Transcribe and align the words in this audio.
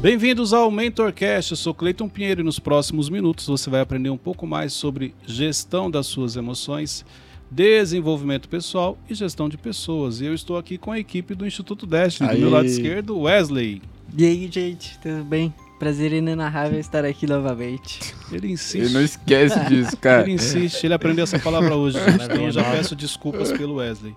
Bem-vindos 0.00 0.52
ao 0.52 0.70
MentorCast, 0.70 1.50
eu 1.50 1.56
sou 1.56 1.74
Cleiton 1.74 2.08
Pinheiro 2.08 2.40
e 2.40 2.44
nos 2.44 2.60
próximos 2.60 3.10
minutos 3.10 3.48
você 3.48 3.68
vai 3.68 3.80
aprender 3.80 4.10
um 4.10 4.16
pouco 4.16 4.46
mais 4.46 4.72
sobre 4.72 5.12
gestão 5.26 5.90
das 5.90 6.06
suas 6.06 6.36
emoções, 6.36 7.04
desenvolvimento 7.50 8.48
pessoal 8.48 8.96
e 9.10 9.14
gestão 9.14 9.48
de 9.48 9.58
pessoas. 9.58 10.20
E 10.20 10.26
eu 10.26 10.34
estou 10.34 10.56
aqui 10.56 10.78
com 10.78 10.92
a 10.92 11.00
equipe 11.00 11.34
do 11.34 11.44
Instituto 11.44 11.84
Destiny, 11.84 12.28
do 12.28 12.38
meu 12.38 12.48
lado 12.48 12.66
esquerdo, 12.66 13.18
Wesley. 13.18 13.82
E 14.16 14.24
aí, 14.24 14.48
gente, 14.48 14.96
tudo 15.00 15.24
bem? 15.24 15.52
Prazer 15.80 16.12
inenarrável 16.12 16.78
estar 16.78 17.04
aqui 17.04 17.26
novamente. 17.26 18.14
Ele 18.30 18.52
insiste. 18.52 18.84
Ele 18.84 18.94
não 18.94 19.02
esquece 19.02 19.58
disso, 19.64 19.96
cara. 19.98 20.22
Ele 20.22 20.34
insiste, 20.34 20.84
ele 20.84 20.94
aprendeu 20.94 21.24
essa 21.24 21.40
palavra 21.40 21.74
hoje, 21.74 21.98
gente, 21.98 22.24
então 22.24 22.44
eu 22.44 22.52
já 22.52 22.62
peço 22.62 22.94
desculpas 22.94 23.50
pelo 23.50 23.74
Wesley. 23.74 24.14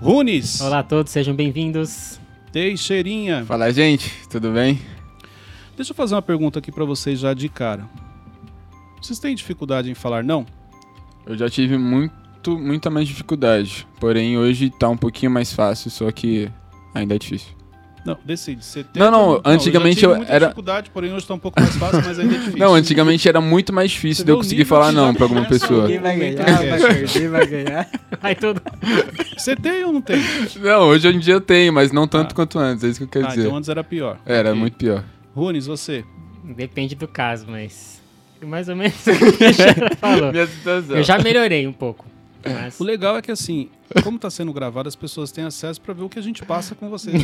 Runes! 0.00 0.58
Olá 0.62 0.78
a 0.78 0.82
todos, 0.82 1.12
sejam 1.12 1.34
bem-vindos. 1.34 2.18
Teixeirinha. 2.50 3.44
Fala, 3.44 3.70
gente, 3.70 4.10
tudo 4.30 4.50
bem? 4.50 4.80
Deixa 5.82 5.90
eu 5.90 5.96
fazer 5.96 6.14
uma 6.14 6.22
pergunta 6.22 6.60
aqui 6.60 6.70
pra 6.70 6.84
vocês 6.84 7.18
já 7.18 7.34
de 7.34 7.48
cara. 7.48 7.82
Vocês 9.02 9.18
têm 9.18 9.34
dificuldade 9.34 9.90
em 9.90 9.94
falar 9.94 10.22
não? 10.22 10.46
Eu 11.26 11.36
já 11.36 11.50
tive 11.50 11.76
muito, 11.76 12.56
muita 12.56 12.88
mais 12.88 13.08
dificuldade. 13.08 13.84
Porém, 13.98 14.38
hoje 14.38 14.70
tá 14.70 14.88
um 14.88 14.96
pouquinho 14.96 15.32
mais 15.32 15.52
fácil, 15.52 15.90
só 15.90 16.08
que 16.12 16.48
ainda 16.94 17.16
é 17.16 17.18
difícil. 17.18 17.48
Não, 18.06 18.16
decide. 18.24 18.64
Você 18.64 18.84
tem 18.84 19.02
Não, 19.02 19.10
não, 19.10 19.40
antigamente 19.44 20.04
eu, 20.04 20.10
já 20.10 20.14
eu 20.14 20.14
tive 20.14 20.16
muita 20.18 20.32
era- 20.32 20.46
dificuldade, 20.46 20.90
porém 20.90 21.12
hoje 21.12 21.26
tá 21.26 21.34
um 21.34 21.38
pouco 21.40 21.60
mais 21.60 21.74
fácil, 21.74 22.00
mas 22.04 22.16
ainda 22.20 22.32
é 22.32 22.38
difícil. 22.38 22.58
Não, 22.60 22.74
antigamente 22.74 23.28
era 23.28 23.40
muito 23.40 23.72
mais 23.72 23.90
difícil 23.90 24.22
Você 24.22 24.24
de 24.26 24.30
eu 24.30 24.36
conseguir 24.36 24.64
falar 24.64 24.92
não 24.92 25.12
pra 25.12 25.24
alguma 25.24 25.44
pessoa. 25.46 25.88
Quem 25.88 25.98
vai 25.98 26.16
ganhar, 26.16 26.44
vai 26.44 26.78
perder, 26.78 27.28
vai 27.28 27.46
ganhar. 27.46 27.90
Aí 28.22 28.36
tudo. 28.36 28.62
Você 29.36 29.56
tem 29.56 29.82
ou 29.82 29.92
não 29.92 30.00
tem? 30.00 30.22
Não, 30.60 30.82
hoje 30.86 31.08
em 31.08 31.18
dia 31.18 31.34
eu 31.34 31.40
tenho, 31.40 31.72
mas 31.72 31.90
não 31.90 32.06
tanto 32.06 32.30
Ah. 32.30 32.34
quanto 32.36 32.56
antes, 32.60 32.84
é 32.84 32.88
isso 32.88 32.98
que 33.00 33.04
eu 33.04 33.08
quero 33.08 33.26
ah, 33.26 33.28
dizer. 33.30 33.46
então 33.46 33.56
antes 33.56 33.68
era 33.68 33.82
pior. 33.82 34.16
Era 34.24 34.54
muito 34.54 34.76
pior. 34.76 35.02
Runes, 35.34 35.66
você. 35.66 36.04
Depende 36.44 36.94
do 36.94 37.06
caso, 37.08 37.46
mas. 37.48 38.00
Mais 38.44 38.68
ou 38.68 38.74
menos 38.76 38.94
o 39.06 39.16
que 39.18 39.24
o 39.24 39.38
Teixeira 39.38 39.96
falou. 39.96 40.32
Minha 40.32 40.46
situação. 40.46 40.96
Eu 40.96 41.02
já 41.02 41.18
melhorei 41.18 41.66
um 41.66 41.72
pouco. 41.72 42.04
Mas. 42.44 42.80
O 42.80 42.84
legal 42.84 43.16
é 43.16 43.22
que 43.22 43.30
assim, 43.30 43.68
como 44.02 44.18
tá 44.18 44.28
sendo 44.28 44.52
gravado, 44.52 44.88
as 44.88 44.96
pessoas 44.96 45.30
têm 45.30 45.44
acesso 45.44 45.80
pra 45.80 45.94
ver 45.94 46.02
o 46.02 46.08
que 46.08 46.18
a 46.18 46.22
gente 46.22 46.44
passa 46.44 46.74
com 46.74 46.90
vocês. 46.90 47.14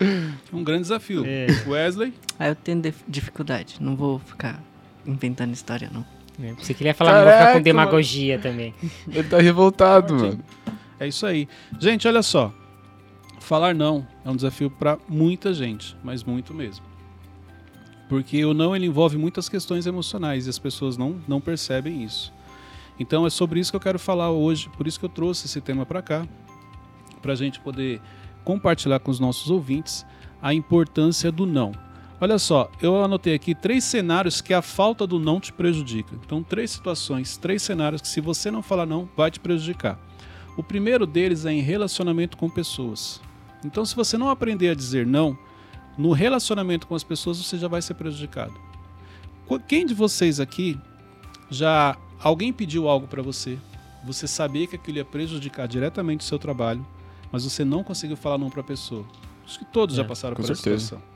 É 0.00 0.06
um 0.52 0.64
grande 0.64 0.82
desafio. 0.82 1.24
É. 1.24 1.46
Wesley, 1.66 2.12
Ah, 2.38 2.48
eu 2.48 2.54
tenho 2.56 2.80
dif- 2.80 3.04
dificuldade, 3.06 3.76
não 3.80 3.94
vou 3.96 4.18
ficar 4.18 4.60
inventando 5.06 5.52
história, 5.52 5.88
não. 5.92 6.04
É, 6.42 6.52
Você 6.54 6.72
queria 6.74 6.94
falar, 6.94 7.12
não 7.12 7.18
vou 7.22 7.26
ficar 7.26 7.38
Caraca, 7.38 7.58
com 7.58 7.62
demagogia 7.64 8.38
também. 8.38 8.74
Ele 9.08 9.24
tá 9.28 9.40
revoltado, 9.40 10.14
mano. 10.14 10.44
é 11.00 11.06
isso 11.08 11.24
aí. 11.26 11.48
Gente, 11.80 12.06
olha 12.08 12.22
só. 12.22 12.52
Falar 13.40 13.74
não 13.74 14.06
é 14.24 14.30
um 14.30 14.36
desafio 14.36 14.68
pra 14.70 14.98
muita 15.08 15.54
gente, 15.54 15.96
mas 16.02 16.22
muito 16.24 16.52
mesmo. 16.54 16.84
Porque 18.08 18.44
o 18.44 18.54
não 18.54 18.74
ele 18.74 18.86
envolve 18.86 19.18
muitas 19.18 19.48
questões 19.48 19.86
emocionais 19.86 20.46
e 20.46 20.50
as 20.50 20.58
pessoas 20.58 20.96
não, 20.96 21.20
não 21.28 21.40
percebem 21.40 22.02
isso. 22.02 22.32
Então 22.98 23.26
é 23.26 23.30
sobre 23.30 23.60
isso 23.60 23.70
que 23.70 23.76
eu 23.76 23.80
quero 23.80 23.98
falar 23.98 24.30
hoje, 24.30 24.68
por 24.76 24.86
isso 24.86 24.98
que 24.98 25.04
eu 25.04 25.10
trouxe 25.10 25.46
esse 25.46 25.60
tema 25.60 25.86
para 25.86 26.02
cá, 26.02 26.26
para 27.20 27.32
a 27.32 27.36
gente 27.36 27.60
poder 27.60 28.00
compartilhar 28.44 28.98
com 28.98 29.10
os 29.10 29.20
nossos 29.20 29.50
ouvintes 29.50 30.06
a 30.40 30.54
importância 30.54 31.30
do 31.30 31.46
não. 31.46 31.72
Olha 32.20 32.38
só, 32.38 32.68
eu 32.82 33.04
anotei 33.04 33.34
aqui 33.34 33.54
três 33.54 33.84
cenários 33.84 34.40
que 34.40 34.52
a 34.52 34.60
falta 34.60 35.06
do 35.06 35.20
não 35.20 35.38
te 35.38 35.52
prejudica. 35.52 36.16
Então, 36.16 36.42
três 36.42 36.72
situações, 36.72 37.36
três 37.36 37.62
cenários 37.62 38.02
que 38.02 38.08
se 38.08 38.20
você 38.20 38.50
não 38.50 38.60
falar 38.60 38.86
não, 38.86 39.08
vai 39.16 39.30
te 39.30 39.38
prejudicar. 39.38 39.96
O 40.56 40.62
primeiro 40.62 41.06
deles 41.06 41.44
é 41.44 41.52
em 41.52 41.60
relacionamento 41.60 42.36
com 42.36 42.50
pessoas. 42.50 43.20
Então, 43.64 43.84
se 43.84 43.94
você 43.94 44.18
não 44.18 44.30
aprender 44.30 44.70
a 44.70 44.74
dizer 44.74 45.06
não, 45.06 45.38
no 45.98 46.12
relacionamento 46.12 46.86
com 46.86 46.94
as 46.94 47.02
pessoas 47.04 47.36
você 47.38 47.58
já 47.58 47.66
vai 47.68 47.82
ser 47.82 47.94
prejudicado. 47.94 48.54
Qu- 49.46 49.58
Quem 49.60 49.84
de 49.84 49.92
vocês 49.94 50.38
aqui 50.40 50.78
já 51.50 51.96
alguém 52.20 52.52
pediu 52.52 52.88
algo 52.88 53.06
para 53.08 53.20
você, 53.22 53.58
você 54.04 54.26
sabia 54.28 54.66
que 54.66 54.76
aquilo 54.76 54.98
ia 54.98 55.04
prejudicar 55.04 55.66
diretamente 55.66 56.20
o 56.20 56.24
seu 56.24 56.38
trabalho, 56.38 56.86
mas 57.32 57.44
você 57.44 57.64
não 57.64 57.82
conseguiu 57.82 58.16
falar 58.16 58.38
não 58.38 58.48
para 58.48 58.60
a 58.60 58.64
pessoa? 58.64 59.04
Acho 59.44 59.58
que 59.58 59.64
todos 59.66 59.96
já 59.96 60.02
É, 60.02 60.06
passaram 60.06 60.36
com 60.36 60.42
por 60.42 60.50
essa 60.52 60.62
certeza. 60.62 60.84
situação. 60.84 61.08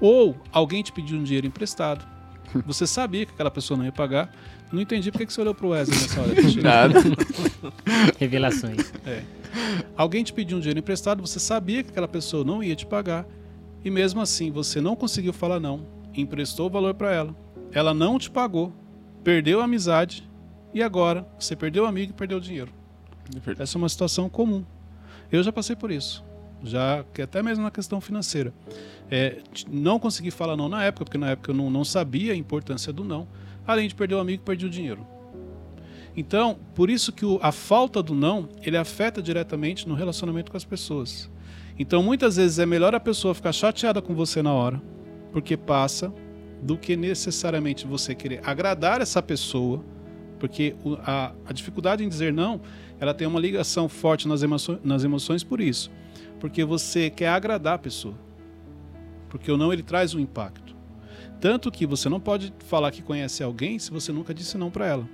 Ou 0.00 0.36
alguém 0.52 0.82
te 0.82 0.92
pediu 0.92 1.18
um 1.18 1.22
dinheiro 1.24 1.46
emprestado. 1.46 2.04
Você 2.66 2.86
sabia 2.86 3.24
que 3.26 3.32
aquela 3.32 3.50
pessoa 3.50 3.76
não 3.78 3.84
ia 3.84 3.92
pagar. 3.92 4.32
Não 4.72 4.80
entendi 4.80 5.10
por 5.12 5.18
que 5.26 5.32
você 5.32 5.40
olhou 5.40 5.54
pro 5.54 5.68
Wesley 5.70 5.98
nessa 6.00 6.20
hora. 6.20 6.32
Nada. 6.62 7.00
Revelações. 8.18 8.92
Alguém 9.96 10.22
te 10.24 10.32
pediu 10.32 10.56
um 10.56 10.60
dinheiro 10.60 10.78
emprestado, 10.78 11.20
você 11.20 11.38
sabia 11.40 11.82
que 11.82 11.90
aquela 11.90 12.08
pessoa 12.08 12.44
não 12.44 12.62
ia 12.62 12.74
te 12.76 12.86
pagar, 12.86 13.26
e 13.84 13.90
mesmo 13.90 14.20
assim 14.20 14.50
você 14.50 14.80
não 14.80 14.96
conseguiu 14.96 15.32
falar 15.32 15.60
não, 15.60 15.86
emprestou 16.14 16.66
o 16.66 16.70
valor 16.70 16.94
para 16.94 17.12
ela, 17.12 17.36
ela 17.72 17.94
não 17.94 18.18
te 18.18 18.30
pagou, 18.30 18.72
perdeu 19.22 19.60
a 19.60 19.64
amizade, 19.64 20.28
e 20.72 20.82
agora 20.82 21.26
você 21.38 21.56
perdeu 21.56 21.84
o 21.84 21.86
amigo 21.86 22.12
e 22.12 22.14
perdeu 22.14 22.38
o 22.38 22.40
dinheiro. 22.40 22.72
Essa 23.58 23.76
é 23.76 23.78
uma 23.78 23.88
situação 23.88 24.28
comum. 24.28 24.64
Eu 25.30 25.42
já 25.42 25.52
passei 25.52 25.74
por 25.76 25.90
isso. 25.90 26.24
Já 26.62 27.04
que 27.14 27.22
até 27.22 27.42
mesmo 27.42 27.64
na 27.64 27.70
questão 27.70 28.00
financeira. 28.00 28.52
É, 29.10 29.38
não 29.68 29.98
consegui 29.98 30.30
falar 30.30 30.56
não 30.56 30.68
na 30.68 30.84
época, 30.84 31.04
porque 31.04 31.18
na 31.18 31.30
época 31.30 31.50
eu 31.50 31.54
não, 31.54 31.70
não 31.70 31.84
sabia 31.84 32.32
a 32.32 32.36
importância 32.36 32.92
do 32.92 33.02
não. 33.02 33.26
Além 33.66 33.88
de 33.88 33.94
perder 33.94 34.14
o 34.16 34.20
amigo, 34.20 34.42
perdi 34.44 34.66
o 34.66 34.70
dinheiro. 34.70 35.06
Então, 36.16 36.58
por 36.74 36.90
isso 36.90 37.12
que 37.12 37.24
o- 37.24 37.38
a 37.42 37.52
falta 37.52 38.02
do 38.02 38.14
não, 38.14 38.48
ele 38.62 38.76
afeta 38.76 39.22
diretamente 39.22 39.88
no 39.88 39.94
relacionamento 39.94 40.50
com 40.50 40.56
as 40.56 40.64
pessoas. 40.64 41.30
Então, 41.80 42.02
muitas 42.02 42.36
vezes 42.36 42.58
é 42.58 42.66
melhor 42.66 42.94
a 42.94 43.00
pessoa 43.00 43.34
ficar 43.34 43.52
chateada 43.52 44.02
com 44.02 44.14
você 44.14 44.42
na 44.42 44.52
hora, 44.52 44.82
porque 45.32 45.56
passa, 45.56 46.12
do 46.60 46.76
que 46.76 46.94
necessariamente 46.94 47.86
você 47.86 48.14
querer 48.14 48.42
agradar 48.44 49.00
essa 49.00 49.22
pessoa, 49.22 49.82
porque 50.38 50.76
a, 50.98 51.32
a 51.42 51.52
dificuldade 51.54 52.04
em 52.04 52.08
dizer 52.10 52.34
não, 52.34 52.60
ela 53.00 53.14
tem 53.14 53.26
uma 53.26 53.40
ligação 53.40 53.88
forte 53.88 54.28
nas, 54.28 54.42
emoções, 54.42 54.78
nas 54.84 55.04
emoções 55.04 55.42
por 55.42 55.58
isso. 55.58 55.90
Porque 56.38 56.66
você 56.66 57.08
quer 57.08 57.28
agradar 57.28 57.76
a 57.76 57.78
pessoa. 57.78 58.14
Porque 59.30 59.50
o 59.50 59.56
não, 59.56 59.72
ele 59.72 59.82
traz 59.82 60.14
um 60.14 60.20
impacto. 60.20 60.76
Tanto 61.40 61.70
que 61.70 61.86
você 61.86 62.10
não 62.10 62.20
pode 62.20 62.52
falar 62.66 62.90
que 62.90 63.00
conhece 63.00 63.42
alguém 63.42 63.78
se 63.78 63.90
você 63.90 64.12
nunca 64.12 64.34
disse 64.34 64.58
não 64.58 64.70
para 64.70 64.86
ela. 64.86 65.08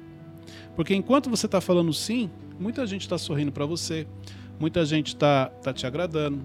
Porque 0.75 0.97
enquanto 0.97 1.31
você 1.31 1.47
está 1.47 1.61
falando 1.61 1.93
sim, 1.93 2.29
muita 2.59 2.85
gente 2.89 3.03
está 3.03 3.17
sorrindo 3.17 3.53
para 3.53 3.65
você, 3.65 4.05
muita 4.59 4.85
gente 4.85 5.09
está 5.09 5.47
tá 5.47 5.73
te 5.73 5.87
agradando, 5.87 6.41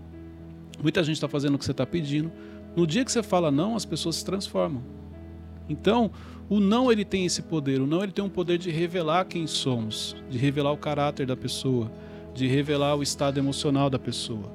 muita 0.81 1.03
gente 1.03 1.15
está 1.15 1.27
fazendo 1.27 1.55
o 1.55 1.57
que 1.57 1.65
você 1.65 1.71
está 1.71 1.85
pedindo. 1.85 2.31
No 2.75 2.87
dia 2.87 3.03
que 3.03 3.11
você 3.11 3.21
fala 3.21 3.51
não, 3.51 3.75
as 3.75 3.85
pessoas 3.85 4.17
se 4.17 4.25
transformam. 4.25 4.81
Então, 5.67 6.11
o 6.49 6.59
não 6.59 6.91
ele 6.91 7.05
tem 7.05 7.25
esse 7.25 7.41
poder. 7.41 7.81
O 7.81 7.87
não 7.87 8.03
ele 8.03 8.11
tem 8.11 8.23
um 8.23 8.29
poder 8.29 8.57
de 8.57 8.69
revelar 8.69 9.25
quem 9.25 9.47
somos, 9.47 10.15
de 10.29 10.37
revelar 10.37 10.71
o 10.71 10.77
caráter 10.77 11.25
da 11.25 11.35
pessoa, 11.35 11.91
de 12.33 12.47
revelar 12.47 12.95
o 12.95 13.03
estado 13.03 13.37
emocional 13.37 13.89
da 13.89 13.99
pessoa. 13.99 14.51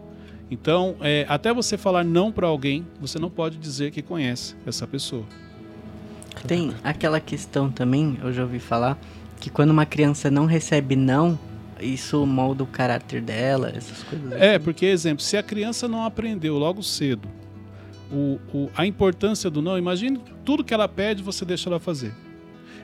Então, 0.50 0.97
é, 1.00 1.27
até 1.28 1.53
você 1.53 1.77
falar 1.77 2.05
não 2.05 2.31
para 2.31 2.47
alguém, 2.47 2.87
você 3.00 3.19
não 3.19 3.28
pode 3.31 3.59
dizer 3.59 3.91
que 3.91 4.00
conhece 4.00 4.55
essa 4.67 4.87
pessoa. 4.87 5.25
Tem 6.47 6.73
aquela 6.84 7.19
questão 7.19 7.71
também, 7.71 8.19
eu 8.23 8.33
já 8.33 8.43
ouvi 8.43 8.59
falar, 8.59 8.99
que 9.41 9.50
quando 9.50 9.71
uma 9.71 9.87
criança 9.87 10.31
não 10.31 10.47
recebe 10.47 10.94
não, 10.94 11.38
isso 11.81 12.25
molda 12.26 12.62
o 12.62 12.66
caráter 12.66 13.20
dela, 13.20 13.70
essas 13.75 14.03
coisas. 14.03 14.32
É, 14.32 14.56
assim. 14.56 14.64
porque, 14.64 14.87
exemplo, 14.87 15.22
se 15.22 15.37
a 15.37 15.42
criança 15.42 15.87
não 15.88 16.04
aprendeu 16.04 16.56
logo 16.59 16.82
cedo 16.82 17.28
o, 18.10 18.38
o- 18.54 18.70
a 18.76 18.87
importância 18.87 19.50
do 19.50 19.60
não, 19.60 19.76
imagine 19.78 20.20
tudo 20.44 20.62
que 20.64 20.72
ela 20.72 20.88
pede, 20.88 21.22
você 21.22 21.44
deixa 21.44 21.69
ela 21.69 21.78
fazer. 21.81 22.12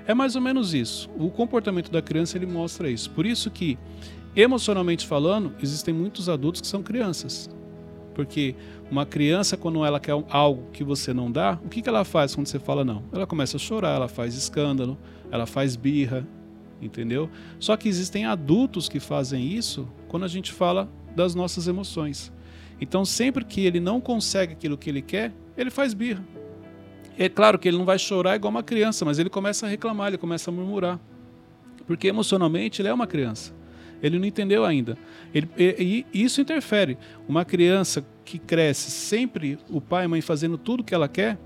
É 0.07 0.13
mais 0.15 0.35
ou 0.35 0.43
menos 0.43 0.75
isso. 0.75 1.09
O 1.17 1.31
comportamento 1.31 1.91
da 1.91 2.03
criança 2.03 2.37
ele 2.37 2.47
mostra 2.47 2.91
isso. 2.91 3.09
Por 3.11 3.25
isso 3.25 3.51
que, 3.51 3.79
emocionalmente 4.35 5.07
falando, 5.07 5.53
existem 5.63 5.95
muitos 5.95 6.29
adultos 6.29 6.61
que 6.61 6.67
são 6.67 6.83
crianças. 6.83 7.49
Porque 8.15 8.55
uma 8.91 9.07
criança, 9.07 9.57
quando 9.57 9.85
ela 9.85 9.99
quer 10.01 10.13
algo 10.29 10.69
que 10.73 10.83
você 10.85 11.15
não 11.15 11.31
dá, 11.31 11.59
o 11.65 11.69
que, 11.69 11.81
que 11.81 11.89
ela 11.89 12.05
faz 12.05 12.35
quando 12.35 12.47
você 12.47 12.59
fala 12.59 12.85
não? 12.85 13.05
Ela 13.13 13.27
começa 13.27 13.57
a 13.57 13.61
chorar, 13.61 13.95
ela 13.95 14.09
faz 14.09 14.35
escândalo, 14.35 14.99
ela 15.31 15.47
faz 15.47 15.77
birra, 15.77 16.27
entendeu? 16.83 17.31
Só 17.59 17.77
que 17.77 17.89
existem 17.89 18.27
adultos 18.27 18.89
que 18.89 19.01
fazem 19.01 19.47
isso 19.47 19.89
quando 20.09 20.25
a 20.25 20.29
gente 20.29 20.53
fala 20.53 20.89
das 21.15 21.35
nossas 21.35 21.69
emoções. 21.69 22.33
Então, 22.81 23.05
sempre 23.05 23.45
que 23.45 23.65
ele 23.65 23.79
não 23.79 24.01
consegue 24.01 24.53
aquilo 24.55 24.77
que 24.77 24.91
ele 24.91 25.03
quer, 25.03 25.33
ele 25.57 25.71
faz 25.71 25.95
birra. 25.95 26.25
É 27.17 27.29
claro 27.29 27.59
que 27.59 27.69
ele 27.69 27.77
não 27.77 27.85
vai 27.85 27.99
chorar 27.99 28.35
igual 28.37 28.51
uma 28.51 28.63
criança, 28.63 29.05
mas 29.05 29.19
ele 29.19 29.31
começa 29.31 29.67
a 29.67 29.69
reclamar, 29.69 30.09
ele 30.09 30.19
começa 30.19 30.51
a 30.51 30.53
murmurar. 30.53 30.99
Porque 31.87 32.09
emocionalmente 32.09 32.83
ele 32.83 32.89
é 32.89 32.93
uma 32.93 33.07
criança. 33.07 33.55
Ele 34.03 34.19
não 34.19 34.27
entendeu 34.27 34.65
ainda. 34.65 34.99
Ele- 35.33 35.49
e, 35.57 36.07
e 36.13 36.23
isso 36.25 36.41
interfere. 36.41 36.99
Uma 37.29 37.45
criança 37.45 38.05
que 38.25 38.39
cresce 38.39 38.91
sempre 38.91 39.59
o 39.71 39.81
pai 39.81 40.05
e 40.05 40.07
a 40.07 40.09
mãe 40.09 40.21
fazendo 40.21 40.59
tudo 40.59 40.81
o 40.81 40.85
que 40.85 40.95
ela 40.95 41.07
quer, 41.07 41.39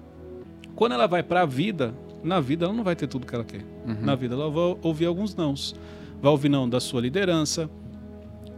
quando 0.74 0.92
ela 0.92 1.06
vai 1.06 1.22
para 1.22 1.42
a 1.42 1.46
vida, 1.46 1.94
na 2.26 2.40
vida 2.40 2.64
ela 2.66 2.74
não 2.74 2.84
vai 2.84 2.96
ter 2.96 3.06
tudo 3.06 3.24
o 3.24 3.26
que 3.26 3.34
ela 3.34 3.44
quer. 3.44 3.64
Na 4.00 4.14
vida 4.14 4.34
ela 4.34 4.50
vai 4.50 4.76
ouvir 4.82 5.06
alguns 5.06 5.34
nãos. 5.34 5.74
Vai 6.20 6.30
ouvir 6.30 6.48
não 6.48 6.68
da 6.68 6.80
sua 6.80 7.00
liderança, 7.00 7.70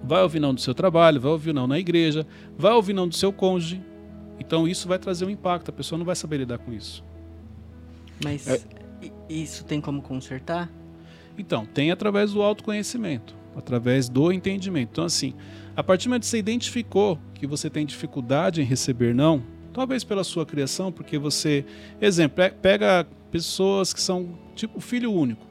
vai 0.02 0.22
ouvir 0.22 0.38
não 0.40 0.54
do 0.54 0.60
seu 0.60 0.74
trabalho, 0.74 1.20
vai 1.20 1.32
ouvir 1.32 1.52
não 1.52 1.66
na 1.66 1.78
igreja, 1.78 2.26
vai 2.56 2.72
ouvir 2.72 2.92
não 2.92 3.08
do 3.08 3.14
seu 3.14 3.32
cônjuge. 3.32 3.82
Então 4.38 4.66
isso 4.68 4.86
vai 4.86 4.98
trazer 4.98 5.24
um 5.24 5.30
impacto, 5.30 5.68
a 5.70 5.72
pessoa 5.72 5.98
não 5.98 6.06
vai 6.06 6.14
saber 6.14 6.38
lidar 6.38 6.58
com 6.58 6.72
isso. 6.72 7.04
Mas 8.22 8.46
É. 8.48 8.60
isso 9.28 9.64
tem 9.64 9.80
como 9.80 10.00
consertar? 10.02 10.70
Então, 11.36 11.64
tem 11.66 11.90
através 11.92 12.32
do 12.32 12.42
autoconhecimento, 12.42 13.34
através 13.56 14.08
do 14.08 14.32
entendimento. 14.32 14.88
Então, 14.92 15.04
assim, 15.04 15.34
a 15.76 15.84
partir 15.84 16.04
do 16.04 16.10
momento 16.10 16.22
que 16.22 16.28
você 16.28 16.38
identificou 16.38 17.18
que 17.34 17.46
você 17.46 17.70
tem 17.70 17.86
dificuldade 17.86 18.60
em 18.60 18.64
receber 18.64 19.14
não, 19.14 19.42
talvez 19.78 20.02
pela 20.02 20.24
sua 20.24 20.44
criação, 20.44 20.90
porque 20.90 21.16
você. 21.18 21.64
Exemplo, 22.00 22.44
pega 22.60 23.06
pessoas 23.30 23.92
que 23.94 24.00
são 24.00 24.28
tipo 24.56 24.80
filho 24.80 25.12
único, 25.12 25.46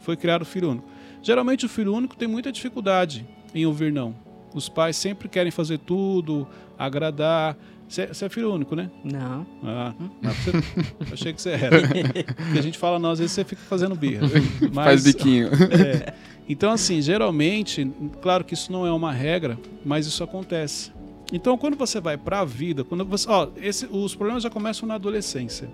foi 0.00 0.16
criado 0.16 0.44
filho 0.44 0.70
único. 0.70 0.86
Geralmente 1.22 1.64
o 1.64 1.68
filho 1.68 1.94
único 1.94 2.14
tem 2.16 2.28
muita 2.28 2.52
dificuldade 2.52 3.26
em 3.54 3.64
ouvir 3.64 3.90
não. 3.92 4.14
Os 4.54 4.68
pais 4.68 4.96
sempre 4.96 5.28
querem 5.28 5.50
fazer 5.50 5.78
tudo, 5.78 6.46
agradar. 6.78 7.56
Você 7.88 8.02
é 8.24 8.28
filho 8.28 8.52
único, 8.54 8.76
né? 8.76 8.90
Não. 9.02 9.46
Ah, 9.64 9.94
você- 10.22 10.50
eu 10.56 11.12
achei 11.14 11.32
que 11.32 11.40
você 11.42 11.50
era. 11.50 11.80
Porque 11.80 12.58
a 12.58 12.62
gente 12.62 12.78
fala 12.78 12.98
não, 12.98 13.10
às 13.10 13.18
vezes 13.18 13.32
você 13.32 13.44
fica 13.44 13.62
fazendo 13.62 13.94
birra. 13.96 14.28
Faz 14.72 14.72
Mas- 14.74 15.02
biquinho. 15.04 15.48
é. 15.72 16.12
Então, 16.48 16.70
assim, 16.72 17.00
geralmente, 17.00 17.90
claro 18.20 18.44
que 18.44 18.54
isso 18.54 18.70
não 18.72 18.86
é 18.86 18.92
uma 18.92 19.12
regra, 19.12 19.58
mas 19.84 20.06
isso 20.06 20.22
acontece. 20.22 20.92
Então, 21.32 21.56
quando 21.56 21.76
você 21.76 22.00
vai 22.00 22.16
para 22.16 22.40
a 22.40 22.44
vida, 22.44 22.82
quando 22.84 23.04
você, 23.04 23.28
ó, 23.28 23.48
esse- 23.56 23.86
os 23.90 24.14
problemas 24.14 24.42
já 24.42 24.50
começam 24.50 24.88
na 24.88 24.94
adolescência. 24.94 25.68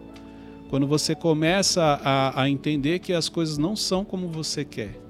Quando 0.69 0.87
você 0.87 1.15
começa 1.15 2.01
a, 2.03 2.43
a 2.43 2.51
entender 2.51 2.99
que 2.99 3.13
as 3.13 3.29
coisas 3.29 3.57
não 3.57 3.77
são 3.77 4.05
como 4.05 4.29
você 4.29 4.65
quer. 4.65 5.01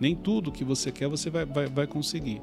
Nem 0.00 0.16
tudo 0.16 0.50
que 0.50 0.64
você 0.64 0.90
quer 0.90 1.06
você 1.08 1.30
vai, 1.30 1.44
vai, 1.44 1.66
vai 1.66 1.86
conseguir. 1.86 2.40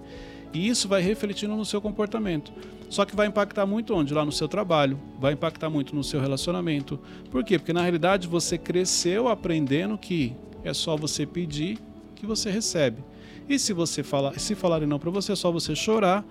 E 0.53 0.67
isso 0.67 0.87
vai 0.87 1.01
refletindo 1.01 1.55
no 1.55 1.65
seu 1.65 1.81
comportamento. 1.81 2.51
Só 2.89 3.05
que 3.05 3.15
vai 3.15 3.27
impactar 3.27 3.65
muito 3.65 3.93
onde? 3.93 4.13
Lá 4.13 4.23
no 4.25 4.31
seu 4.31 4.47
trabalho, 4.47 4.99
vai 5.19 5.33
impactar 5.33 5.69
muito 5.69 5.95
no 5.95 6.03
seu 6.03 6.19
relacionamento. 6.19 6.99
Por 7.29 7.43
quê? 7.43 7.59
Porque 7.59 7.73
na 7.73 7.81
realidade 7.81 8.27
você 8.27 8.57
cresceu 8.57 9.27
aprendendo 9.27 9.97
que 9.97 10.33
é 10.63 10.73
só 10.73 10.95
você 10.95 11.25
pedir 11.25 11.77
que 12.15 12.25
você 12.25 12.49
recebe. 12.49 13.03
E 13.47 13.59
se 13.59 13.73
você 13.73 14.03
falar, 14.03 14.39
se 14.39 14.55
falarem 14.55 14.87
não 14.87 14.99
para 14.99 15.09
você, 15.11 15.33
é 15.33 15.35
só 15.35 15.51
você 15.51 15.75
chorar 15.75 16.25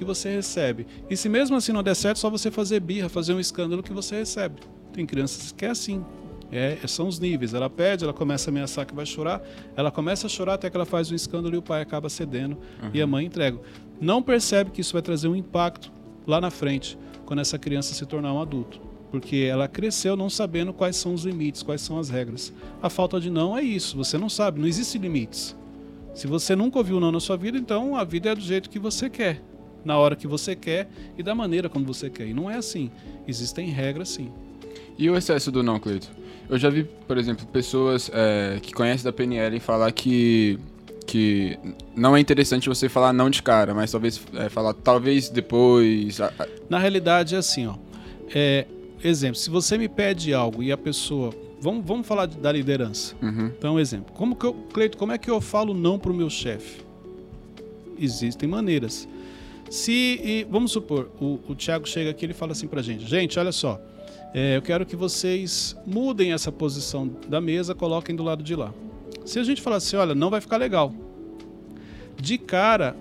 que 0.00 0.04
você 0.04 0.30
recebe. 0.30 0.86
E 1.10 1.16
se 1.16 1.28
mesmo 1.28 1.56
assim 1.56 1.72
não 1.72 1.82
der 1.82 1.94
certo, 1.94 2.16
é 2.16 2.20
só 2.20 2.30
você 2.30 2.50
fazer 2.50 2.80
birra, 2.80 3.10
fazer 3.10 3.34
um 3.34 3.40
escândalo 3.40 3.82
que 3.82 3.92
você 3.92 4.16
recebe. 4.16 4.62
Tem 4.94 5.04
crianças 5.04 5.52
que 5.52 5.66
é 5.66 5.68
assim. 5.68 6.02
É, 6.50 6.78
são 6.86 7.06
os 7.06 7.20
níveis. 7.20 7.52
Ela 7.52 7.68
pede, 7.68 8.02
ela 8.02 8.14
começa 8.14 8.48
a 8.48 8.50
ameaçar 8.50 8.86
que 8.86 8.94
vai 8.94 9.04
chorar, 9.04 9.42
ela 9.76 9.90
começa 9.90 10.26
a 10.26 10.30
chorar 10.30 10.54
até 10.54 10.70
que 10.70 10.76
ela 10.76 10.86
faz 10.86 11.10
um 11.12 11.14
escândalo 11.14 11.54
e 11.54 11.58
o 11.58 11.62
pai 11.62 11.82
acaba 11.82 12.08
cedendo 12.08 12.56
e 12.94 13.02
a 13.02 13.06
mãe 13.06 13.26
entrega. 13.26 13.60
Não 14.00 14.22
percebe 14.22 14.70
que 14.70 14.80
isso 14.80 14.94
vai 14.94 15.02
trazer 15.02 15.28
um 15.28 15.36
impacto 15.36 15.92
lá 16.26 16.40
na 16.40 16.50
frente, 16.50 16.98
quando 17.26 17.40
essa 17.40 17.58
criança 17.58 17.94
se 17.94 18.06
tornar 18.06 18.32
um 18.32 18.40
adulto. 18.40 18.80
Porque 19.10 19.46
ela 19.50 19.68
cresceu 19.68 20.16
não 20.16 20.30
sabendo 20.30 20.72
quais 20.72 20.96
são 20.96 21.12
os 21.12 21.24
limites, 21.24 21.62
quais 21.62 21.82
são 21.82 21.98
as 21.98 22.08
regras. 22.08 22.54
A 22.82 22.88
falta 22.88 23.20
de 23.20 23.28
não 23.28 23.56
é 23.56 23.62
isso, 23.62 23.98
você 23.98 24.16
não 24.16 24.30
sabe, 24.30 24.60
não 24.60 24.66
existem 24.66 24.98
limites. 24.98 25.54
Se 26.14 26.26
você 26.26 26.56
nunca 26.56 26.78
ouviu 26.78 26.98
não 26.98 27.12
na 27.12 27.20
sua 27.20 27.36
vida, 27.36 27.58
então 27.58 27.94
a 27.94 28.02
vida 28.02 28.30
é 28.30 28.34
do 28.34 28.40
jeito 28.40 28.68
que 28.68 28.78
você 28.78 29.08
quer, 29.08 29.42
na 29.84 29.98
hora 29.98 30.16
que 30.16 30.26
você 30.26 30.54
quer 30.54 30.88
e 31.16 31.22
da 31.22 31.34
maneira 31.34 31.68
como 31.68 31.84
você 31.84 32.10
quer. 32.10 32.26
E 32.26 32.34
não 32.34 32.50
é 32.50 32.56
assim. 32.56 32.90
Existem 33.26 33.68
regras 33.68 34.08
sim. 34.10 34.30
E 34.98 35.08
o 35.08 35.16
excesso 35.16 35.50
do 35.50 35.62
não, 35.62 35.78
Cleito? 35.78 36.10
Eu 36.48 36.58
já 36.58 36.68
vi, 36.68 36.84
por 36.84 37.16
exemplo, 37.16 37.46
pessoas 37.46 38.10
é, 38.12 38.58
que 38.60 38.72
conhecem 38.72 39.04
da 39.04 39.12
PNL 39.12 39.60
falar 39.60 39.92
que, 39.92 40.58
que 41.06 41.56
não 41.94 42.16
é 42.16 42.20
interessante 42.20 42.68
você 42.68 42.88
falar 42.88 43.12
não 43.12 43.30
de 43.30 43.42
cara, 43.42 43.72
mas 43.72 43.92
talvez 43.92 44.20
é, 44.34 44.48
falar 44.48 44.74
talvez 44.74 45.28
depois. 45.28 46.18
Na 46.68 46.78
realidade 46.78 47.34
é 47.36 47.38
assim, 47.38 47.66
ó. 47.66 47.76
É, 48.34 48.66
exemplo, 49.02 49.36
se 49.36 49.48
você 49.48 49.78
me 49.78 49.88
pede 49.88 50.34
algo 50.34 50.62
e 50.62 50.72
a 50.72 50.76
pessoa. 50.76 51.32
Vamos, 51.62 51.84
vamos 51.84 52.06
falar 52.06 52.26
da 52.26 52.50
liderança. 52.50 53.14
Uhum. 53.22 53.52
Então, 53.56 53.78
exemplo. 53.78 54.12
Como 54.14 54.34
que 54.34 54.46
eu, 54.46 54.54
Cleito, 54.72 54.96
como 54.96 55.12
é 55.12 55.18
que 55.18 55.30
eu 55.30 55.40
falo 55.40 55.74
não 55.74 55.98
pro 55.98 56.12
meu 56.12 56.30
chefe? 56.30 56.82
Existem 57.98 58.48
maneiras. 58.48 59.06
Se, 59.70 59.92
e 59.92 60.46
vamos 60.50 60.72
supor, 60.72 61.10
o, 61.20 61.38
o 61.48 61.54
Thiago 61.54 61.88
chega 61.88 62.10
aqui 62.10 62.24
e 62.24 62.26
ele 62.26 62.34
fala 62.34 62.52
assim 62.52 62.66
pra 62.66 62.82
gente: 62.82 63.06
gente, 63.06 63.38
olha 63.38 63.52
só, 63.52 63.80
é, 64.34 64.56
eu 64.56 64.62
quero 64.62 64.84
que 64.84 64.96
vocês 64.96 65.76
mudem 65.86 66.32
essa 66.32 66.50
posição 66.50 67.08
da 67.28 67.40
mesa, 67.40 67.72
coloquem 67.72 68.16
do 68.16 68.24
lado 68.24 68.42
de 68.42 68.56
lá. 68.56 68.74
Se 69.24 69.38
a 69.38 69.44
gente 69.44 69.62
falar 69.62 69.76
assim, 69.76 69.94
olha, 69.96 70.14
não 70.14 70.28
vai 70.28 70.40
ficar 70.40 70.56
legal. 70.56 70.92
De 72.20 72.36
cara, 72.36 72.96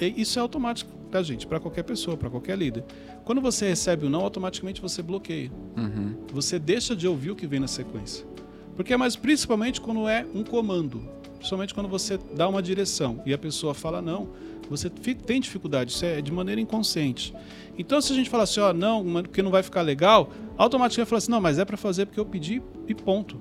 é- 0.00 0.06
isso 0.08 0.38
é 0.38 0.42
automático, 0.42 0.90
tá, 1.10 1.22
gente? 1.22 1.46
Para 1.46 1.60
qualquer 1.60 1.82
pessoa, 1.82 2.16
para 2.16 2.30
qualquer 2.30 2.56
líder. 2.56 2.84
Quando 3.24 3.40
você 3.40 3.68
recebe 3.68 4.06
o 4.06 4.10
não, 4.10 4.20
automaticamente 4.20 4.80
você 4.80 5.02
bloqueia. 5.02 5.50
Uhum. 5.76 6.14
Você 6.32 6.58
deixa 6.58 6.96
de 6.96 7.06
ouvir 7.06 7.30
o 7.32 7.36
que 7.36 7.46
vem 7.46 7.60
na 7.60 7.68
sequência. 7.68 8.26
Porque 8.74 8.92
é 8.92 8.96
mais 8.96 9.14
principalmente 9.14 9.80
quando 9.80 10.08
é 10.08 10.26
um 10.34 10.42
comando. 10.42 11.06
Principalmente 11.36 11.74
quando 11.74 11.88
você 11.88 12.18
dá 12.34 12.48
uma 12.48 12.62
direção 12.62 13.22
e 13.24 13.32
a 13.32 13.38
pessoa 13.38 13.74
fala 13.74 14.02
não, 14.02 14.30
você 14.68 14.88
tem 14.90 15.40
dificuldade, 15.40 15.92
isso 15.92 16.04
é 16.04 16.20
de 16.20 16.32
maneira 16.32 16.60
inconsciente. 16.60 17.34
Então 17.78 18.00
se 18.00 18.12
a 18.12 18.16
gente 18.16 18.30
falar 18.30 18.44
assim, 18.44 18.60
ó, 18.60 18.72
não, 18.72 19.02
mas 19.04 19.22
porque 19.22 19.42
não 19.42 19.50
vai 19.50 19.62
ficar 19.62 19.82
legal, 19.82 20.30
automaticamente 20.56 21.08
fala 21.08 21.18
assim, 21.18 21.30
não, 21.30 21.40
mas 21.40 21.58
é 21.58 21.64
para 21.64 21.76
fazer 21.76 22.06
porque 22.06 22.20
eu 22.20 22.26
pedi 22.26 22.62
e 22.88 22.94
ponto. 22.94 23.40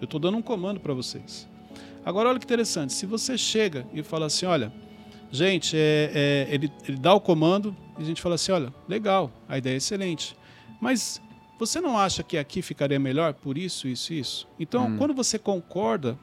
Eu 0.00 0.04
estou 0.04 0.20
dando 0.20 0.36
um 0.36 0.42
comando 0.42 0.80
para 0.80 0.92
vocês. 0.92 1.48
Agora 2.04 2.28
olha 2.28 2.38
que 2.38 2.44
interessante, 2.44 2.92
se 2.92 3.06
você 3.06 3.36
chega 3.38 3.86
e 3.92 4.02
fala 4.02 4.26
assim, 4.26 4.46
olha, 4.46 4.72
gente, 5.30 5.76
é, 5.76 6.10
é, 6.14 6.54
ele, 6.54 6.70
ele 6.86 6.98
dá 6.98 7.12
o 7.14 7.20
comando 7.20 7.74
e 7.98 8.02
a 8.02 8.04
gente 8.04 8.20
fala 8.20 8.34
assim, 8.36 8.52
olha, 8.52 8.72
legal, 8.88 9.30
a 9.48 9.58
ideia 9.58 9.74
é 9.74 9.78
excelente, 9.78 10.36
mas 10.80 11.20
você 11.58 11.80
não 11.80 11.98
acha 11.98 12.22
que 12.22 12.36
aqui 12.36 12.60
ficaria 12.60 12.98
melhor 12.98 13.32
por 13.32 13.56
isso, 13.56 13.88
isso, 13.88 14.12
isso? 14.12 14.48
Então, 14.60 14.86
Hum. 14.88 14.98
quando 14.98 15.14
você 15.14 15.38
concorda 15.38 16.18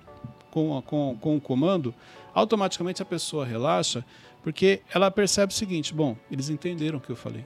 com, 0.51 0.81
com, 0.85 1.17
com 1.19 1.37
o 1.37 1.41
comando, 1.41 1.93
automaticamente 2.33 3.01
a 3.01 3.05
pessoa 3.05 3.45
relaxa, 3.45 4.05
porque 4.41 4.81
ela 4.93 5.09
percebe 5.11 5.53
o 5.53 5.55
seguinte: 5.55 5.93
bom, 5.93 6.17
eles 6.31 6.49
entenderam 6.49 6.97
o 6.97 7.01
que 7.01 7.09
eu 7.09 7.15
falei. 7.15 7.45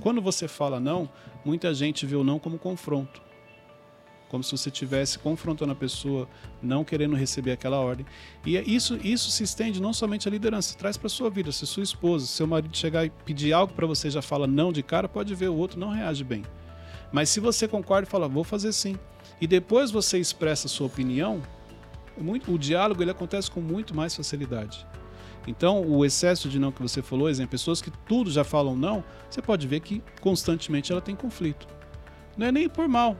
Quando 0.00 0.22
você 0.22 0.46
fala 0.46 0.78
não, 0.78 1.08
muita 1.44 1.74
gente 1.74 2.06
vê 2.06 2.16
o 2.16 2.24
não 2.24 2.38
como 2.38 2.58
confronto. 2.58 3.20
Como 4.28 4.44
se 4.44 4.52
você 4.52 4.68
estivesse 4.68 5.18
confrontando 5.18 5.72
a 5.72 5.74
pessoa, 5.74 6.28
não 6.62 6.84
querendo 6.84 7.16
receber 7.16 7.52
aquela 7.52 7.78
ordem. 7.78 8.04
E 8.44 8.58
é 8.58 8.62
isso, 8.62 8.98
isso 9.02 9.30
se 9.30 9.42
estende 9.42 9.80
não 9.80 9.92
somente 9.92 10.28
à 10.28 10.30
liderança, 10.30 10.76
traz 10.76 10.98
para 10.98 11.08
sua 11.08 11.30
vida. 11.30 11.50
Se 11.50 11.66
sua 11.66 11.82
esposa, 11.82 12.26
seu 12.26 12.46
marido 12.46 12.76
chegar 12.76 13.06
e 13.06 13.10
pedir 13.10 13.54
algo 13.54 13.72
para 13.72 13.86
você 13.86 14.10
já 14.10 14.20
fala 14.20 14.46
não 14.46 14.70
de 14.70 14.82
cara, 14.82 15.08
pode 15.08 15.34
ver 15.34 15.48
o 15.48 15.56
outro 15.56 15.80
não 15.80 15.88
reage 15.90 16.24
bem. 16.24 16.44
Mas 17.10 17.30
se 17.30 17.40
você 17.40 17.66
concorda 17.66 18.06
e 18.06 18.10
fala, 18.10 18.28
vou 18.28 18.44
fazer 18.44 18.72
sim, 18.72 18.98
e 19.40 19.46
depois 19.46 19.90
você 19.90 20.18
expressa 20.18 20.68
sua 20.68 20.86
opinião, 20.86 21.40
muito- 22.22 22.52
o 22.52 22.58
diálogo 22.58 23.02
ele 23.02 23.10
acontece 23.10 23.50
com 23.50 23.60
muito 23.60 23.94
mais 23.94 24.14
facilidade. 24.14 24.86
Então, 25.46 25.82
o 25.82 26.04
excesso 26.04 26.48
de 26.48 26.58
não 26.58 26.70
que 26.70 26.82
você 26.82 27.00
falou, 27.00 27.28
exemplo, 27.28 27.52
pessoas 27.52 27.80
que 27.80 27.90
tudo 28.06 28.30
já 28.30 28.44
falam 28.44 28.76
não, 28.76 29.02
você 29.30 29.40
pode 29.40 29.66
ver 29.66 29.80
que 29.80 30.02
constantemente 30.20 30.92
ela 30.92 31.00
tem 31.00 31.16
conflito. 31.16 31.66
Não 32.36 32.46
é 32.46 32.52
nem 32.52 32.68
por 32.68 32.86
mal, 32.86 33.16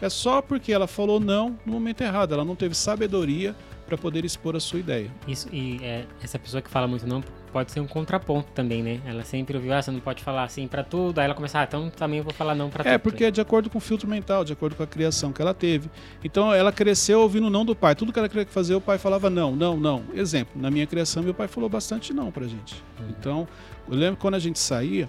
é 0.00 0.08
só 0.08 0.40
porque 0.40 0.72
ela 0.72 0.86
falou 0.86 1.20
não 1.20 1.58
no 1.66 1.72
momento 1.72 2.00
errado, 2.00 2.32
ela 2.32 2.44
não 2.44 2.56
teve 2.56 2.74
sabedoria 2.74 3.54
para 3.86 3.96
poder 3.96 4.24
expor 4.24 4.56
a 4.56 4.60
sua 4.60 4.80
ideia. 4.80 5.10
Isso, 5.28 5.48
e 5.52 5.78
é, 5.82 6.06
essa 6.22 6.38
pessoa 6.38 6.60
que 6.60 6.68
fala 6.70 6.88
muito 6.88 7.06
não 7.06 7.22
pode 7.56 7.72
ser 7.72 7.80
um 7.80 7.86
contraponto 7.86 8.48
também, 8.52 8.82
né? 8.82 9.00
Ela 9.06 9.24
sempre 9.24 9.56
ouviu, 9.56 9.72
ah, 9.72 9.80
você 9.80 9.90
não 9.90 9.98
pode 9.98 10.22
falar 10.22 10.44
assim 10.44 10.68
pra 10.68 10.84
tudo, 10.84 11.18
aí 11.18 11.24
ela 11.24 11.34
começa, 11.34 11.58
ah, 11.58 11.64
então 11.64 11.88
também 11.88 12.18
eu 12.18 12.24
vou 12.24 12.34
falar 12.34 12.54
não 12.54 12.68
pra 12.68 12.84
tudo. 12.84 12.92
É, 12.92 12.98
porque 12.98 13.24
é 13.24 13.30
de 13.30 13.40
acordo 13.40 13.70
com 13.70 13.78
o 13.78 13.80
filtro 13.80 14.06
mental, 14.06 14.44
de 14.44 14.52
acordo 14.52 14.76
com 14.76 14.82
a 14.82 14.86
criação 14.86 15.32
que 15.32 15.40
ela 15.40 15.54
teve. 15.54 15.88
Então 16.22 16.52
ela 16.52 16.70
cresceu 16.70 17.18
ouvindo 17.22 17.48
não 17.48 17.64
do 17.64 17.74
pai. 17.74 17.94
Tudo 17.94 18.12
que 18.12 18.18
ela 18.18 18.28
queria 18.28 18.44
fazer, 18.44 18.74
o 18.74 18.80
pai 18.80 18.98
falava 18.98 19.30
não, 19.30 19.56
não, 19.56 19.74
não. 19.74 20.04
Exemplo, 20.12 20.60
na 20.60 20.70
minha 20.70 20.86
criação, 20.86 21.22
meu 21.22 21.32
pai 21.32 21.48
falou 21.48 21.66
bastante 21.66 22.12
não 22.12 22.30
pra 22.30 22.46
gente. 22.46 22.74
Então, 23.08 23.48
eu 23.88 23.96
lembro 23.96 24.20
quando 24.20 24.34
a 24.34 24.38
gente 24.38 24.58
saía, 24.58 25.08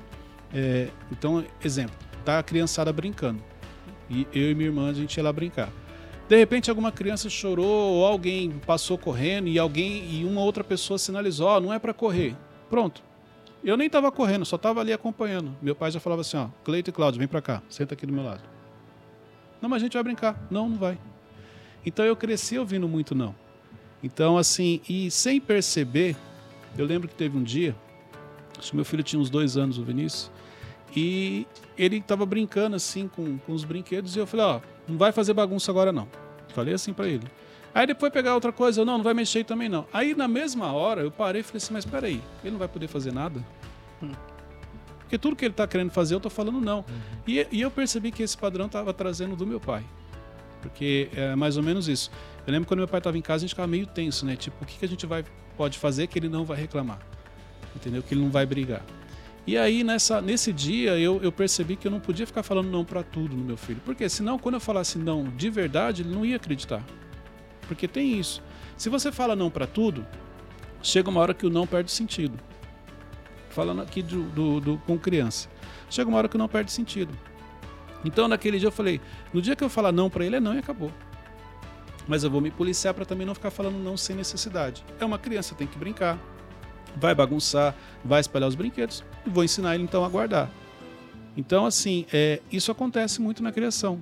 é, 0.53 0.87
então, 1.11 1.43
exemplo, 1.61 1.97
tá 2.23 2.39
a 2.39 2.43
criançada 2.43 2.93
brincando. 2.93 3.43
E 4.09 4.25
eu 4.33 4.51
e 4.51 4.55
minha 4.55 4.69
irmã, 4.69 4.89
a 4.89 4.93
gente 4.93 5.17
ia 5.17 5.23
lá 5.23 5.33
brincar. 5.33 5.69
De 6.27 6.35
repente, 6.35 6.69
alguma 6.69 6.91
criança 6.91 7.29
chorou, 7.29 7.95
ou 7.95 8.05
alguém 8.05 8.51
passou 8.65 8.97
correndo, 8.97 9.47
e 9.47 9.57
alguém 9.57 10.03
e 10.11 10.25
uma 10.25 10.41
outra 10.41 10.63
pessoa 10.63 10.97
sinalizou: 10.97 11.47
Ó, 11.47 11.59
não 11.59 11.73
é 11.73 11.79
pra 11.79 11.93
correr. 11.93 12.35
Pronto. 12.69 13.01
Eu 13.63 13.77
nem 13.77 13.89
tava 13.89 14.11
correndo, 14.11 14.45
só 14.45 14.57
tava 14.57 14.81
ali 14.81 14.91
acompanhando. 14.91 15.55
Meu 15.61 15.73
pai 15.73 15.89
já 15.89 15.99
falava 15.99 16.21
assim: 16.21 16.37
Ó, 16.37 16.47
Cleito 16.63 16.89
e 16.89 16.93
Cláudio, 16.93 17.19
vem 17.19 17.27
pra 17.27 17.41
cá, 17.41 17.61
senta 17.69 17.93
aqui 17.93 18.05
do 18.05 18.11
meu 18.11 18.23
lado. 18.23 18.41
Não, 19.61 19.69
mas 19.69 19.81
a 19.81 19.85
gente 19.85 19.93
vai 19.93 20.03
brincar. 20.03 20.47
Não, 20.51 20.67
não 20.67 20.77
vai. 20.77 20.97
Então 21.85 22.03
eu 22.03 22.15
cresci 22.15 22.59
ouvindo 22.59 22.87
muito 22.87 23.15
não. 23.15 23.33
Então, 24.03 24.37
assim, 24.37 24.81
e 24.87 25.09
sem 25.09 25.39
perceber, 25.39 26.15
eu 26.77 26.85
lembro 26.85 27.07
que 27.07 27.15
teve 27.15 27.37
um 27.37 27.43
dia, 27.43 27.75
acho 28.59 28.71
que 28.71 28.75
meu 28.75 28.85
filho 28.85 29.01
tinha 29.01 29.19
uns 29.19 29.29
dois 29.29 29.57
anos, 29.57 29.79
o 29.79 29.83
Vinícius, 29.83 30.29
e 30.95 31.47
ele 31.77 32.01
tava 32.01 32.25
brincando 32.25 32.75
assim 32.75 33.07
com, 33.07 33.37
com 33.39 33.53
os 33.53 33.63
brinquedos, 33.63 34.15
e 34.15 34.19
eu 34.19 34.27
falei, 34.27 34.45
ó, 34.45 34.61
não 34.87 34.97
vai 34.97 35.11
fazer 35.11 35.33
bagunça 35.33 35.71
agora 35.71 35.91
não. 35.91 36.07
Falei 36.49 36.73
assim 36.73 36.93
pra 36.93 37.07
ele. 37.07 37.27
Aí 37.73 37.85
depois 37.85 38.11
pegar 38.11 38.33
outra 38.33 38.51
coisa, 38.51 38.81
eu, 38.81 38.85
não, 38.85 38.97
não 38.97 39.03
vai 39.03 39.13
mexer 39.13 39.43
também 39.43 39.69
não. 39.69 39.85
Aí 39.93 40.15
na 40.15 40.27
mesma 40.27 40.71
hora 40.71 41.01
eu 41.01 41.11
parei 41.11 41.41
e 41.41 41.43
falei 41.43 41.57
assim, 41.57 41.73
mas 41.73 41.85
peraí, 41.85 42.21
ele 42.43 42.51
não 42.51 42.59
vai 42.59 42.67
poder 42.67 42.87
fazer 42.87 43.11
nada? 43.11 43.43
Porque 44.99 45.17
tudo 45.17 45.35
que 45.35 45.45
ele 45.45 45.53
está 45.53 45.65
querendo 45.65 45.91
fazer, 45.91 46.15
eu 46.15 46.17
estou 46.17 46.29
falando 46.29 46.59
não. 46.59 46.83
E, 47.25 47.45
e 47.51 47.61
eu 47.61 47.71
percebi 47.71 48.11
que 48.11 48.23
esse 48.23 48.37
padrão 48.37 48.65
estava 48.65 48.93
trazendo 48.93 49.35
do 49.35 49.47
meu 49.47 49.59
pai. 49.59 49.85
Porque 50.61 51.09
é 51.15 51.35
mais 51.35 51.55
ou 51.55 51.63
menos 51.63 51.87
isso. 51.87 52.11
Eu 52.45 52.51
lembro 52.51 52.67
quando 52.67 52.79
meu 52.79 52.87
pai 52.87 52.99
estava 52.99 53.17
em 53.17 53.21
casa, 53.21 53.37
a 53.37 53.39
gente 53.41 53.51
ficava 53.51 53.67
meio 53.67 53.85
tenso, 53.85 54.25
né? 54.25 54.35
Tipo, 54.35 54.63
o 54.63 54.67
que, 54.67 54.79
que 54.79 54.85
a 54.85 54.87
gente 54.87 55.05
vai, 55.05 55.23
pode 55.55 55.77
fazer 55.77 56.07
que 56.07 56.19
ele 56.19 56.27
não 56.27 56.43
vai 56.43 56.57
reclamar? 56.57 56.99
Entendeu? 57.75 58.01
Que 58.03 58.13
ele 58.13 58.21
não 58.21 58.29
vai 58.29 58.45
brigar. 58.45 58.81
E 59.47 59.57
aí, 59.57 59.81
nessa, 59.81 60.21
nesse 60.21 60.51
dia, 60.51 60.99
eu, 60.99 61.21
eu 61.23 61.31
percebi 61.31 61.77
que 61.77 61.87
eu 61.87 61.91
não 61.91 62.01
podia 62.01 62.27
ficar 62.27 62.43
falando 62.43 62.69
não 62.69 62.83
para 62.83 63.01
tudo 63.01 63.33
no 63.33 63.45
meu 63.45 63.55
filho. 63.55 63.79
Porque 63.85 64.09
senão, 64.09 64.37
quando 64.37 64.55
eu 64.55 64.59
falasse 64.59 64.97
não 64.97 65.23
de 65.23 65.49
verdade, 65.49 66.01
ele 66.01 66.13
não 66.13 66.25
ia 66.25 66.35
acreditar. 66.35 66.83
Porque 67.65 67.87
tem 67.87 68.19
isso. 68.19 68.43
Se 68.75 68.89
você 68.89 69.09
fala 69.09 69.37
não 69.37 69.49
para 69.49 69.65
tudo, 69.65 70.05
chega 70.83 71.09
uma 71.09 71.21
hora 71.21 71.33
que 71.33 71.45
o 71.45 71.49
não 71.49 71.65
perde 71.65 71.91
sentido. 71.91 72.37
Falando 73.49 73.81
aqui 73.81 74.01
do, 74.01 74.23
do, 74.23 74.59
do, 74.59 74.77
com 74.79 74.99
criança. 74.99 75.47
Chega 75.89 76.09
uma 76.09 76.17
hora 76.17 76.27
que 76.27 76.35
o 76.35 76.37
não 76.37 76.49
perde 76.49 76.69
sentido. 76.69 77.17
Então, 78.03 78.27
naquele 78.27 78.59
dia 78.59 78.67
eu 78.67 78.71
falei, 78.71 78.99
no 79.33 79.41
dia 79.41 79.55
que 79.55 79.63
eu 79.63 79.69
falar 79.69 79.93
não 79.93 80.09
para 80.09 80.25
ele, 80.25 80.35
é 80.35 80.39
não 80.41 80.55
e 80.55 80.59
acabou. 80.59 80.91
Mas 82.05 82.25
eu 82.25 82.29
vou 82.29 82.41
me 82.41 82.51
policiar 82.51 82.93
para 82.93 83.05
também 83.05 83.25
não 83.25 83.33
ficar 83.33 83.49
falando 83.49 83.77
não 83.77 83.95
sem 83.95 84.13
necessidade. 84.13 84.83
É 84.99 85.05
uma 85.05 85.17
criança, 85.17 85.55
tem 85.55 85.67
que 85.67 85.77
brincar, 85.77 86.19
vai 86.99 87.15
bagunçar, 87.15 87.75
vai 88.03 88.19
espalhar 88.19 88.49
os 88.49 88.55
brinquedos, 88.55 89.03
e 89.25 89.29
vou 89.29 89.43
ensinar 89.43 89.75
ele 89.75 89.83
então 89.83 90.03
a 90.03 90.09
guardar. 90.09 90.51
Então, 91.35 91.65
assim, 91.65 92.05
é, 92.11 92.41
isso 92.51 92.71
acontece 92.71 93.21
muito 93.21 93.43
na 93.43 93.51
criação. 93.51 94.01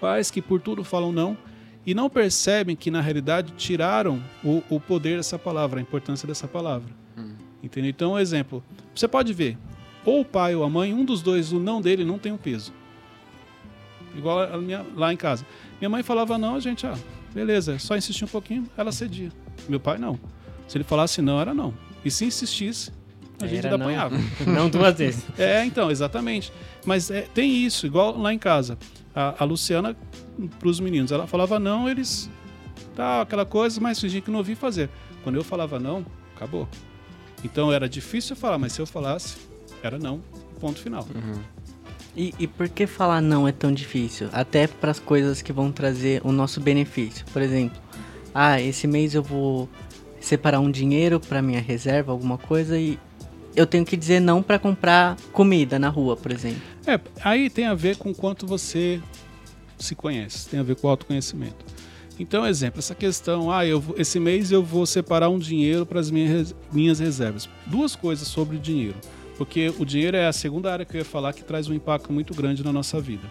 Pais 0.00 0.30
que 0.30 0.42
por 0.42 0.60
tudo 0.60 0.82
falam 0.82 1.12
não 1.12 1.38
e 1.86 1.94
não 1.94 2.10
percebem 2.10 2.74
que 2.74 2.90
na 2.90 3.00
realidade 3.00 3.52
tiraram 3.56 4.22
o, 4.42 4.62
o 4.68 4.80
poder 4.80 5.16
dessa 5.16 5.38
palavra, 5.38 5.78
a 5.78 5.82
importância 5.82 6.26
dessa 6.26 6.48
palavra. 6.48 6.90
Hum. 7.16 7.34
Entendeu? 7.62 7.90
Então, 7.90 8.12
um 8.12 8.18
exemplo, 8.18 8.62
você 8.94 9.06
pode 9.06 9.32
ver, 9.32 9.56
ou 10.04 10.20
o 10.20 10.24
pai 10.24 10.54
ou 10.54 10.64
a 10.64 10.70
mãe, 10.70 10.92
um 10.92 11.04
dos 11.04 11.22
dois, 11.22 11.52
o 11.52 11.60
não 11.60 11.80
dele 11.80 12.04
não 12.04 12.18
tem 12.18 12.32
um 12.32 12.36
peso. 12.36 12.72
Igual 14.16 14.60
minha, 14.60 14.84
lá 14.94 15.12
em 15.12 15.16
casa. 15.16 15.46
Minha 15.80 15.88
mãe 15.88 16.02
falava 16.02 16.36
não, 16.36 16.56
a 16.56 16.60
gente, 16.60 16.86
ah, 16.86 16.98
beleza, 17.32 17.78
só 17.78 17.96
insistir 17.96 18.24
um 18.24 18.28
pouquinho, 18.28 18.68
ela 18.76 18.92
cedia. 18.92 19.30
Meu 19.68 19.80
pai 19.80 19.98
não. 19.98 20.18
Se 20.66 20.76
ele 20.76 20.84
falasse 20.84 21.22
não, 21.22 21.40
era 21.40 21.54
não. 21.54 21.72
E 22.04 22.10
se 22.10 22.24
insistisse, 22.24 22.90
a 23.40 23.46
gente 23.46 23.66
ainda 23.66 23.76
apanhava. 23.76 24.16
Não 24.46 24.68
duas 24.68 24.96
vezes. 24.96 25.24
É, 25.38 25.64
então, 25.64 25.90
exatamente. 25.90 26.52
Mas 26.84 27.10
é, 27.10 27.22
tem 27.34 27.64
isso, 27.64 27.86
igual 27.86 28.16
lá 28.16 28.32
em 28.32 28.38
casa. 28.38 28.78
A, 29.14 29.42
a 29.42 29.44
Luciana, 29.44 29.96
para 30.58 30.68
os 30.68 30.80
meninos, 30.80 31.12
ela 31.12 31.26
falava 31.26 31.58
não, 31.58 31.88
eles. 31.88 32.30
Tá, 32.94 33.22
aquela 33.22 33.44
coisa, 33.44 33.80
mas 33.80 34.00
fingia 34.00 34.20
que 34.20 34.30
não 34.30 34.38
ouvia 34.38 34.56
fazer. 34.56 34.88
Quando 35.22 35.36
eu 35.36 35.44
falava 35.44 35.78
não, 35.78 36.04
acabou. 36.34 36.68
Então 37.44 37.72
era 37.72 37.88
difícil 37.88 38.36
falar, 38.36 38.58
mas 38.58 38.72
se 38.72 38.80
eu 38.80 38.86
falasse, 38.86 39.36
era 39.82 39.98
não, 39.98 40.20
ponto 40.60 40.78
final. 40.78 41.06
Uhum. 41.14 41.40
E, 42.16 42.34
e 42.38 42.46
por 42.46 42.68
que 42.68 42.86
falar 42.86 43.20
não 43.20 43.48
é 43.48 43.52
tão 43.52 43.72
difícil? 43.72 44.28
Até 44.32 44.66
para 44.66 44.90
as 44.90 44.98
coisas 44.98 45.40
que 45.40 45.52
vão 45.52 45.72
trazer 45.72 46.20
o 46.24 46.30
nosso 46.30 46.60
benefício. 46.60 47.24
Por 47.32 47.40
exemplo, 47.40 47.80
ah, 48.34 48.60
esse 48.60 48.86
mês 48.86 49.14
eu 49.14 49.22
vou 49.22 49.68
separar 50.22 50.60
um 50.60 50.70
dinheiro 50.70 51.20
para 51.20 51.42
minha 51.42 51.60
reserva, 51.60 52.12
alguma 52.12 52.38
coisa, 52.38 52.78
e 52.78 52.98
eu 53.54 53.66
tenho 53.66 53.84
que 53.84 53.96
dizer 53.96 54.20
não 54.20 54.42
para 54.42 54.58
comprar 54.58 55.16
comida 55.32 55.78
na 55.78 55.88
rua, 55.88 56.16
por 56.16 56.32
exemplo. 56.32 56.62
É, 56.86 56.98
aí 57.22 57.50
tem 57.50 57.66
a 57.66 57.74
ver 57.74 57.96
com 57.96 58.14
quanto 58.14 58.46
você 58.46 59.00
se 59.78 59.94
conhece, 59.94 60.48
tem 60.48 60.60
a 60.60 60.62
ver 60.62 60.76
com 60.76 60.86
o 60.86 60.90
autoconhecimento. 60.90 61.64
Então, 62.18 62.46
exemplo, 62.46 62.78
essa 62.78 62.94
questão, 62.94 63.50
ah, 63.50 63.66
eu, 63.66 63.82
esse 63.96 64.20
mês 64.20 64.52
eu 64.52 64.62
vou 64.62 64.86
separar 64.86 65.28
um 65.28 65.38
dinheiro 65.38 65.84
para 65.84 65.98
as 65.98 66.10
minhas, 66.10 66.54
minhas 66.72 66.98
reservas. 66.98 67.48
Duas 67.66 67.96
coisas 67.96 68.28
sobre 68.28 68.58
dinheiro, 68.58 68.96
porque 69.36 69.72
o 69.78 69.84
dinheiro 69.84 70.16
é 70.16 70.26
a 70.26 70.32
segunda 70.32 70.72
área 70.72 70.84
que 70.84 70.96
eu 70.96 71.00
ia 71.00 71.04
falar 71.04 71.32
que 71.32 71.42
traz 71.42 71.68
um 71.68 71.74
impacto 71.74 72.12
muito 72.12 72.34
grande 72.34 72.62
na 72.62 72.72
nossa 72.72 73.00
vida. 73.00 73.28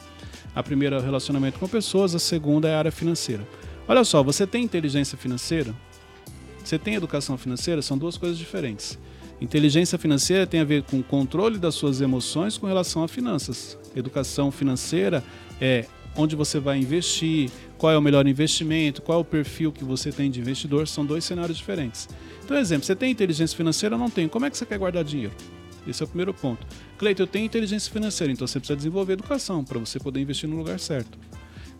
A 0.53 0.61
primeira 0.61 0.97
é 0.97 0.99
o 0.99 1.01
relacionamento 1.01 1.57
com 1.57 1.67
pessoas, 1.67 2.13
a 2.13 2.19
segunda 2.19 2.67
é 2.67 2.75
a 2.75 2.79
área 2.79 2.91
financeira. 2.91 3.47
Olha 3.87 4.03
só, 4.03 4.21
você 4.21 4.45
tem 4.45 4.63
inteligência 4.63 5.17
financeira? 5.17 5.73
Você 6.63 6.77
tem 6.77 6.95
educação 6.95 7.37
financeira? 7.37 7.81
São 7.81 7.97
duas 7.97 8.17
coisas 8.17 8.37
diferentes. 8.37 8.97
Inteligência 9.39 9.97
financeira 9.97 10.45
tem 10.45 10.59
a 10.59 10.63
ver 10.63 10.83
com 10.83 10.99
o 10.99 11.03
controle 11.03 11.57
das 11.57 11.73
suas 11.73 11.99
emoções 11.99 12.57
com 12.57 12.67
relação 12.67 13.03
a 13.03 13.07
finanças. 13.07 13.77
Educação 13.95 14.51
financeira 14.51 15.23
é 15.59 15.85
onde 16.15 16.35
você 16.35 16.59
vai 16.59 16.77
investir, 16.77 17.49
qual 17.77 17.91
é 17.91 17.97
o 17.97 18.01
melhor 18.01 18.27
investimento, 18.27 19.01
qual 19.01 19.19
é 19.19 19.21
o 19.21 19.25
perfil 19.25 19.71
que 19.71 19.83
você 19.83 20.11
tem 20.11 20.29
de 20.29 20.39
investidor, 20.39 20.87
são 20.87 21.05
dois 21.05 21.23
cenários 21.23 21.57
diferentes. 21.57 22.07
Então, 22.43 22.57
exemplo, 22.57 22.85
você 22.85 22.95
tem 22.95 23.11
inteligência 23.11 23.55
financeira 23.55 23.95
ou 23.95 23.99
não 23.99 24.09
tem? 24.09 24.27
Como 24.27 24.45
é 24.45 24.49
que 24.49 24.57
você 24.57 24.65
quer 24.65 24.77
guardar 24.77 25.03
dinheiro? 25.03 25.33
Esse 25.87 26.03
é 26.03 26.05
o 26.05 26.07
primeiro 26.07 26.33
ponto. 26.33 26.65
Cleiton, 26.97 27.23
eu 27.23 27.27
tenho 27.27 27.45
inteligência 27.45 27.91
financeira, 27.91 28.31
então 28.31 28.45
você 28.45 28.59
precisa 28.59 28.77
desenvolver 28.77 29.13
educação 29.13 29.63
para 29.63 29.79
você 29.79 29.99
poder 29.99 30.19
investir 30.19 30.47
no 30.47 30.57
lugar 30.57 30.79
certo. 30.79 31.17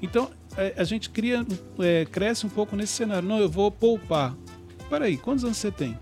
Então, 0.02 0.32
é, 0.58 0.74
a 0.76 0.84
gente 0.84 1.10
cria, 1.10 1.46
é, 1.80 2.06
cresce 2.06 2.46
um 2.46 2.50
pouco 2.50 2.76
nesse 2.76 2.94
cenário. 2.94 3.28
Não, 3.28 3.38
eu 3.38 3.50
vou 3.50 3.70
poupar. 3.70 4.36
Peraí, 4.92 5.16
quantos 5.16 5.46
anos 5.46 5.56
você 5.56 5.72
tem? 5.72 5.98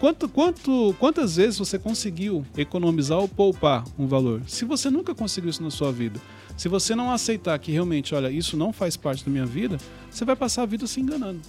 Quanto, 0.00 0.28
quanto, 0.28 0.92
quantas 0.98 1.36
vezes 1.36 1.56
você 1.56 1.78
conseguiu 1.78 2.44
economizar 2.56 3.16
ou 3.20 3.28
poupar 3.28 3.84
um 3.96 4.08
valor? 4.08 4.42
Se 4.48 4.64
você 4.64 4.90
nunca 4.90 5.14
conseguiu 5.14 5.48
isso 5.48 5.62
na 5.62 5.70
sua 5.70 5.92
vida, 5.92 6.20
se 6.56 6.68
você 6.68 6.96
não 6.96 7.12
aceitar 7.12 7.56
que 7.60 7.70
realmente, 7.70 8.12
olha, 8.12 8.28
isso 8.28 8.56
não 8.56 8.72
faz 8.72 8.96
parte 8.96 9.24
da 9.24 9.30
minha 9.30 9.46
vida, 9.46 9.78
você 10.10 10.24
vai 10.24 10.34
passar 10.34 10.62
a 10.62 10.66
vida 10.66 10.84
se 10.88 11.00
enganando. 11.00 11.40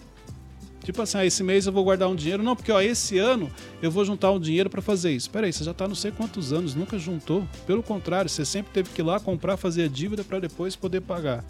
Tipo 0.83 1.01
assim, 1.01 1.17
ah, 1.17 1.25
esse 1.25 1.41
mês 1.41 1.65
eu 1.65 1.73
vou 1.73 1.83
guardar 1.83 2.07
um 2.07 2.15
dinheiro. 2.15 2.43
Não, 2.43 2.55
porque 2.55 2.71
ó, 2.71 2.79
esse 2.79 3.17
ano 3.17 3.49
eu 3.81 3.89
vou 3.89 4.05
juntar 4.05 4.31
um 4.31 4.39
dinheiro 4.39 4.69
para 4.69 4.83
fazer 4.83 5.11
isso. 5.11 5.27
Peraí, 5.31 5.51
você 5.51 5.63
já 5.63 5.71
está 5.71 5.87
não 5.87 5.95
sei 5.95 6.11
quantos 6.11 6.53
anos, 6.53 6.75
nunca 6.75 6.99
juntou. 6.99 7.47
Pelo 7.65 7.81
contrário, 7.81 8.29
você 8.29 8.45
sempre 8.45 8.71
teve 8.71 8.91
que 8.91 9.01
ir 9.01 9.03
lá 9.03 9.19
comprar, 9.19 9.57
fazer 9.57 9.85
a 9.85 9.87
dívida 9.87 10.23
para 10.23 10.39
depois 10.39 10.75
poder 10.75 11.01
pagar. 11.01 11.43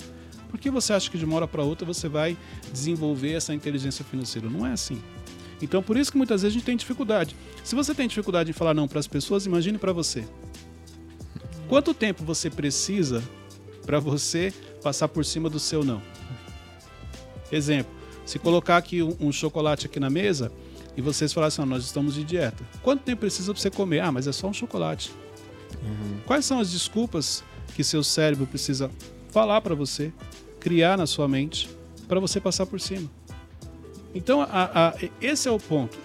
Por 0.49 0.59
que 0.59 0.69
você 0.69 0.91
acha 0.93 1.09
que 1.09 1.17
de 1.17 1.25
uma 1.25 1.35
hora 1.35 1.47
para 1.47 1.63
outra 1.63 1.85
você 1.85 2.09
vai 2.09 2.35
desenvolver 2.73 3.33
essa 3.33 3.53
inteligência 3.53 4.03
financeira? 4.03 4.49
Não 4.49 4.65
é 4.65 4.71
assim. 4.71 5.01
Então, 5.61 5.83
por 5.83 5.95
isso 5.97 6.11
que 6.11 6.17
muitas 6.17 6.41
vezes 6.41 6.55
a 6.55 6.57
gente 6.57 6.65
tem 6.65 6.75
dificuldade. 6.75 7.35
Se 7.63 7.75
você 7.75 7.93
tem 7.93 8.07
dificuldade 8.07 8.49
em 8.49 8.53
falar 8.53 8.73
não 8.73 8.87
para 8.87 8.99
as 8.99 9.07
pessoas, 9.07 9.45
imagine 9.45 9.77
para 9.77 9.93
você. 9.93 10.25
Quanto 11.67 11.93
tempo 11.93 12.23
você 12.23 12.49
precisa 12.49 13.23
para 13.85 13.99
você 13.99 14.53
passar 14.81 15.07
por 15.07 15.23
cima 15.23 15.49
do 15.49 15.59
seu 15.59 15.83
não? 15.83 16.01
Exemplo, 17.51 17.91
se 18.25 18.39
colocar 18.39 18.77
aqui 18.77 19.03
um, 19.03 19.15
um 19.19 19.31
chocolate 19.31 19.85
aqui 19.85 19.99
na 19.99 20.09
mesa 20.09 20.51
e 20.95 21.01
vocês 21.01 21.31
falassem, 21.31 21.63
assim, 21.63 21.69
nós 21.69 21.83
estamos 21.83 22.15
de 22.15 22.23
dieta. 22.23 22.63
Quanto 22.81 23.03
tempo 23.03 23.21
precisa 23.21 23.53
para 23.53 23.61
você 23.61 23.69
comer? 23.69 23.99
Ah, 23.99 24.11
mas 24.11 24.27
é 24.27 24.31
só 24.31 24.47
um 24.47 24.53
chocolate. 24.53 25.11
Uhum. 25.83 26.19
Quais 26.25 26.45
são 26.45 26.59
as 26.59 26.71
desculpas 26.71 27.43
que 27.75 27.83
seu 27.83 28.03
cérebro 28.03 28.47
precisa 28.47 28.89
falar 29.29 29.61
para 29.61 29.75
você, 29.75 30.11
criar 30.59 30.97
na 30.97 31.07
sua 31.07 31.27
mente, 31.27 31.69
para 32.07 32.19
você 32.19 32.39
passar 32.39 32.65
por 32.65 32.79
cima? 32.79 33.09
Então, 34.13 34.41
a, 34.41 34.47
a, 34.89 34.93
esse 35.21 35.47
é 35.47 35.51
o 35.51 35.59
ponto. 35.59 35.97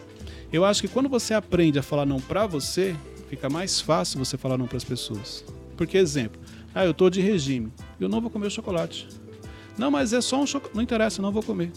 Eu 0.52 0.64
acho 0.64 0.82
que 0.82 0.88
quando 0.88 1.08
você 1.08 1.34
aprende 1.34 1.78
a 1.78 1.82
falar 1.82 2.06
não 2.06 2.20
para 2.20 2.46
você, 2.46 2.94
fica 3.28 3.49
mais 3.49 3.80
fácil 3.80 4.18
você 4.18 4.37
falar 4.37 4.58
não 4.58 4.66
para 4.66 4.76
as 4.76 4.84
pessoas. 4.84 5.44
Porque, 5.76 5.96
exemplo, 5.96 6.40
ah, 6.75 6.84
eu 6.84 6.92
estou 6.92 7.11
de 7.11 7.20
regime, 7.20 7.73
eu 7.99 8.08
não 8.08 8.20
vou 8.20 8.30
comer 8.30 8.50
chocolate. 8.50 9.08
Não, 9.76 9.90
mas 9.90 10.12
é 10.12 10.20
só 10.20 10.40
um 10.40 10.46
chocolate. 10.46 10.76
Não 10.76 10.82
interessa, 10.82 11.20
eu 11.20 11.23
não 11.23 11.32
vou 11.32 11.42
comer. 11.42 11.73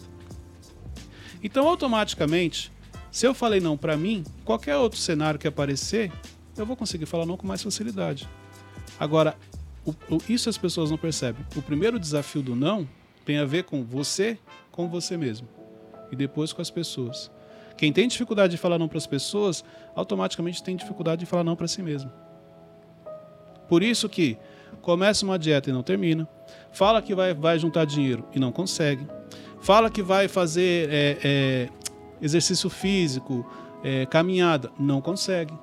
Então, 1.41 1.67
automaticamente, 1.67 2.71
se 3.11 3.25
eu 3.25 3.33
falei 3.33 3.59
não 3.59 3.77
para 3.77 3.97
mim, 3.97 4.23
qualquer 4.45 4.75
outro 4.75 4.99
cenário 4.99 5.39
que 5.39 5.47
aparecer, 5.47 6.11
eu 6.55 6.65
vou 6.65 6.75
conseguir 6.75 7.05
falar 7.05 7.25
não 7.25 7.37
com 7.37 7.47
mais 7.47 7.63
facilidade. 7.63 8.27
Agora, 8.99 9.35
o, 9.87 10.15
o, 10.15 10.21
isso 10.27 10.49
as 10.49 10.57
pessoas 10.57 10.91
não 10.91 10.97
percebem. 10.97 11.45
O 11.55 11.61
primeiro 11.61 11.97
desafio 11.97 12.41
do 12.41 12.55
não 12.55 12.87
tem 13.25 13.37
a 13.37 13.45
ver 13.45 13.63
com 13.63 13.83
você, 13.83 14.37
com 14.71 14.87
você 14.87 15.15
mesmo 15.15 15.47
e 16.11 16.15
depois 16.15 16.51
com 16.53 16.61
as 16.61 16.69
pessoas. 16.69 17.31
Quem 17.77 17.93
tem 17.93 18.07
dificuldade 18.07 18.51
de 18.51 18.57
falar 18.57 18.77
não 18.77 18.87
para 18.87 18.97
as 18.97 19.07
pessoas, 19.07 19.63
automaticamente 19.95 20.63
tem 20.63 20.75
dificuldade 20.75 21.21
de 21.21 21.25
falar 21.25 21.43
não 21.43 21.55
para 21.55 21.67
si 21.67 21.81
mesmo. 21.81 22.11
Por 23.67 23.83
isso 23.83 24.09
que 24.09 24.37
começa 24.81 25.25
uma 25.25 25.37
dieta 25.37 25.69
e 25.69 25.73
não 25.73 25.83
termina, 25.83 26.27
fala 26.71 27.01
que 27.01 27.13
vai, 27.13 27.33
vai 27.33 27.59
juntar 27.59 27.85
dinheiro 27.85 28.25
e 28.33 28.39
não 28.39 28.51
consegue, 28.51 29.05
fala 29.59 29.89
que 29.89 30.01
vai 30.01 30.27
fazer 30.27 30.89
é, 30.89 31.17
é, 31.23 31.69
exercício 32.21 32.69
físico, 32.69 33.45
é, 33.83 34.05
caminhada, 34.05 34.71
não 34.79 35.01
consegue. 35.01 35.53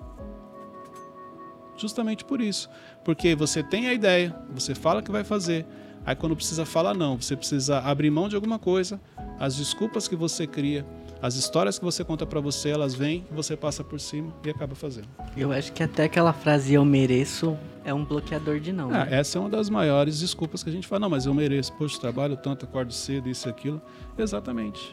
Justamente 1.76 2.24
por 2.24 2.40
isso. 2.40 2.70
Porque 3.04 3.34
você 3.34 3.62
tem 3.62 3.86
a 3.86 3.92
ideia, 3.92 4.34
você 4.50 4.74
fala 4.74 5.02
que 5.02 5.10
vai 5.10 5.22
fazer, 5.22 5.66
aí 6.06 6.16
quando 6.16 6.34
precisa 6.34 6.64
falar 6.64 6.94
não, 6.94 7.20
você 7.20 7.36
precisa 7.36 7.78
abrir 7.80 8.10
mão 8.10 8.28
de 8.28 8.34
alguma 8.34 8.58
coisa, 8.58 9.00
as 9.38 9.56
desculpas 9.56 10.08
que 10.08 10.16
você 10.16 10.46
cria, 10.46 10.86
as 11.20 11.36
histórias 11.36 11.78
que 11.78 11.84
você 11.84 12.02
conta 12.02 12.24
para 12.24 12.40
você, 12.40 12.70
elas 12.70 12.94
vêm, 12.94 13.26
você 13.30 13.56
passa 13.56 13.84
por 13.84 14.00
cima 14.00 14.32
e 14.44 14.50
acaba 14.50 14.74
fazendo. 14.74 15.08
Eu 15.36 15.52
acho 15.52 15.72
que 15.72 15.82
até 15.82 16.04
aquela 16.04 16.32
frase 16.32 16.74
eu 16.74 16.84
mereço 16.84 17.56
é 17.84 17.92
um 17.92 18.04
bloqueador 18.04 18.58
de 18.58 18.72
não. 18.72 18.88
Ah, 18.90 19.04
né? 19.04 19.08
Essa 19.10 19.38
é 19.38 19.40
uma 19.40 19.50
das 19.50 19.68
maiores 19.68 20.20
desculpas 20.20 20.62
que 20.62 20.70
a 20.70 20.72
gente 20.72 20.86
fala, 20.86 21.00
não, 21.00 21.10
mas 21.10 21.26
eu 21.26 21.34
mereço, 21.34 21.72
poxa, 21.74 22.00
trabalho 22.00 22.36
tanto, 22.36 22.64
acordo 22.64 22.92
cedo, 22.92 23.28
isso 23.28 23.48
e 23.48 23.50
aquilo. 23.50 23.80
Exatamente. 24.16 24.92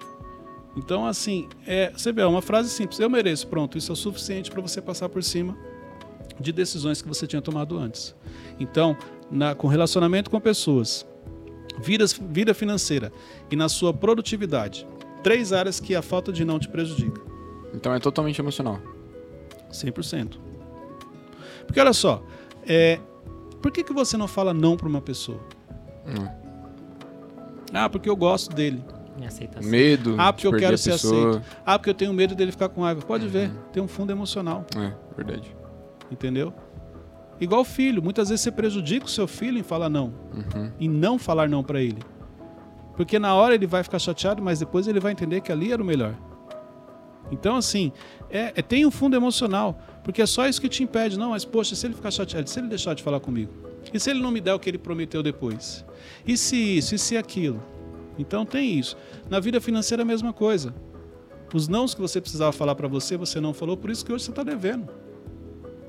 Então, 0.75 1.05
assim, 1.05 1.47
é, 1.65 1.91
você 1.91 2.11
vê, 2.11 2.21
é 2.21 2.25
uma 2.25 2.41
frase 2.41 2.69
simples, 2.69 2.99
eu 2.99 3.09
mereço, 3.09 3.47
pronto, 3.47 3.77
isso 3.77 3.91
é 3.91 3.93
o 3.93 3.95
suficiente 3.95 4.49
para 4.49 4.61
você 4.61 4.81
passar 4.81 5.09
por 5.09 5.21
cima 5.23 5.57
de 6.41 6.51
decisões 6.51 7.01
que 7.01 7.07
você 7.07 7.25
tinha 7.27 7.41
tomado 7.41 7.77
antes. 7.77 8.15
Então, 8.59 8.97
na, 9.29 9.55
com 9.55 9.67
relacionamento 9.67 10.29
com 10.29 10.39
pessoas, 10.39 11.05
vida, 11.81 12.05
vida 12.29 12.53
financeira 12.53 13.11
e 13.49 13.55
na 13.55 13.69
sua 13.69 13.93
produtividade, 13.93 14.87
três 15.23 15.53
áreas 15.53 15.79
que 15.79 15.95
a 15.95 16.01
falta 16.01 16.31
de 16.31 16.43
não 16.43 16.59
te 16.59 16.67
prejudica. 16.67 17.21
Então 17.73 17.93
é 17.93 17.99
totalmente 17.99 18.39
emocional. 18.39 18.79
100%. 19.71 20.37
Porque 21.65 21.79
olha 21.79 21.93
só, 21.93 22.21
é, 22.67 22.99
por 23.61 23.71
que, 23.71 23.83
que 23.83 23.93
você 23.93 24.17
não 24.17 24.27
fala 24.27 24.53
não 24.53 24.75
para 24.75 24.87
uma 24.87 25.01
pessoa? 25.01 25.39
Hum. 26.05 26.27
Ah, 27.73 27.87
porque 27.87 28.09
eu 28.09 28.15
gosto 28.15 28.53
dele. 28.53 28.83
Aceitação. 29.25 29.69
Medo. 29.69 30.15
Ah, 30.17 30.33
porque 30.33 30.49
de 30.49 30.55
eu 30.55 30.59
quero 30.59 30.77
ser 30.77 30.91
pessoa. 30.93 31.29
aceito. 31.29 31.45
Ah, 31.65 31.77
porque 31.77 31.91
eu 31.91 31.93
tenho 31.93 32.11
medo 32.11 32.33
dele 32.33 32.51
ficar 32.51 32.69
com 32.69 32.81
raiva. 32.81 33.01
Pode 33.01 33.27
ver, 33.27 33.51
tem 33.71 33.81
um 33.81 33.87
fundo 33.87 34.11
emocional, 34.11 34.65
É, 34.75 34.91
verdade. 35.15 35.55
Entendeu? 36.11 36.53
Igual 37.39 37.63
filho, 37.63 38.03
muitas 38.03 38.29
vezes 38.29 38.43
você 38.43 38.51
prejudica 38.51 39.05
o 39.05 39.09
seu 39.09 39.27
filho 39.27 39.57
em 39.57 39.63
falar 39.63 39.89
não 39.89 40.13
Uhum. 40.33 40.71
e 40.79 40.87
não 40.87 41.17
falar 41.17 41.49
não 41.49 41.63
para 41.63 41.81
ele. 41.81 41.97
Porque 42.95 43.17
na 43.17 43.33
hora 43.33 43.55
ele 43.55 43.65
vai 43.65 43.81
ficar 43.83 43.97
chateado, 43.97 44.43
mas 44.43 44.59
depois 44.59 44.87
ele 44.87 44.99
vai 44.99 45.11
entender 45.11 45.41
que 45.41 45.51
ali 45.51 45.71
era 45.71 45.81
o 45.81 45.85
melhor. 45.85 46.13
Então, 47.31 47.55
assim, 47.55 47.91
é, 48.29 48.51
é- 48.55 48.61
tem 48.61 48.85
um 48.85 48.91
fundo 48.91 49.15
emocional, 49.15 49.79
porque 50.03 50.21
é 50.21 50.25
só 50.25 50.47
isso 50.47 50.59
que 50.59 50.67
te 50.69 50.83
impede. 50.83 51.17
Não, 51.17 51.29
mas 51.29 51.45
poxa, 51.45 51.75
se 51.75 51.87
ele 51.87 51.93
ficar 51.95 52.11
chateado, 52.11 52.49
se 52.49 52.59
ele 52.59 52.67
deixar 52.67 52.93
de 52.93 53.01
falar 53.01 53.19
comigo? 53.19 53.51
E 53.93 53.99
se 53.99 54.09
ele 54.11 54.21
não 54.21 54.29
me 54.31 54.41
der 54.41 54.53
o 54.53 54.59
que 54.59 54.69
ele 54.69 54.77
prometeu 54.77 55.23
depois? 55.23 55.85
E 56.27 56.37
se 56.37 56.55
isso, 56.77 56.93
e 56.93 56.99
se 56.99 57.17
aquilo? 57.17 57.63
Então 58.19 58.45
tem 58.45 58.77
isso. 58.77 58.95
Na 59.29 59.39
vida 59.39 59.59
financeira 59.61 60.01
é 60.01 60.03
a 60.03 60.05
mesma 60.05 60.33
coisa. 60.33 60.75
Os 61.53 61.67
nãos 61.67 61.95
que 61.95 62.01
você 62.01 62.19
precisava 62.21 62.51
falar 62.51 62.75
para 62.75 62.87
você, 62.87 63.17
você 63.17 63.39
não 63.39 63.53
falou, 63.53 63.75
por 63.77 63.89
isso 63.89 64.05
que 64.05 64.11
hoje 64.13 64.25
você 64.25 64.31
está 64.31 64.43
devendo. 64.43 64.89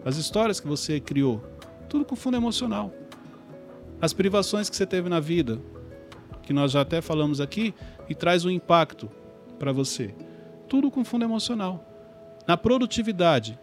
As 0.05 0.17
histórias 0.17 0.59
que 0.59 0.67
você 0.67 0.99
criou, 0.99 1.43
tudo 1.89 2.05
com 2.05 2.17
fundo 2.17 2.37
emocional. 2.37 2.93
As 4.01 4.13
privações 4.13 4.69
que 4.69 4.77
você 4.77 4.87
teve 4.87 5.09
na 5.09 5.21
vida, 5.21 5.61
que 6.43 6.53
nós 6.53 6.73
já 6.73 6.81
até 6.81 7.01
falamos 7.01 7.41
aqui, 7.41 7.75
e 8.09 8.15
traz 8.15 8.45
um 8.45 8.51
impacto 8.51 9.09
para 9.59 9.73
você. 9.73 10.15
Tudo 10.69 10.91
com 10.91 11.05
fundo 11.05 11.25
emocional. 11.25 11.85
Na 12.47 12.57
produtividade, 12.57 13.59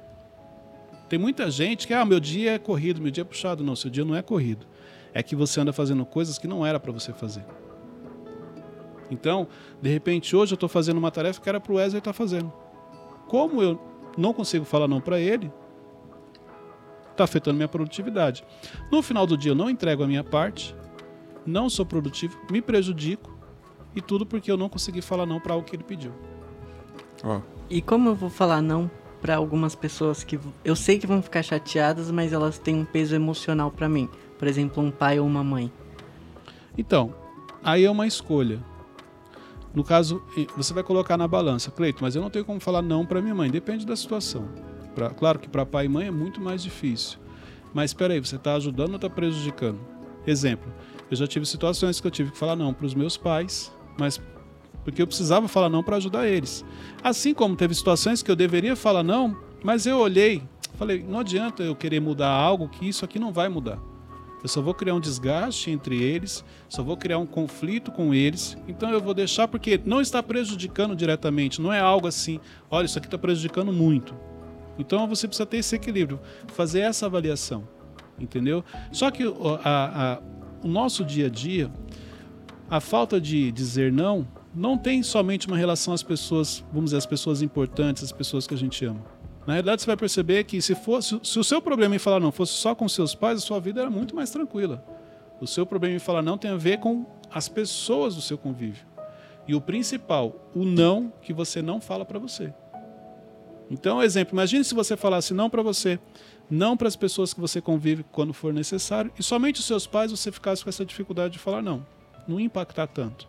tem 1.09 1.19
muita 1.19 1.49
gente 1.51 1.87
que, 1.87 1.93
ah, 1.93 2.05
meu 2.05 2.19
dia 2.19 2.53
é 2.53 2.59
corrido, 2.59 3.01
meu 3.01 3.11
dia 3.11 3.23
é 3.23 3.25
puxado. 3.25 3.63
Não, 3.63 3.75
seu 3.75 3.89
dia 3.89 4.05
não 4.05 4.15
é 4.15 4.21
corrido. 4.21 4.65
É 5.13 5.21
que 5.23 5.35
você 5.35 5.59
anda 5.59 5.73
fazendo 5.73 6.05
coisas 6.05 6.37
que 6.37 6.47
não 6.47 6.65
era 6.65 6.79
para 6.79 6.91
você 6.91 7.11
fazer. 7.11 7.43
Então, 9.11 9.47
de 9.81 9.89
repente, 9.89 10.35
hoje 10.35 10.53
eu 10.53 10.55
estou 10.55 10.69
fazendo 10.69 10.97
uma 10.97 11.09
tarefa 11.09 11.41
que 11.41 11.49
era 11.49 11.59
para 11.59 11.73
o 11.73 11.75
Wesley 11.75 11.97
estar 11.97 12.13
fazendo. 12.13 12.53
Como 13.27 13.61
eu 13.61 13.79
não 14.15 14.33
consigo 14.33 14.63
falar 14.63 14.87
não 14.87 15.01
para 15.01 15.19
ele, 15.19 15.51
está 17.19 17.25
afetando 17.25 17.57
minha 17.57 17.67
produtividade. 17.67 18.45
No 18.91 19.01
final 19.01 19.27
do 19.27 19.37
dia, 19.37 19.51
eu 19.51 19.55
não 19.55 19.69
entrego 19.69 20.03
a 20.03 20.07
minha 20.07 20.23
parte, 20.23 20.75
não 21.45 21.69
sou 21.69 21.85
produtivo, 21.85 22.39
me 22.49 22.61
prejudico, 22.61 23.37
e 23.95 24.01
tudo 24.01 24.25
porque 24.25 24.51
eu 24.51 24.57
não 24.57 24.69
consegui 24.69 25.01
falar 25.01 25.25
não 25.25 25.39
para 25.39 25.53
algo 25.53 25.65
que 25.65 25.75
ele 25.75 25.83
pediu. 25.83 26.11
Ó, 27.23 27.41
E 27.69 27.81
como 27.81 28.09
eu 28.09 28.15
vou 28.15 28.29
falar 28.29 28.61
não 28.61 28.89
pra 29.21 29.35
algumas 29.35 29.75
pessoas 29.75 30.23
que 30.23 30.39
eu 30.63 30.75
sei 30.75 30.97
que 30.97 31.05
vão 31.05 31.21
ficar 31.21 31.43
chateadas, 31.43 32.09
mas 32.09 32.31
elas 32.31 32.57
têm 32.57 32.75
um 32.75 32.85
peso 32.85 33.13
emocional 33.13 33.69
pra 33.69 33.89
mim? 33.89 34.07
Por 34.37 34.47
exemplo, 34.47 34.81
um 34.81 34.89
pai 34.89 35.19
ou 35.19 35.27
uma 35.27 35.43
mãe. 35.43 35.71
Então, 36.77 37.13
aí 37.61 37.83
é 37.83 37.91
uma 37.91 38.07
escolha. 38.07 38.63
No 39.73 39.83
caso, 39.83 40.23
você 40.55 40.73
vai 40.73 40.83
colocar 40.83 41.17
na 41.17 41.27
balança, 41.27 41.69
Cleito, 41.69 42.01
mas 42.01 42.15
eu 42.15 42.21
não 42.21 42.29
tenho 42.29 42.45
como 42.45 42.59
falar 42.59 42.81
não 42.81 43.05
para 43.05 43.21
minha 43.21 43.35
mãe, 43.35 43.51
depende 43.51 43.85
da 43.85 43.95
situação. 43.95 44.47
Pra- 44.95 45.09
claro 45.09 45.39
que 45.39 45.47
para 45.49 45.65
pai 45.65 45.85
e 45.85 45.89
mãe 45.89 46.07
é 46.07 46.11
muito 46.11 46.41
mais 46.41 46.61
difícil. 46.63 47.19
Mas 47.73 47.91
espera 47.91 48.13
aí, 48.13 48.19
você 48.19 48.35
está 48.35 48.55
ajudando 48.55 48.89
ou 48.89 48.95
está 48.95 49.09
prejudicando? 49.09 49.79
Exemplo, 50.25 50.71
eu 51.09 51.15
já 51.15 51.27
tive 51.27 51.45
situações 51.45 51.99
que 51.99 52.07
eu 52.07 52.11
tive 52.11 52.31
que 52.31 52.37
falar 52.37 52.55
não 52.55 52.73
para 52.73 52.85
os 52.85 52.93
meus 52.93 53.17
pais, 53.17 53.71
mas 53.97 54.19
porque 54.83 55.01
eu 55.01 55.07
precisava 55.07 55.47
falar 55.47 55.69
não 55.69 55.83
para 55.83 55.97
ajudar 55.97 56.27
eles. 56.27 56.65
Assim 57.03 57.33
como 57.33 57.55
teve 57.55 57.73
situações 57.73 58.23
que 58.23 58.31
eu 58.31 58.35
deveria 58.35 58.75
falar 58.75 59.03
não, 59.03 59.37
mas 59.63 59.85
eu 59.85 59.97
olhei, 59.97 60.41
falei, 60.77 61.03
não 61.07 61.19
adianta 61.19 61.63
eu 61.63 61.75
querer 61.75 61.99
mudar 61.99 62.29
algo 62.29 62.69
que 62.69 62.87
isso 62.87 63.05
aqui 63.05 63.19
não 63.19 63.31
vai 63.31 63.49
mudar. 63.49 63.79
Eu 64.41 64.47
só 64.47 64.61
vou 64.61 64.73
criar 64.73 64.95
um 64.95 65.01
desgaste 65.01 65.69
entre 65.69 66.01
eles, 66.01 66.45
só 66.69 66.81
vou 66.81 66.95
criar 66.95 67.17
um 67.17 67.25
conflito 67.25 67.91
com 67.91 68.13
eles. 68.13 68.57
Então 68.69 68.89
eu 68.89 69.01
vou 69.01 69.13
deixar 69.13 69.49
porque 69.49 69.79
não 69.85 69.99
está 69.99 70.23
prejudicando 70.23 70.95
diretamente, 70.95 71.61
não 71.61 71.73
é 71.73 71.79
algo 71.79 72.07
assim, 72.07 72.39
olha, 72.71 72.85
isso 72.85 72.97
aqui 72.97 73.07
está 73.07 73.17
prejudicando 73.17 73.73
muito. 73.73 74.15
Então 74.79 75.05
você 75.07 75.27
precisa 75.27 75.45
ter 75.45 75.57
esse 75.57 75.75
equilíbrio, 75.75 76.19
fazer 76.47 76.79
essa 76.79 77.05
avaliação, 77.05 77.67
entendeu? 78.17 78.63
Só 78.91 79.11
que 79.11 79.23
a- 79.23 79.59
a- 79.63 80.21
o 80.63 80.67
nosso 80.67 81.03
dia 81.03 81.27
a 81.27 81.29
dia, 81.29 81.69
a 82.69 82.79
falta 82.79 83.19
de 83.19 83.51
dizer 83.51 83.91
não, 83.91 84.25
não 84.55 84.77
tem 84.77 85.03
somente 85.03 85.47
uma 85.47 85.57
relação 85.57 85.93
às 85.93 86.01
pessoas, 86.01 86.63
vamos 86.71 86.85
dizer, 86.85 86.97
às 86.97 87.05
pessoas 87.05 87.41
importantes, 87.41 88.03
às 88.03 88.11
pessoas 88.11 88.47
que 88.47 88.53
a 88.53 88.57
gente 88.57 88.83
ama. 88.85 89.01
Na 89.45 89.53
realidade, 89.53 89.81
você 89.81 89.87
vai 89.87 89.97
perceber 89.97 90.43
que 90.43 90.61
se, 90.61 90.75
fosse, 90.75 91.19
se 91.23 91.39
o 91.39 91.43
seu 91.43 91.61
problema 91.61 91.95
em 91.95 91.99
falar 91.99 92.19
não 92.19 92.31
fosse 92.31 92.53
só 92.53 92.73
com 92.75 92.87
seus 92.87 93.15
pais, 93.15 93.39
a 93.39 93.41
sua 93.41 93.59
vida 93.59 93.81
era 93.81 93.89
muito 93.89 94.15
mais 94.15 94.29
tranquila. 94.29 94.83
O 95.41 95.47
seu 95.47 95.65
problema 95.65 95.95
em 95.95 95.99
falar 95.99 96.21
não 96.21 96.37
tem 96.37 96.51
a 96.51 96.55
ver 96.57 96.77
com 96.79 97.05
as 97.33 97.47
pessoas 97.47 98.15
do 98.15 98.21
seu 98.21 98.37
convívio. 98.37 98.85
E 99.47 99.55
o 99.55 99.61
principal, 99.61 100.49
o 100.53 100.63
não 100.65 101.11
que 101.21 101.33
você 101.33 101.61
não 101.61 101.81
fala 101.81 102.05
para 102.05 102.19
você. 102.19 102.53
Então, 103.69 104.01
exemplo, 104.01 104.33
imagine 104.33 104.63
se 104.63 104.73
você 104.73 104.97
falasse 104.97 105.33
não 105.33 105.49
para 105.49 105.61
você, 105.61 105.99
não 106.49 106.75
para 106.75 106.87
as 106.87 106.95
pessoas 106.95 107.33
que 107.33 107.39
você 107.39 107.61
convive 107.61 108.03
quando 108.11 108.33
for 108.33 108.51
necessário, 108.53 109.11
e 109.17 109.21
somente 109.23 109.59
os 109.59 109.65
seus 109.65 109.85
pais 109.85 110.11
você 110.11 110.31
ficasse 110.31 110.63
com 110.63 110.69
essa 110.69 110.83
dificuldade 110.85 111.33
de 111.33 111.39
falar 111.39 111.61
não. 111.61 111.85
Não 112.27 112.39
impactar 112.39 112.87
tanto. 112.87 113.27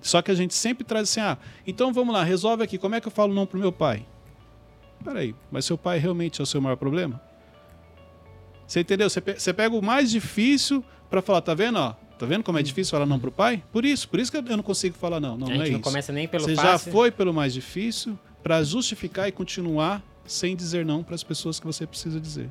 Só 0.00 0.22
que 0.22 0.30
a 0.30 0.34
gente 0.34 0.54
sempre 0.54 0.84
traz 0.84 1.10
assim, 1.10 1.20
ah, 1.20 1.36
então 1.66 1.92
vamos 1.92 2.14
lá, 2.14 2.22
resolve 2.24 2.62
aqui, 2.64 2.78
como 2.78 2.94
é 2.94 3.00
que 3.00 3.08
eu 3.08 3.12
falo 3.12 3.34
não 3.34 3.44
pro 3.44 3.58
meu 3.60 3.70
pai? 3.70 4.06
Peraí, 5.04 5.34
mas 5.50 5.66
seu 5.66 5.76
pai 5.76 5.98
realmente 5.98 6.40
é 6.40 6.42
o 6.42 6.46
seu 6.46 6.60
maior 6.60 6.76
problema? 6.76 7.20
Você 8.66 8.80
entendeu? 8.80 9.10
Você, 9.10 9.20
pe- 9.20 9.38
você 9.38 9.52
pega 9.52 9.74
o 9.76 9.82
mais 9.82 10.10
difícil 10.10 10.82
para 11.10 11.20
falar, 11.20 11.42
tá 11.42 11.52
vendo, 11.52 11.78
ó? 11.78 11.92
Tá 12.18 12.24
vendo 12.24 12.42
como 12.42 12.58
é 12.58 12.62
difícil 12.62 12.92
falar 12.92 13.04
não 13.04 13.18
pro 13.18 13.32
pai? 13.32 13.62
Por 13.70 13.84
isso, 13.84 14.08
por 14.08 14.18
isso 14.18 14.30
que 14.30 14.38
eu 14.38 14.42
não 14.56 14.62
consigo 14.62 14.96
falar 14.96 15.20
não. 15.20 15.36
Não, 15.36 15.48
a 15.48 15.50
não 15.50 15.56
gente 15.56 15.66
é 15.66 15.70
não 15.72 15.80
isso. 15.80 15.80
começa 15.80 16.12
nem 16.12 16.26
pelo 16.26 16.44
Você 16.44 16.54
já 16.54 16.78
foi 16.78 17.10
pelo 17.10 17.34
mais 17.34 17.52
difícil 17.52 18.18
para 18.42 18.62
justificar 18.62 19.28
e 19.28 19.32
continuar 19.32 20.02
sem 20.24 20.56
dizer 20.56 20.84
não 20.84 21.02
para 21.02 21.14
as 21.14 21.22
pessoas 21.22 21.58
que 21.60 21.66
você 21.66 21.86
precisa 21.86 22.20
dizer. 22.20 22.50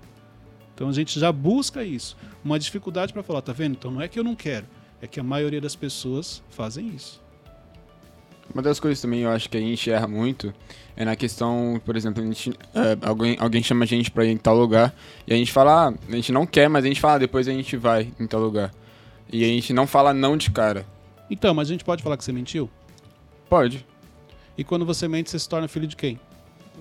Então 0.73 0.89
a 0.89 0.93
gente 0.93 1.19
já 1.19 1.32
busca 1.32 1.84
isso. 1.84 2.17
Uma 2.43 2.58
dificuldade 2.58 3.13
para 3.13 3.23
falar, 3.23 3.41
tá 3.41 3.54
vendo? 3.54 3.73
Então 3.73 3.91
não 3.91 4.01
é 4.01 4.08
que 4.08 4.17
eu 4.17 4.23
não 4.23 4.36
quero, 4.36 4.65
é 5.01 5.08
que 5.08 5.19
a 5.19 5.23
maioria 5.23 5.62
das 5.62 5.75
pessoas 5.75 6.41
fazem 6.49 6.88
isso. 6.88 7.21
Uma 8.54 8.62
das 8.62 8.80
coisas 8.80 9.01
também 9.01 9.21
eu 9.21 9.30
acho 9.30 9.49
que 9.49 9.58
a 9.58 9.62
gente 9.62 9.89
erra 9.89 10.08
muito 10.08 10.54
é 10.95 11.06
na 11.06 11.15
questão, 11.15 11.82
por 11.86 11.95
exemplo, 11.95 12.21
a 12.21 12.25
gente, 12.25 12.51
é, 12.75 12.97
alguém, 13.08 13.38
alguém 13.39 13.63
chama 13.63 13.86
a 13.86 13.88
gente 13.88 14.12
pra 14.12 14.25
ir 14.25 14.32
em 14.32 14.38
tal 14.38 14.58
lugar 14.58 14.93
e 15.25 15.34
a 15.34 15.38
gente 15.38 15.51
fala, 15.51 15.88
ah, 15.88 15.93
a 16.10 16.15
gente 16.15 16.32
não 16.32 16.45
quer, 16.45 16.69
mas 16.69 16.84
a 16.84 16.88
gente 16.88 16.99
fala, 16.99 17.15
ah, 17.15 17.19
depois 17.19 17.47
a 17.47 17.51
gente 17.51 17.77
vai 17.77 18.12
em 18.19 18.27
tal 18.27 18.41
lugar. 18.41 18.71
E 19.32 19.43
a 19.43 19.47
gente 19.47 19.71
não 19.71 19.88
fala 19.88 20.13
não 20.13 20.36
de 20.36 20.51
cara. 20.51 20.86
Então, 21.30 21.54
mas 21.54 21.69
a 21.69 21.71
gente 21.71 21.86
pode 21.86 22.04
falar 22.04 22.17
que 22.17 22.25
você 22.25 22.34
mentiu? 22.34 22.69
Pode, 23.49 23.86
E 24.58 24.64
quando 24.64 24.86
você 24.86 25.08
mente, 25.08 25.30
você 25.30 25.40
se 25.40 25.48
torna 25.48 25.68
filho 25.68 25.88
de 25.88 25.96
quem? 25.96 26.20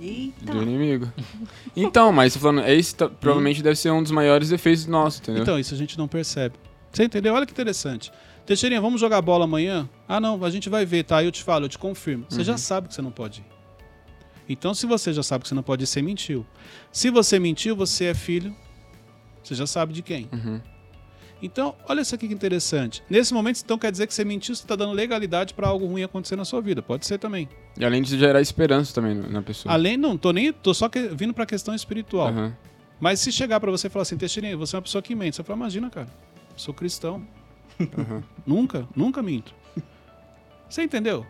Eita! 0.00 0.52
do 0.52 0.62
inimigo. 0.62 1.12
Então, 1.76 2.10
mas 2.12 2.34
tô 2.34 2.40
falando, 2.40 2.66
esse 2.66 2.94
tá- 2.94 3.08
provavelmente 3.08 3.62
deve 3.62 3.76
ser 3.76 3.90
um 3.90 4.02
dos 4.02 4.12
maiores 4.12 4.48
defeitos 4.48 4.86
nossos, 4.86 5.20
entendeu? 5.20 5.42
Então, 5.42 5.58
isso 5.58 5.74
a 5.74 5.76
gente 5.76 5.96
não 5.98 6.08
percebe. 6.08 6.56
Você 6.92 7.04
entendeu? 7.04 7.34
Olha 7.34 7.46
que 7.46 7.52
interessante. 7.52 8.10
Teixeirinha, 8.46 8.80
vamos 8.80 9.00
jogar 9.00 9.20
bola 9.22 9.44
amanhã? 9.44 9.88
Ah, 10.08 10.18
não, 10.18 10.42
a 10.44 10.50
gente 10.50 10.68
vai 10.68 10.84
ver, 10.84 11.04
tá? 11.04 11.22
Eu 11.22 11.30
te 11.30 11.42
falo, 11.42 11.66
eu 11.66 11.68
te 11.68 11.78
confirmo. 11.78 12.26
Você 12.28 12.42
já 12.42 12.56
sabe 12.58 12.88
que 12.88 12.94
você 12.94 13.02
não 13.02 13.12
pode 13.12 13.40
ir. 13.40 13.44
Então, 14.48 14.74
se 14.74 14.86
você 14.86 15.12
já 15.12 15.22
sabe 15.22 15.42
que 15.42 15.48
você 15.48 15.54
não 15.54 15.62
pode 15.62 15.84
ir, 15.84 15.86
você 15.86 16.02
mentiu. 16.02 16.44
Se 16.90 17.10
você 17.10 17.38
mentiu, 17.38 17.76
você 17.76 18.06
é 18.06 18.14
filho, 18.14 18.54
você 19.44 19.54
já 19.54 19.66
sabe 19.66 19.92
de 19.92 20.02
quem. 20.02 20.28
Uhum. 20.32 20.60
Então, 21.42 21.74
olha 21.88 22.00
isso 22.02 22.14
aqui 22.14 22.28
que 22.28 22.34
interessante. 22.34 23.02
Nesse 23.08 23.32
momento, 23.32 23.60
então, 23.64 23.78
quer 23.78 23.90
dizer 23.90 24.06
que 24.06 24.12
você 24.14 24.24
mentiu, 24.24 24.54
você 24.54 24.62
está 24.62 24.76
dando 24.76 24.92
legalidade 24.92 25.54
para 25.54 25.66
algo 25.68 25.86
ruim 25.86 26.02
acontecer 26.02 26.36
na 26.36 26.44
sua 26.44 26.60
vida. 26.60 26.82
Pode 26.82 27.06
ser 27.06 27.18
também. 27.18 27.48
E 27.78 27.84
além 27.84 28.02
de 28.02 28.18
gerar 28.18 28.40
esperança 28.42 28.94
também 28.94 29.14
na 29.14 29.40
pessoa. 29.40 29.72
Além, 29.72 29.96
não, 29.96 30.18
tô 30.18 30.32
nem, 30.32 30.52
tô 30.52 30.74
só 30.74 30.88
que- 30.88 31.08
vindo 31.08 31.32
para 31.32 31.44
a 31.44 31.46
questão 31.46 31.74
espiritual. 31.74 32.28
Aham. 32.28 32.56
Mas 33.00 33.20
se 33.20 33.32
chegar 33.32 33.58
para 33.60 33.70
você 33.70 33.86
e 33.86 33.90
falar 33.90 34.02
assim, 34.02 34.18
Teixeirinha, 34.18 34.56
você 34.56 34.76
é 34.76 34.78
uma 34.78 34.82
pessoa 34.82 35.00
que 35.00 35.14
mente. 35.14 35.36
Você 35.36 35.42
fala, 35.42 35.56
imagina, 35.58 35.88
cara, 35.88 36.08
sou 36.56 36.74
cristão. 36.74 37.26
Aham. 37.80 38.22
Nunca, 38.46 38.86
nunca 38.94 39.22
minto. 39.22 39.54
Você 40.68 40.82
entendeu? 40.82 41.24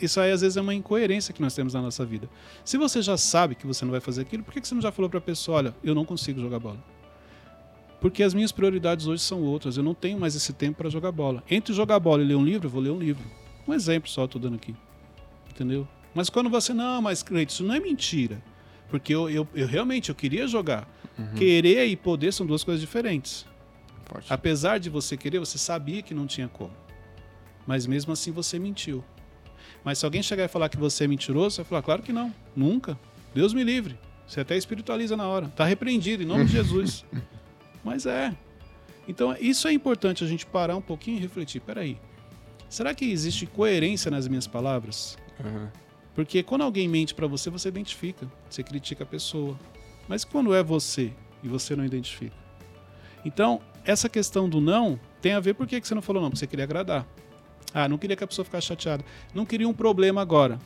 Isso 0.00 0.20
aí 0.20 0.30
às 0.32 0.40
vezes 0.42 0.56
é 0.56 0.60
uma 0.60 0.74
incoerência 0.74 1.32
que 1.32 1.40
nós 1.40 1.54
temos 1.54 1.72
na 1.72 1.80
nossa 1.80 2.04
vida. 2.04 2.28
Se 2.64 2.76
você 2.76 3.00
já 3.00 3.16
sabe 3.16 3.54
que 3.54 3.66
você 3.66 3.84
não 3.84 3.92
vai 3.92 4.00
fazer 4.00 4.22
aquilo, 4.22 4.42
por 4.42 4.52
que 4.52 4.60
que 4.60 4.68
você 4.68 4.74
não 4.74 4.82
já 4.82 4.92
falou 4.92 5.08
para 5.08 5.18
a 5.18 5.22
pessoa, 5.22 5.58
olha, 5.58 5.74
eu 5.82 5.94
não 5.94 6.04
consigo 6.04 6.40
jogar 6.40 6.58
bola? 6.58 6.78
Porque 8.04 8.22
as 8.22 8.34
minhas 8.34 8.52
prioridades 8.52 9.06
hoje 9.06 9.22
são 9.22 9.40
outras. 9.40 9.78
Eu 9.78 9.82
não 9.82 9.94
tenho 9.94 10.20
mais 10.20 10.36
esse 10.36 10.52
tempo 10.52 10.76
para 10.76 10.90
jogar 10.90 11.10
bola. 11.10 11.42
Entre 11.50 11.72
jogar 11.72 11.98
bola 11.98 12.22
e 12.22 12.26
ler 12.26 12.34
um 12.34 12.44
livro, 12.44 12.66
eu 12.66 12.70
vou 12.70 12.82
ler 12.82 12.90
um 12.90 12.98
livro. 12.98 13.24
Um 13.66 13.72
exemplo 13.72 14.10
só 14.10 14.26
estou 14.26 14.38
dando 14.38 14.56
aqui. 14.56 14.76
Entendeu? 15.50 15.88
Mas 16.14 16.28
quando 16.28 16.50
você, 16.50 16.74
não, 16.74 17.00
mas 17.00 17.22
Cleiton, 17.22 17.50
isso 17.50 17.64
não 17.64 17.74
é 17.74 17.80
mentira. 17.80 18.42
Porque 18.90 19.14
eu, 19.14 19.30
eu, 19.30 19.48
eu 19.54 19.66
realmente 19.66 20.10
eu 20.10 20.14
queria 20.14 20.46
jogar. 20.46 20.86
Querer 21.34 21.86
e 21.86 21.96
poder 21.96 22.30
são 22.34 22.44
duas 22.44 22.62
coisas 22.62 22.78
diferentes. 22.78 23.46
Forte. 24.04 24.30
Apesar 24.30 24.76
de 24.76 24.90
você 24.90 25.16
querer, 25.16 25.38
você 25.38 25.56
sabia 25.56 26.02
que 26.02 26.12
não 26.12 26.26
tinha 26.26 26.46
como. 26.46 26.74
Mas 27.66 27.86
mesmo 27.86 28.12
assim 28.12 28.30
você 28.30 28.58
mentiu. 28.58 29.02
Mas 29.82 29.96
se 29.96 30.04
alguém 30.04 30.22
chegar 30.22 30.44
e 30.44 30.48
falar 30.48 30.68
que 30.68 30.76
você 30.76 31.04
é 31.04 31.08
mentiroso, 31.08 31.56
você 31.56 31.62
vai 31.62 31.68
falar, 31.70 31.82
claro 31.82 32.02
que 32.02 32.12
não. 32.12 32.34
Nunca. 32.54 32.98
Deus 33.34 33.54
me 33.54 33.64
livre. 33.64 33.98
Você 34.26 34.40
até 34.40 34.58
espiritualiza 34.58 35.16
na 35.16 35.26
hora. 35.26 35.48
Tá 35.56 35.64
repreendido 35.64 36.22
em 36.22 36.26
nome 36.26 36.44
de 36.44 36.52
Jesus. 36.52 37.02
Mas 37.84 38.06
é. 38.06 38.34
Então 39.06 39.36
isso 39.38 39.68
é 39.68 39.72
importante 39.72 40.24
a 40.24 40.26
gente 40.26 40.46
parar 40.46 40.76
um 40.76 40.80
pouquinho 40.80 41.18
e 41.18 41.20
refletir. 41.20 41.60
Peraí. 41.60 41.98
Será 42.68 42.94
que 42.94 43.04
existe 43.04 43.46
coerência 43.46 44.10
nas 44.10 44.26
minhas 44.26 44.46
palavras? 44.46 45.16
Aham. 45.38 45.70
Porque 46.14 46.42
quando 46.42 46.62
alguém 46.62 46.88
mente 46.88 47.14
pra 47.14 47.26
você, 47.26 47.50
você 47.50 47.68
identifica. 47.68 48.26
Você 48.48 48.62
critica 48.62 49.04
a 49.04 49.06
pessoa. 49.06 49.58
Mas 50.08 50.24
quando 50.24 50.54
é 50.54 50.62
você 50.62 51.12
e 51.42 51.48
você 51.48 51.74
não 51.74 51.84
identifica? 51.84 52.36
Então, 53.24 53.60
essa 53.84 54.08
questão 54.08 54.48
do 54.48 54.60
não 54.60 54.98
tem 55.20 55.32
a 55.32 55.40
ver 55.40 55.54
por 55.54 55.66
que 55.66 55.80
que 55.80 55.88
você 55.88 55.94
não 55.94 56.02
falou 56.02 56.22
não? 56.22 56.30
Porque 56.30 56.40
você 56.40 56.46
queria 56.46 56.64
agradar. 56.64 57.06
Ah, 57.72 57.88
não 57.88 57.98
queria 57.98 58.16
que 58.16 58.22
a 58.22 58.26
pessoa 58.26 58.44
ficasse 58.44 58.68
chateada. 58.68 59.04
Não 59.34 59.44
queria 59.44 59.68
um 59.68 59.74
problema 59.74 60.22
agora. 60.22 60.58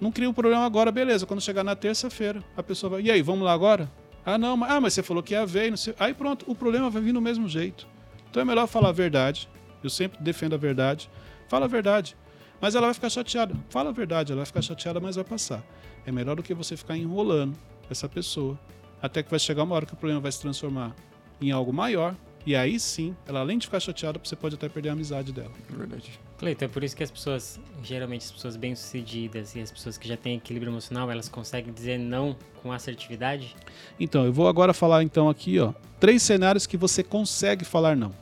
Não 0.00 0.10
queria 0.10 0.30
um 0.30 0.32
problema 0.32 0.64
agora, 0.64 0.90
beleza. 0.90 1.26
Quando 1.26 1.42
chegar 1.42 1.62
na 1.62 1.76
terça-feira, 1.76 2.42
a 2.56 2.62
pessoa 2.62 2.90
vai. 2.90 3.02
E 3.02 3.10
aí, 3.10 3.20
vamos 3.20 3.44
lá 3.44 3.52
agora? 3.52 3.90
Ah, 4.24 4.36
não, 4.36 4.56
mas, 4.56 4.70
ah, 4.70 4.80
mas 4.80 4.94
você 4.94 5.02
falou 5.02 5.22
que 5.22 5.34
ia 5.34 5.46
ver. 5.46 5.70
Não 5.70 5.76
sei... 5.76 5.94
Aí 5.98 6.14
pronto, 6.14 6.44
o 6.48 6.54
problema 6.54 6.90
vai 6.90 7.02
vir 7.02 7.12
do 7.12 7.20
mesmo 7.20 7.48
jeito. 7.48 7.86
Então 8.30 8.40
é 8.40 8.44
melhor 8.44 8.66
falar 8.66 8.90
a 8.90 8.92
verdade. 8.92 9.48
Eu 9.82 9.90
sempre 9.90 10.22
defendo 10.22 10.54
a 10.54 10.58
verdade. 10.58 11.10
Fala 11.48 11.64
a 11.64 11.68
verdade. 11.68 12.16
Mas 12.60 12.74
ela 12.74 12.86
vai 12.86 12.94
ficar 12.94 13.08
chateada. 13.08 13.54
Fala 13.70 13.90
a 13.90 13.92
verdade, 13.92 14.32
ela 14.32 14.40
vai 14.40 14.46
ficar 14.46 14.62
chateada, 14.62 15.00
mas 15.00 15.16
vai 15.16 15.24
passar. 15.24 15.62
É 16.04 16.12
melhor 16.12 16.36
do 16.36 16.42
que 16.42 16.52
você 16.52 16.76
ficar 16.76 16.96
enrolando 16.96 17.56
essa 17.90 18.08
pessoa. 18.08 18.58
Até 19.00 19.22
que 19.22 19.30
vai 19.30 19.38
chegar 19.38 19.62
uma 19.62 19.74
hora 19.74 19.86
que 19.86 19.94
o 19.94 19.96
problema 19.96 20.20
vai 20.20 20.30
se 20.30 20.40
transformar 20.40 20.94
em 21.40 21.50
algo 21.50 21.72
maior. 21.72 22.14
E 22.46 22.56
aí 22.56 22.80
sim, 22.80 23.14
ela 23.26 23.40
além 23.40 23.58
de 23.58 23.66
ficar 23.66 23.80
chateada, 23.80 24.18
você 24.22 24.34
pode 24.34 24.54
até 24.54 24.68
perder 24.68 24.90
a 24.90 24.92
amizade 24.92 25.32
dela. 25.32 25.52
Verdade. 25.68 26.18
Cleiton, 26.38 26.64
é 26.64 26.68
por 26.68 26.82
isso 26.82 26.96
que 26.96 27.02
as 27.02 27.10
pessoas, 27.10 27.60
geralmente 27.82 28.24
as 28.24 28.32
pessoas 28.32 28.56
bem-sucedidas 28.56 29.54
e 29.54 29.60
as 29.60 29.70
pessoas 29.70 29.98
que 29.98 30.08
já 30.08 30.16
têm 30.16 30.36
equilíbrio 30.36 30.70
emocional, 30.70 31.10
elas 31.10 31.28
conseguem 31.28 31.72
dizer 31.72 31.98
não 31.98 32.34
com 32.62 32.72
assertividade? 32.72 33.54
Então, 33.98 34.24
eu 34.24 34.32
vou 34.32 34.48
agora 34.48 34.72
falar 34.72 35.02
então 35.02 35.28
aqui, 35.28 35.58
ó, 35.58 35.72
três 35.98 36.22
cenários 36.22 36.66
que 36.66 36.76
você 36.76 37.02
consegue 37.02 37.64
falar 37.64 37.94
não. 37.94 38.12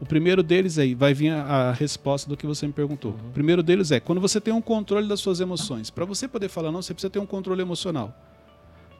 O 0.00 0.04
primeiro 0.04 0.42
deles 0.42 0.78
aí 0.78 0.94
vai 0.94 1.14
vir 1.14 1.30
a, 1.30 1.42
a 1.42 1.72
resposta 1.72 2.28
do 2.28 2.36
que 2.36 2.46
você 2.46 2.66
me 2.66 2.72
perguntou. 2.72 3.12
O 3.12 3.32
primeiro 3.32 3.62
deles 3.62 3.90
é 3.90 3.98
quando 3.98 4.20
você 4.20 4.40
tem 4.40 4.52
um 4.52 4.60
controle 4.60 5.08
das 5.08 5.20
suas 5.20 5.40
emoções. 5.40 5.88
Para 5.90 6.04
você 6.04 6.28
poder 6.28 6.48
falar 6.48 6.70
não, 6.70 6.82
você 6.82 6.92
precisa 6.92 7.10
ter 7.10 7.18
um 7.18 7.26
controle 7.26 7.62
emocional. 7.62 8.14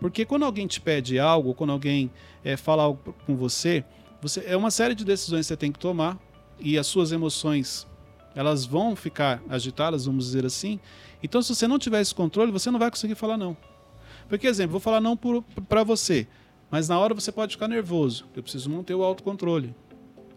Porque 0.00 0.24
quando 0.24 0.44
alguém 0.44 0.66
te 0.66 0.80
pede 0.80 1.18
algo, 1.18 1.54
quando 1.54 1.70
alguém 1.70 2.10
é, 2.44 2.56
fala 2.56 2.82
algo 2.82 3.14
com 3.26 3.36
você, 3.36 3.84
você 4.28 4.42
é 4.46 4.56
uma 4.56 4.70
série 4.70 4.94
de 4.94 5.04
decisões 5.04 5.46
que 5.46 5.48
você 5.48 5.56
tem 5.56 5.70
que 5.70 5.78
tomar 5.78 6.18
e 6.58 6.76
as 6.76 6.86
suas 6.86 7.12
emoções 7.12 7.86
elas 8.34 8.66
vão 8.66 8.96
ficar 8.96 9.42
agitadas, 9.48 10.04
vamos 10.04 10.26
dizer 10.26 10.44
assim. 10.44 10.78
Então, 11.22 11.40
se 11.40 11.54
você 11.54 11.66
não 11.66 11.78
tiver 11.78 12.00
esse 12.00 12.14
controle, 12.14 12.52
você 12.52 12.70
não 12.70 12.78
vai 12.78 12.90
conseguir 12.90 13.14
falar 13.14 13.36
não. 13.36 13.56
Porque, 14.28 14.46
exemplo, 14.46 14.72
vou 14.72 14.80
falar 14.80 15.00
não 15.00 15.16
para 15.68 15.84
você, 15.84 16.26
mas 16.70 16.88
na 16.88 16.98
hora 16.98 17.14
você 17.14 17.30
pode 17.30 17.52
ficar 17.52 17.68
nervoso. 17.68 18.26
Eu 18.34 18.42
preciso 18.42 18.68
manter 18.68 18.94
o 18.94 19.02
autocontrole. 19.02 19.74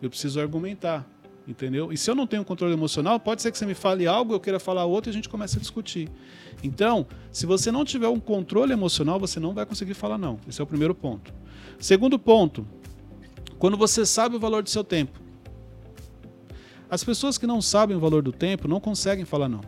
Eu 0.01 0.09
preciso 0.09 0.39
argumentar, 0.39 1.05
entendeu? 1.45 1.91
E 1.91 1.97
se 1.97 2.09
eu 2.09 2.15
não 2.15 2.25
tenho 2.25 2.45
controle 2.45 2.73
emocional, 2.73 3.19
pode 3.19 3.41
ser 3.41 3.51
que 3.51 3.57
você 3.57 3.65
me 3.65 3.73
fale 3.73 4.07
algo, 4.07 4.33
eu 4.33 4.39
queira 4.39 4.59
falar 4.59 4.85
outro 4.85 5.09
e 5.09 5.11
a 5.11 5.13
gente 5.13 5.27
comece 5.27 5.57
a 5.57 5.59
discutir. 5.59 6.09
Então, 6.63 7.05
se 7.31 7.45
você 7.45 7.71
não 7.71 7.83
tiver 7.83 8.07
um 8.07 8.19
controle 8.19 8.71
emocional, 8.71 9.19
você 9.19 9.39
não 9.39 9.53
vai 9.53 9.65
conseguir 9.65 9.93
falar 9.93 10.17
não. 10.17 10.39
Esse 10.47 10.61
é 10.61 10.63
o 10.63 10.67
primeiro 10.67 10.95
ponto. 10.95 11.33
Segundo 11.79 12.17
ponto, 12.17 12.65
quando 13.59 13.77
você 13.77 14.05
sabe 14.05 14.37
o 14.37 14.39
valor 14.39 14.63
do 14.63 14.69
seu 14.69 14.83
tempo. 14.83 15.19
As 16.89 17.03
pessoas 17.03 17.37
que 17.37 17.45
não 17.45 17.61
sabem 17.61 17.95
o 17.95 17.99
valor 17.99 18.23
do 18.23 18.31
tempo 18.31 18.67
não 18.67 18.79
conseguem 18.79 19.25
falar 19.25 19.47
não. 19.47 19.61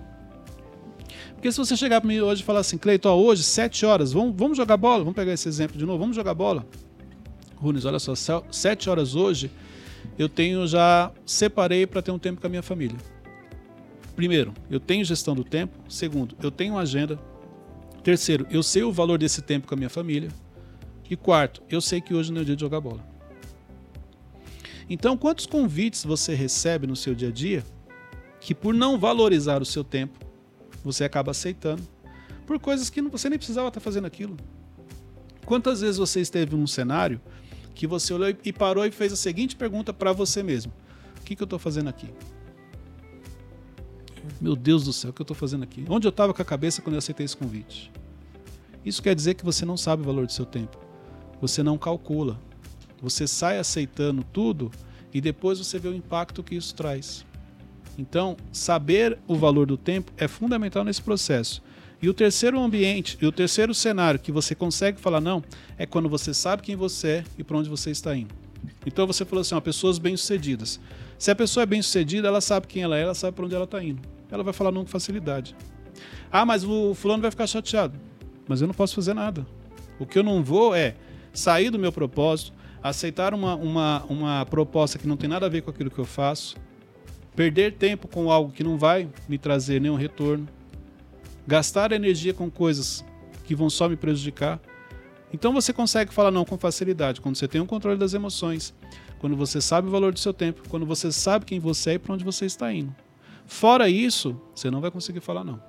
Porque 1.34 1.52
se 1.52 1.58
você 1.58 1.76
chegar 1.76 2.02
para 2.02 2.08
mim 2.08 2.20
hoje 2.20 2.42
e 2.42 2.46
falar 2.46 2.62
assim, 2.62 2.78
Cleiton, 2.78 3.10
ó, 3.10 3.16
hoje, 3.16 3.44
7 3.44 3.86
horas, 3.86 4.14
vamos, 4.14 4.36
vamos 4.36 4.58
jogar 4.58 4.78
bola? 4.78 5.00
Vamos 5.00 5.16
pegar 5.16 5.34
esse 5.34 5.48
exemplo 5.48 5.78
de 5.78 5.86
novo, 5.86 6.00
vamos 6.00 6.16
jogar 6.16 6.34
bola? 6.34 6.66
Runes, 7.56 7.86
olha 7.86 8.00
só, 8.00 8.44
7 8.50 8.90
horas 8.90 9.14
hoje, 9.14 9.52
eu 10.18 10.28
tenho 10.30 10.66
já 10.66 11.12
separei 11.26 11.86
para 11.86 12.02
ter 12.02 12.12
um 12.12 12.18
tempo 12.18 12.42
com 12.42 12.48
a 12.48 12.50
minha 12.50 12.64
família. 12.64 12.98
Primeiro, 14.16 14.54
eu 14.70 14.80
tenho 14.80 15.04
gestão 15.04 15.36
do 15.36 15.44
tempo. 15.44 15.78
Segundo, 15.90 16.36
eu 16.42 16.52
tenho 16.52 16.78
agenda. 16.78 17.20
Terceiro, 18.04 18.48
eu 18.50 18.64
sei 18.64 18.84
o 18.84 18.92
valor 18.92 19.18
desse 19.18 19.42
tempo 19.42 19.68
com 19.68 19.74
a 19.74 19.78
minha 19.78 19.90
família. 19.90 20.30
E 21.10 21.16
quarto, 21.16 21.62
eu 21.70 21.82
sei 21.82 22.00
que 22.00 22.14
hoje 22.14 22.32
não 22.32 22.42
é 22.42 22.44
dia 22.44 22.56
de 22.56 22.62
jogar 22.62 22.80
bola. 22.80 23.11
Então, 24.94 25.16
quantos 25.16 25.46
convites 25.46 26.04
você 26.04 26.36
recebe 26.36 26.86
no 26.86 26.98
seu 26.98 27.16
dia 27.16 27.30
a 27.30 27.32
dia 27.32 27.64
que, 28.42 28.54
por 28.54 28.74
não 28.74 29.00
valorizar 29.00 29.62
o 29.62 29.66
seu 29.66 29.86
tempo, 29.86 30.20
você 30.84 31.06
acaba 31.06 31.32
aceitando 31.32 31.82
por 32.46 32.60
coisas 32.60 32.90
que 32.90 33.02
você 33.02 33.30
nem 33.30 33.40
precisava 33.40 33.70
estar 33.70 33.80
fazendo 33.80 34.06
aquilo? 34.06 34.36
Quantas 35.46 35.80
vezes 35.80 35.96
você 35.96 36.20
esteve 36.20 36.58
num 36.58 36.68
cenário 36.68 37.22
que 37.74 37.88
você 37.88 38.14
olhou 38.14 38.36
e 38.44 38.52
parou 38.52 38.86
e 38.86 38.92
fez 38.92 39.14
a 39.14 39.16
seguinte 39.16 39.56
pergunta 39.56 39.94
para 39.94 40.12
você 40.12 40.44
mesmo: 40.44 40.74
O 41.20 41.22
que, 41.22 41.38
que 41.38 41.42
eu 41.42 41.46
estou 41.46 41.58
fazendo 41.58 41.88
aqui? 41.88 42.10
Meu 44.42 44.58
Deus 44.58 44.84
do 44.84 44.92
céu, 44.92 45.12
o 45.12 45.14
que 45.14 45.22
eu 45.22 45.24
estou 45.24 45.38
fazendo 45.38 45.64
aqui? 45.64 45.86
Onde 45.88 46.06
eu 46.06 46.10
estava 46.10 46.34
com 46.34 46.42
a 46.42 46.46
cabeça 46.46 46.82
quando 46.82 46.96
eu 46.96 47.00
aceitei 47.00 47.26
esse 47.26 47.38
convite? 47.38 47.90
Isso 48.84 49.02
quer 49.02 49.16
dizer 49.16 49.36
que 49.36 49.46
você 49.46 49.64
não 49.64 49.78
sabe 49.78 50.04
o 50.04 50.06
valor 50.06 50.26
do 50.26 50.34
seu 50.34 50.46
tempo. 50.46 50.78
Você 51.40 51.64
não 51.64 51.78
calcula. 51.78 52.38
Você 53.02 53.28
sai 53.28 53.58
aceitando 53.58 54.24
tudo 54.24 54.72
e 55.14 55.20
depois 55.20 55.60
você 55.60 55.80
vê 55.80 55.90
o 55.90 55.96
impacto 55.96 56.44
que 56.44 56.56
isso 56.56 56.76
traz. 56.76 57.26
Então, 57.98 58.38
saber 58.52 59.18
o 59.28 59.36
valor 59.36 59.66
do 59.68 59.78
tempo 59.78 60.12
é 60.18 60.28
fundamental 60.28 60.84
nesse 60.84 61.02
processo. 61.02 61.62
E 62.02 62.10
o 62.10 62.14
terceiro 62.14 62.60
ambiente, 62.60 63.18
e 63.22 63.28
o 63.28 63.32
terceiro 63.32 63.74
cenário 63.74 64.20
que 64.20 64.32
você 64.32 64.56
consegue 64.56 65.00
falar 65.00 65.22
não, 65.22 65.44
é 65.78 65.86
quando 65.86 66.10
você 66.10 66.34
sabe 66.34 66.64
quem 66.64 66.76
você 66.76 67.08
é 67.08 67.24
e 67.38 67.44
para 67.44 67.58
onde 67.58 67.70
você 67.70 67.92
está 67.92 68.16
indo. 68.16 68.34
Então 68.86 69.06
você 69.06 69.24
falou 69.24 69.42
assim, 69.42 69.54
ó, 69.54 69.62
pessoas 69.62 70.00
bem-sucedidas. 70.00 70.80
Se 71.18 71.30
a 71.30 71.36
pessoa 71.36 71.64
é 71.64 71.66
bem-sucedida, 71.66 72.28
ela 72.28 72.42
sabe 72.42 72.66
quem 72.66 72.82
ela 72.82 72.98
é, 72.98 73.04
ela 73.04 73.14
sabe 73.14 73.36
para 73.36 73.46
onde 73.46 73.54
ela 73.54 73.66
está 73.66 73.84
indo. 73.84 74.02
Ela 74.32 74.44
vai 74.44 74.54
falar 74.54 74.72
não 74.72 74.84
com 74.84 74.90
facilidade. 74.90 75.56
Ah, 76.32 76.46
mas 76.46 76.64
o 76.64 76.96
fulano 76.96 77.22
vai 77.22 77.30
ficar 77.30 77.46
chateado. 77.46 78.00
Mas 78.48 78.62
eu 78.62 78.68
não 78.68 78.74
posso 78.74 78.96
fazer 78.96 79.14
nada. 79.14 79.46
O 80.00 80.06
que 80.06 80.18
eu 80.18 80.24
não 80.24 80.44
vou 80.44 80.74
é 80.74 80.96
sair 81.32 81.70
do 81.70 81.78
meu 81.78 81.92
propósito, 81.92 82.54
aceitar 82.82 83.34
uma, 83.34 83.56
uma, 83.56 84.04
uma 84.10 84.46
proposta 84.46 84.98
que 84.98 85.08
não 85.08 85.18
tem 85.18 85.30
nada 85.30 85.46
a 85.46 85.50
ver 85.50 85.62
com 85.62 85.70
aquilo 85.70 85.92
que 85.92 86.00
eu 86.00 86.06
faço, 86.06 86.56
perder 87.36 87.74
tempo 87.74 88.08
com 88.08 88.32
algo 88.32 88.52
que 88.52 88.64
não 88.64 88.78
vai 88.78 89.08
me 89.28 89.38
trazer 89.38 89.80
nenhum 89.80 89.96
retorno, 89.96 90.48
gastar 91.46 91.92
energia 91.92 92.34
com 92.34 92.50
coisas 92.50 93.06
que 93.46 93.56
vão 93.56 93.70
só 93.70 93.88
me 93.88 93.96
prejudicar. 93.96 94.60
Então 95.34 95.54
você 95.54 95.72
consegue 95.72 96.14
falar 96.14 96.32
não 96.32 96.44
com 96.44 96.58
facilidade 96.58 97.22
quando 97.22 97.36
você 97.36 97.48
tem 97.48 97.62
um 97.62 97.66
controle 97.66 97.98
das 97.98 98.14
emoções, 98.14 98.74
quando 99.20 99.36
você 99.36 99.62
sabe 99.62 99.88
o 99.88 99.92
valor 99.92 100.12
do 100.12 100.20
seu 100.20 100.34
tempo, 100.34 100.64
quando 100.68 100.86
você 100.86 101.12
sabe 101.12 101.46
quem 101.46 101.60
você 101.60 101.92
é 101.92 101.94
e 101.94 102.00
para 102.00 102.14
onde 102.14 102.24
você 102.24 102.46
está 102.46 102.74
indo. 102.74 102.94
Fora 103.46 103.90
isso, 103.90 104.40
você 104.56 104.72
não 104.72 104.82
vai 104.82 104.90
conseguir 104.90 105.20
falar 105.20 105.44
não. 105.44 105.62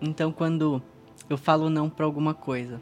Então, 0.00 0.32
quando 0.32 0.82
eu 1.28 1.36
falo 1.36 1.68
não 1.68 1.88
pra 1.88 2.04
alguma 2.04 2.34
coisa, 2.34 2.80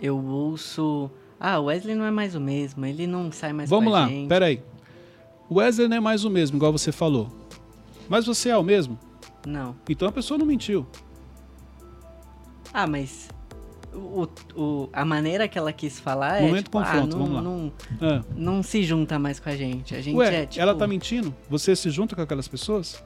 eu 0.00 0.18
ouço. 0.18 1.10
Ah, 1.42 1.58
o 1.58 1.64
Wesley 1.64 1.94
não 1.96 2.04
é 2.04 2.10
mais 2.10 2.34
o 2.34 2.40
mesmo, 2.40 2.84
ele 2.84 3.06
não 3.06 3.32
sai 3.32 3.52
mais 3.54 3.70
Vamos 3.70 3.90
com 3.90 3.96
a 3.96 4.00
lá, 4.00 4.08
gente. 4.08 4.28
peraí. 4.28 4.62
O 5.48 5.54
Wesley 5.54 5.88
não 5.88 5.96
é 5.96 6.00
mais 6.00 6.22
o 6.24 6.30
mesmo, 6.30 6.58
igual 6.58 6.70
você 6.70 6.92
falou. 6.92 7.28
Mas 8.10 8.26
você 8.26 8.50
é 8.50 8.56
o 8.56 8.62
mesmo? 8.62 8.98
Não. 9.46 9.74
Então 9.88 10.06
a 10.06 10.12
pessoa 10.12 10.36
não 10.36 10.44
mentiu. 10.44 10.86
Ah, 12.72 12.86
mas. 12.86 13.28
O, 13.92 14.28
o, 14.54 14.88
a 14.92 15.04
maneira 15.04 15.48
que 15.48 15.58
ela 15.58 15.72
quis 15.72 15.98
falar 15.98 16.40
é. 16.40 16.46
Momento 16.46 16.64
tipo, 16.64 16.78
confronto, 16.78 17.16
ah, 17.16 17.18
não, 17.18 17.26
vamos 17.26 17.34
lá. 17.34 17.42
Não, 17.42 17.72
Ah. 18.00 18.22
não 18.36 18.62
se 18.62 18.84
junta 18.84 19.18
mais 19.18 19.40
com 19.40 19.48
a 19.48 19.56
gente. 19.56 19.96
A 19.96 20.00
gente 20.00 20.14
Ué, 20.16 20.42
é 20.42 20.46
tipo. 20.46 20.60
ela 20.62 20.74
tá 20.74 20.86
mentindo? 20.86 21.34
Você 21.48 21.74
se 21.74 21.90
junta 21.90 22.14
com 22.14 22.22
aquelas 22.22 22.46
pessoas? 22.46 23.02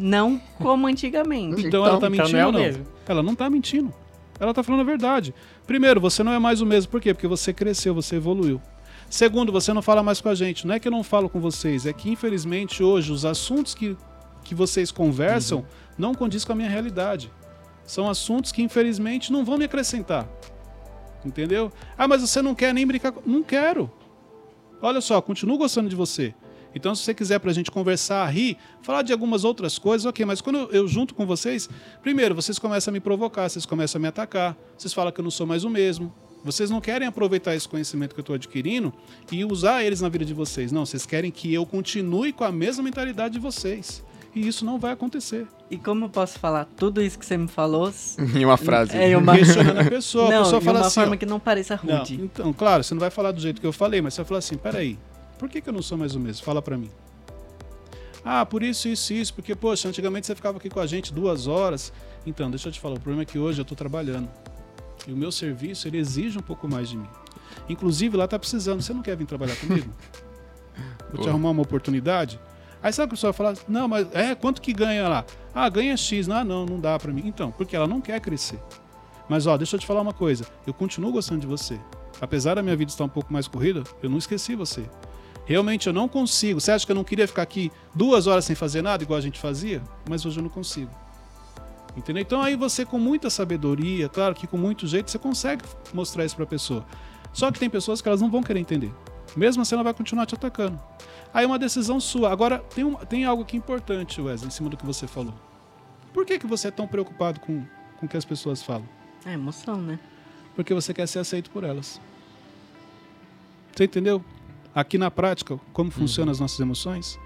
Não 0.00 0.40
como 0.58 0.86
antigamente. 0.86 1.66
Então, 1.66 1.84
ela 1.84 1.98
tá 1.98 2.06
então 2.06 2.10
mentindo 2.10 2.52
não 2.52 2.58
é 2.60 2.72
não? 2.72 2.86
Ela 3.06 3.22
não 3.22 3.34
tá 3.34 3.50
mentindo. 3.50 3.92
Ela 4.40 4.54
tá 4.54 4.62
falando 4.62 4.80
a 4.80 4.84
verdade. 4.84 5.34
Primeiro, 5.66 6.00
você 6.00 6.22
não 6.22 6.32
é 6.32 6.38
mais 6.38 6.60
o 6.62 6.66
mesmo. 6.66 6.90
Por 6.90 7.00
quê? 7.00 7.12
Porque 7.12 7.28
você 7.28 7.52
cresceu, 7.52 7.94
você 7.94 8.16
evoluiu. 8.16 8.60
Segundo, 9.08 9.52
você 9.52 9.72
não 9.72 9.82
fala 9.82 10.02
mais 10.02 10.20
com 10.20 10.28
a 10.28 10.34
gente. 10.34 10.66
Não 10.66 10.74
é 10.74 10.80
que 10.80 10.88
eu 10.88 10.92
não 10.92 11.02
falo 11.04 11.28
com 11.28 11.40
vocês, 11.40 11.84
é 11.84 11.92
que 11.92 12.08
infelizmente 12.10 12.82
hoje 12.82 13.12
os 13.12 13.24
assuntos 13.24 13.74
que, 13.74 13.96
que 14.42 14.54
vocês 14.54 14.90
conversam 14.90 15.58
Uhum. 15.58 15.64
não 15.98 16.14
condiz 16.14 16.44
com 16.44 16.52
a 16.52 16.54
minha 16.54 16.68
realidade. 16.70 17.30
São 17.84 18.08
assuntos 18.08 18.50
que 18.52 18.62
infelizmente 18.62 19.30
não 19.32 19.44
vão 19.44 19.58
me 19.58 19.64
acrescentar. 19.64 20.26
Entendeu? 21.24 21.70
Ah, 21.98 22.08
mas 22.08 22.22
você 22.22 22.40
não 22.40 22.54
quer 22.54 22.72
nem 22.72 22.86
brincar 22.86 23.12
com... 23.12 23.20
Não 23.28 23.42
quero. 23.42 23.90
Olha 24.80 25.00
só, 25.00 25.20
continuo 25.20 25.58
gostando 25.58 25.88
de 25.88 25.96
você. 25.96 26.34
Então, 26.74 26.94
se 26.94 27.02
você 27.02 27.14
quiser 27.14 27.38
pra 27.38 27.52
gente 27.52 27.70
conversar, 27.70 28.26
rir, 28.26 28.56
falar 28.82 29.02
de 29.02 29.12
algumas 29.12 29.44
outras 29.44 29.78
coisas, 29.78 30.06
ok, 30.06 30.24
mas 30.24 30.40
quando 30.40 30.68
eu, 30.72 30.86
junto 30.86 31.14
com 31.14 31.26
vocês, 31.26 31.68
primeiro, 32.02 32.34
vocês 32.34 32.58
começam 32.58 32.92
a 32.92 32.94
me 32.94 33.00
provocar, 33.00 33.48
vocês 33.48 33.66
começam 33.66 33.98
a 33.98 34.02
me 34.02 34.08
atacar, 34.08 34.56
vocês 34.76 34.92
falam 34.92 35.12
que 35.12 35.20
eu 35.20 35.24
não 35.24 35.30
sou 35.30 35.46
mais 35.46 35.64
o 35.64 35.70
mesmo. 35.70 36.12
Vocês 36.42 36.70
não 36.70 36.80
querem 36.80 37.06
aproveitar 37.06 37.54
esse 37.54 37.68
conhecimento 37.68 38.14
que 38.14 38.20
eu 38.20 38.22
estou 38.22 38.34
adquirindo 38.34 38.92
e 39.30 39.44
usar 39.44 39.84
eles 39.84 40.00
na 40.00 40.08
vida 40.08 40.24
de 40.24 40.32
vocês. 40.32 40.72
Não, 40.72 40.86
vocês 40.86 41.04
querem 41.04 41.30
que 41.30 41.52
eu 41.52 41.66
continue 41.66 42.32
com 42.32 42.44
a 42.44 42.52
mesma 42.52 42.82
mentalidade 42.82 43.34
de 43.34 43.40
vocês. 43.40 44.02
E 44.34 44.46
isso 44.46 44.64
não 44.64 44.78
vai 44.78 44.92
acontecer. 44.92 45.46
E 45.70 45.76
como 45.76 46.04
eu 46.04 46.08
posso 46.08 46.38
falar 46.38 46.66
tudo 46.76 47.02
isso 47.02 47.18
que 47.18 47.26
você 47.26 47.36
me 47.36 47.48
falou? 47.48 47.92
Em 48.34 48.44
uma 48.44 48.56
frase. 48.56 48.96
É 48.96 49.16
uma... 49.16 49.36
Questionando 49.36 49.80
a 49.80 49.84
pessoa. 49.84 50.30
não, 50.30 50.40
a 50.40 50.44
pessoa 50.44 50.60
de 50.60 50.64
fala 50.64 50.78
uma 50.78 50.86
assim, 50.86 51.00
forma 51.00 51.14
ó, 51.14 51.18
que 51.18 51.26
não 51.26 51.40
pareça 51.40 51.80
não, 51.82 51.98
rude. 51.98 52.14
então, 52.14 52.52
claro, 52.52 52.82
você 52.82 52.94
não 52.94 53.00
vai 53.00 53.10
falar 53.10 53.32
do 53.32 53.40
jeito 53.40 53.60
que 53.60 53.66
eu 53.66 53.72
falei, 53.72 54.00
mas 54.00 54.14
você 54.14 54.22
vai 54.22 54.28
falar 54.28 54.38
assim, 54.38 54.56
peraí, 54.56 54.98
por 55.40 55.48
que, 55.48 55.62
que 55.62 55.68
eu 55.70 55.72
não 55.72 55.80
sou 55.80 55.96
mais 55.96 56.14
o 56.14 56.20
mesmo? 56.20 56.44
Fala 56.44 56.60
pra 56.60 56.76
mim. 56.76 56.90
Ah, 58.22 58.44
por 58.44 58.62
isso, 58.62 58.88
isso, 58.88 59.14
isso, 59.14 59.32
porque, 59.32 59.54
poxa, 59.54 59.88
antigamente 59.88 60.26
você 60.26 60.34
ficava 60.34 60.58
aqui 60.58 60.68
com 60.68 60.78
a 60.78 60.86
gente 60.86 61.14
duas 61.14 61.46
horas. 61.46 61.90
Então, 62.26 62.50
deixa 62.50 62.68
eu 62.68 62.72
te 62.72 62.78
falar, 62.78 62.96
o 62.96 63.00
problema 63.00 63.22
é 63.22 63.24
que 63.24 63.38
hoje 63.38 63.58
eu 63.58 63.64
tô 63.64 63.74
trabalhando. 63.74 64.28
E 65.08 65.12
o 65.14 65.16
meu 65.16 65.32
serviço, 65.32 65.88
ele 65.88 65.96
exige 65.96 66.38
um 66.38 66.42
pouco 66.42 66.68
mais 66.68 66.90
de 66.90 66.98
mim. 66.98 67.08
Inclusive, 67.70 68.18
lá 68.18 68.28
tá 68.28 68.38
precisando. 68.38 68.82
Você 68.82 68.92
não 68.92 69.00
quer 69.00 69.16
vir 69.16 69.26
trabalhar 69.26 69.56
comigo? 69.56 69.90
Vou 71.10 71.20
te 71.20 71.24
Pô. 71.24 71.30
arrumar 71.30 71.50
uma 71.50 71.62
oportunidade? 71.62 72.38
Aí 72.82 72.92
sabe 72.92 73.06
o 73.06 73.08
que 73.08 73.14
a 73.14 73.16
pessoa 73.16 73.32
vai 73.32 73.54
falar? 73.54 73.66
Não, 73.66 73.88
mas 73.88 74.14
é, 74.14 74.34
quanto 74.34 74.60
que 74.60 74.74
ganha 74.74 75.08
lá? 75.08 75.24
Ah, 75.54 75.70
ganha 75.70 75.96
X. 75.96 76.28
Ah, 76.28 76.44
não, 76.44 76.66
não 76.66 76.78
dá 76.78 76.98
pra 76.98 77.10
mim. 77.10 77.22
Então, 77.24 77.50
porque 77.50 77.74
ela 77.74 77.86
não 77.86 78.02
quer 78.02 78.20
crescer. 78.20 78.58
Mas, 79.26 79.46
ó, 79.46 79.56
deixa 79.56 79.76
eu 79.76 79.80
te 79.80 79.86
falar 79.86 80.02
uma 80.02 80.12
coisa. 80.12 80.44
Eu 80.66 80.74
continuo 80.74 81.10
gostando 81.10 81.40
de 81.40 81.46
você. 81.46 81.80
Apesar 82.20 82.56
da 82.56 82.62
minha 82.62 82.76
vida 82.76 82.90
estar 82.90 83.04
um 83.04 83.08
pouco 83.08 83.32
mais 83.32 83.48
corrida, 83.48 83.82
eu 84.02 84.10
não 84.10 84.18
esqueci 84.18 84.54
você. 84.54 84.84
Realmente 85.50 85.88
eu 85.88 85.92
não 85.92 86.06
consigo. 86.06 86.60
Você 86.60 86.70
acha 86.70 86.86
que 86.86 86.92
eu 86.92 86.94
não 86.94 87.02
queria 87.02 87.26
ficar 87.26 87.42
aqui 87.42 87.72
duas 87.92 88.28
horas 88.28 88.44
sem 88.44 88.54
fazer 88.54 88.82
nada, 88.82 89.02
igual 89.02 89.18
a 89.18 89.20
gente 89.20 89.36
fazia? 89.36 89.82
Mas 90.08 90.24
hoje 90.24 90.38
eu 90.38 90.44
não 90.44 90.48
consigo. 90.48 90.92
Entendeu? 91.96 92.22
Então 92.22 92.40
aí 92.40 92.54
você, 92.54 92.86
com 92.86 93.00
muita 93.00 93.28
sabedoria, 93.28 94.08
claro 94.08 94.32
que 94.32 94.46
com 94.46 94.56
muito 94.56 94.86
jeito, 94.86 95.10
você 95.10 95.18
consegue 95.18 95.64
mostrar 95.92 96.24
isso 96.24 96.36
pra 96.36 96.46
pessoa. 96.46 96.86
Só 97.32 97.50
que 97.50 97.58
tem 97.58 97.68
pessoas 97.68 98.00
que 98.00 98.06
elas 98.06 98.20
não 98.20 98.30
vão 98.30 98.44
querer 98.44 98.60
entender. 98.60 98.92
Mesmo 99.36 99.62
assim, 99.62 99.74
ela 99.74 99.82
vai 99.82 99.92
continuar 99.92 100.24
te 100.24 100.36
atacando. 100.36 100.80
Aí 101.34 101.42
é 101.42 101.46
uma 101.48 101.58
decisão 101.58 101.98
sua. 101.98 102.30
Agora, 102.30 102.60
tem, 102.72 102.84
um, 102.84 102.94
tem 102.94 103.24
algo 103.24 103.42
aqui 103.42 103.56
importante, 103.56 104.20
Wesley, 104.20 104.46
em 104.46 104.52
cima 104.52 104.70
do 104.70 104.76
que 104.76 104.86
você 104.86 105.08
falou. 105.08 105.34
Por 106.14 106.24
que, 106.24 106.38
que 106.38 106.46
você 106.46 106.68
é 106.68 106.70
tão 106.70 106.86
preocupado 106.86 107.40
com, 107.40 107.64
com 107.98 108.06
o 108.06 108.08
que 108.08 108.16
as 108.16 108.24
pessoas 108.24 108.62
falam? 108.62 108.88
É 109.26 109.32
emoção, 109.32 109.82
né? 109.82 109.98
Porque 110.54 110.72
você 110.72 110.94
quer 110.94 111.08
ser 111.08 111.18
aceito 111.18 111.50
por 111.50 111.64
elas. 111.64 112.00
Você 113.74 113.82
entendeu? 113.82 114.24
Aqui 114.74 114.96
na 114.98 115.10
prática, 115.10 115.58
como 115.72 115.90
funcionam 115.90 116.30
as 116.30 116.38
nossas 116.38 116.60
emoções? 116.60 117.18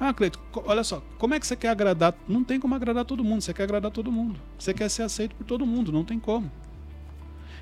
Ah, 0.00 0.12
Cleito, 0.12 0.40
olha 0.66 0.82
só, 0.82 1.02
como 1.18 1.34
é 1.34 1.40
que 1.40 1.46
você 1.46 1.54
quer 1.54 1.68
agradar? 1.68 2.14
Não 2.26 2.42
tem 2.42 2.58
como 2.58 2.74
agradar 2.74 3.04
todo 3.04 3.22
mundo, 3.22 3.42
você 3.42 3.52
quer 3.54 3.64
agradar 3.64 3.90
todo 3.90 4.10
mundo. 4.10 4.40
Você 4.58 4.74
quer 4.74 4.88
ser 4.88 5.02
aceito 5.02 5.36
por 5.36 5.44
todo 5.44 5.66
mundo, 5.66 5.92
não 5.92 6.04
tem 6.04 6.18
como. 6.18 6.50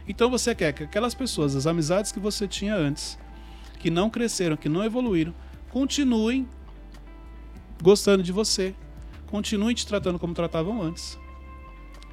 Então 0.08 0.30
você 0.30 0.54
quer 0.54 0.72
que 0.72 0.84
aquelas 0.84 1.14
pessoas, 1.14 1.54
as 1.54 1.66
amizades 1.66 2.10
que 2.10 2.18
você 2.18 2.48
tinha 2.48 2.74
antes, 2.74 3.18
que 3.78 3.90
não 3.90 4.08
cresceram, 4.08 4.56
que 4.56 4.68
não 4.68 4.84
evoluíram, 4.84 5.34
continuem 5.70 6.48
gostando 7.82 8.22
de 8.22 8.32
você, 8.32 8.74
continuem 9.26 9.74
te 9.74 9.86
tratando 9.86 10.18
como 10.18 10.34
tratavam 10.34 10.80
antes. 10.80 11.18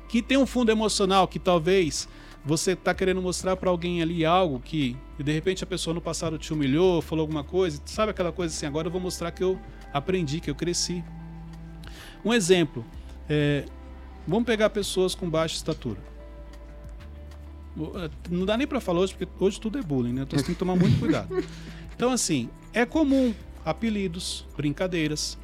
Que 0.08 0.22
tem 0.22 0.38
um 0.38 0.46
fundo 0.46 0.72
emocional 0.72 1.28
que 1.28 1.38
talvez 1.38 2.10
você 2.46 2.72
está 2.72 2.94
querendo 2.94 3.22
mostrar 3.22 3.56
para 3.56 3.70
alguém 3.70 4.02
ali 4.02 4.26
algo 4.26 4.60
que 4.60 4.96
e 5.18 5.24
de 5.24 5.32
repente 5.32 5.64
a 5.64 5.68
pessoa 5.68 5.94
no 5.94 6.02
passado 6.02 6.38
te 6.38 6.54
humilhou, 6.54 7.02
falou 7.02 7.24
alguma 7.24 7.44
coisa, 7.44 7.82
sabe 7.86 8.12
aquela 8.12 8.32
coisa 8.32 8.54
assim, 8.54 8.66
agora 8.66 8.88
eu 8.88 8.92
vou 8.92 9.02
mostrar 9.02 9.32
que 9.32 9.44
eu 9.44 9.60
aprendi, 9.94 10.40
que 10.40 10.50
eu 10.50 10.56
cresci. 10.56 11.04
Um 12.24 12.34
exemplo, 12.34 12.86
é, 13.28 13.66
vamos 14.28 14.46
pegar 14.46 14.70
pessoas 14.70 15.16
com 15.16 15.30
baixa 15.30 15.56
estatura. 15.56 16.00
É, 17.96 18.10
Não 18.30 18.46
dá 18.46 18.58
nem 18.58 18.68
para 18.68 18.80
falar 18.80 19.02
hoje, 19.02 19.16
porque 19.16 19.44
hoje 19.44 19.60
tudo 19.60 19.78
é 19.78 19.82
bullying, 19.82 20.14
né? 20.14 20.24
Então 20.24 20.38
você 20.38 20.46
tem 20.46 20.56
que 20.56 20.60
tomar 20.60 20.76
muito 20.76 20.98
cuidado. 21.00 21.44
Então, 21.96 22.12
assim, 22.12 22.50
é 22.74 22.86
comum 22.86 23.34
apelidos, 23.66 24.46
brincadeiras. 24.56 25.38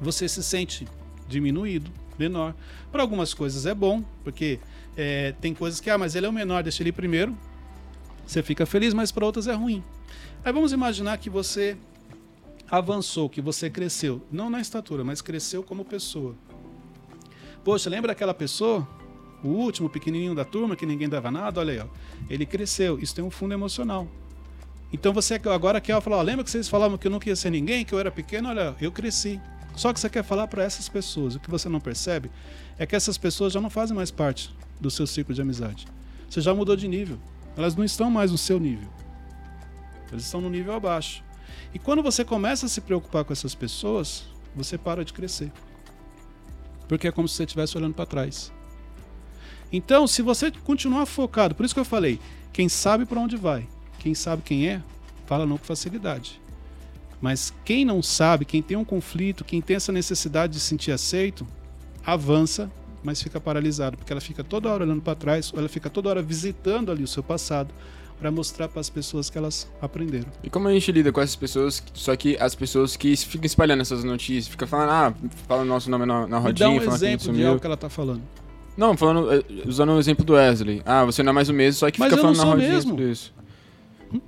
Você 0.00 0.28
se 0.28 0.42
sente 0.42 0.86
diminuído, 1.28 1.90
menor. 2.18 2.54
Para 2.92 3.02
algumas 3.02 3.32
coisas 3.32 3.66
é 3.66 3.74
bom, 3.74 4.02
porque 4.22 4.60
é, 4.96 5.32
tem 5.40 5.54
coisas 5.54 5.80
que, 5.80 5.90
ah, 5.90 5.98
mas 5.98 6.14
ele 6.14 6.26
é 6.26 6.28
o 6.28 6.32
menor, 6.32 6.62
deixa 6.62 6.82
ele 6.82 6.90
ir 6.90 6.92
primeiro. 6.92 7.36
Você 8.26 8.42
fica 8.42 8.64
feliz, 8.64 8.94
mas 8.94 9.12
para 9.12 9.26
outras 9.26 9.46
é 9.46 9.52
ruim. 9.52 9.82
Aí 10.44 10.52
vamos 10.52 10.72
imaginar 10.72 11.18
que 11.18 11.28
você 11.28 11.76
avançou, 12.70 13.28
que 13.28 13.40
você 13.40 13.68
cresceu, 13.68 14.22
não 14.30 14.48
na 14.48 14.60
estatura, 14.60 15.04
mas 15.04 15.20
cresceu 15.20 15.62
como 15.62 15.84
pessoa. 15.84 16.34
Poxa, 17.62 17.90
lembra 17.90 18.12
aquela 18.12 18.34
pessoa? 18.34 18.86
O 19.42 19.48
último 19.48 19.90
pequenininho 19.90 20.34
da 20.34 20.44
turma 20.44 20.74
que 20.74 20.86
ninguém 20.86 21.08
dava 21.08 21.30
nada? 21.30 21.60
Olha 21.60 21.72
aí, 21.72 21.78
ó. 21.80 21.86
ele 22.30 22.46
cresceu. 22.46 22.98
Isso 22.98 23.14
tem 23.14 23.22
um 23.22 23.30
fundo 23.30 23.52
emocional. 23.52 24.08
Então 24.90 25.12
você 25.12 25.34
agora 25.34 25.80
quer 25.80 26.00
falar, 26.00 26.16
ó, 26.18 26.22
lembra 26.22 26.44
que 26.44 26.50
vocês 26.50 26.68
falavam 26.68 26.96
que 26.96 27.06
eu 27.06 27.10
não 27.10 27.18
queria 27.18 27.36
ser 27.36 27.50
ninguém, 27.50 27.84
que 27.84 27.92
eu 27.92 27.98
era 27.98 28.10
pequeno? 28.10 28.48
Olha, 28.48 28.74
eu 28.80 28.90
cresci. 28.90 29.40
Só 29.76 29.92
que 29.92 30.00
você 30.00 30.08
quer 30.08 30.22
falar 30.22 30.46
para 30.46 30.62
essas 30.62 30.88
pessoas. 30.88 31.34
O 31.34 31.40
que 31.40 31.50
você 31.50 31.68
não 31.68 31.80
percebe 31.80 32.30
é 32.78 32.86
que 32.86 32.96
essas 32.96 33.18
pessoas 33.18 33.52
já 33.52 33.60
não 33.60 33.68
fazem 33.68 33.94
mais 33.94 34.10
parte 34.10 34.54
do 34.80 34.90
seu 34.90 35.06
ciclo 35.06 35.34
de 35.34 35.42
amizade. 35.42 35.86
Você 36.28 36.40
já 36.40 36.54
mudou 36.54 36.76
de 36.76 36.88
nível. 36.88 37.18
Elas 37.56 37.76
não 37.76 37.84
estão 37.84 38.10
mais 38.10 38.32
no 38.32 38.38
seu 38.38 38.58
nível. 38.58 38.88
Eles 40.10 40.24
estão 40.24 40.40
no 40.40 40.50
nível 40.50 40.74
abaixo. 40.74 41.22
E 41.72 41.78
quando 41.78 42.02
você 42.02 42.24
começa 42.24 42.66
a 42.66 42.68
se 42.68 42.80
preocupar 42.80 43.24
com 43.24 43.32
essas 43.32 43.54
pessoas, 43.54 44.24
você 44.54 44.78
para 44.78 45.04
de 45.04 45.12
crescer. 45.12 45.52
Porque 46.88 47.08
é 47.08 47.12
como 47.12 47.26
se 47.28 47.34
você 47.34 47.44
estivesse 47.44 47.76
olhando 47.76 47.94
para 47.94 48.06
trás. 48.06 48.52
Então, 49.72 50.06
se 50.06 50.22
você 50.22 50.50
continuar 50.50 51.06
focado, 51.06 51.54
por 51.54 51.64
isso 51.64 51.74
que 51.74 51.80
eu 51.80 51.84
falei, 51.84 52.20
quem 52.52 52.68
sabe 52.68 53.04
para 53.04 53.18
onde 53.18 53.36
vai, 53.36 53.66
quem 53.98 54.14
sabe 54.14 54.42
quem 54.42 54.68
é, 54.68 54.82
fala 55.26 55.46
não 55.46 55.58
com 55.58 55.64
facilidade. 55.64 56.40
Mas 57.20 57.52
quem 57.64 57.84
não 57.84 58.02
sabe, 58.02 58.44
quem 58.44 58.62
tem 58.62 58.76
um 58.76 58.84
conflito, 58.84 59.44
quem 59.44 59.60
tem 59.60 59.76
essa 59.76 59.90
necessidade 59.90 60.52
de 60.52 60.60
se 60.60 60.66
sentir 60.66 60.92
aceito, 60.92 61.46
avança, 62.04 62.70
mas 63.04 63.22
fica 63.22 63.38
paralisado, 63.38 63.96
porque 63.96 64.12
ela 64.12 64.20
fica 64.20 64.42
toda 64.42 64.68
hora 64.70 64.82
olhando 64.84 65.02
para 65.02 65.14
trás, 65.14 65.52
ou 65.52 65.58
ela 65.60 65.68
fica 65.68 65.88
toda 65.90 66.08
hora 66.08 66.22
visitando 66.22 66.90
ali 66.90 67.04
o 67.04 67.06
seu 67.08 67.22
passado 67.22 67.72
para 68.18 68.30
mostrar 68.30 68.68
para 68.68 68.80
as 68.80 68.88
pessoas 68.88 69.28
que 69.28 69.36
elas 69.36 69.68
aprenderam. 69.82 70.28
E 70.42 70.48
como 70.48 70.66
a 70.68 70.72
gente 70.72 70.90
lida 70.90 71.12
com 71.12 71.20
essas 71.20 71.36
pessoas, 71.36 71.82
só 71.92 72.16
que 72.16 72.36
as 72.40 72.54
pessoas 72.54 72.96
que 72.96 73.14
ficam 73.16 73.44
espalhando 73.44 73.82
essas 73.82 74.02
notícias, 74.04 74.48
ficam 74.48 74.66
falando, 74.66 74.90
ah, 74.90 75.14
fala 75.46 75.62
o 75.62 75.64
nosso 75.64 75.90
nome 75.90 76.06
na, 76.06 76.26
na 76.26 76.40
Me 76.40 76.52
dá 76.52 76.66
rodinha, 76.66 76.70
um 76.90 76.94
exemplo 76.94 77.32
de 77.32 77.44
algo 77.44 77.60
que 77.60 77.66
ela 77.66 77.74
está 77.74 77.90
falando. 77.90 78.22
Não, 78.76 78.96
falando, 78.96 79.32
eh, 79.32 79.42
usando 79.66 79.90
o 79.92 79.98
exemplo 80.00 80.24
do 80.24 80.32
Wesley. 80.32 80.82
Ah, 80.84 81.04
você 81.04 81.22
não 81.22 81.30
é 81.30 81.32
mais 81.34 81.48
o 81.48 81.52
mesmo, 81.52 81.78
só 81.78 81.90
que 81.90 82.00
Mas 82.00 82.08
fica 82.10 82.20
falando 82.22 82.36
na 82.38 82.44
rodinha 82.44 82.68
mesmo. 82.70 82.90
tudo 82.92 83.08
isso. 83.08 83.32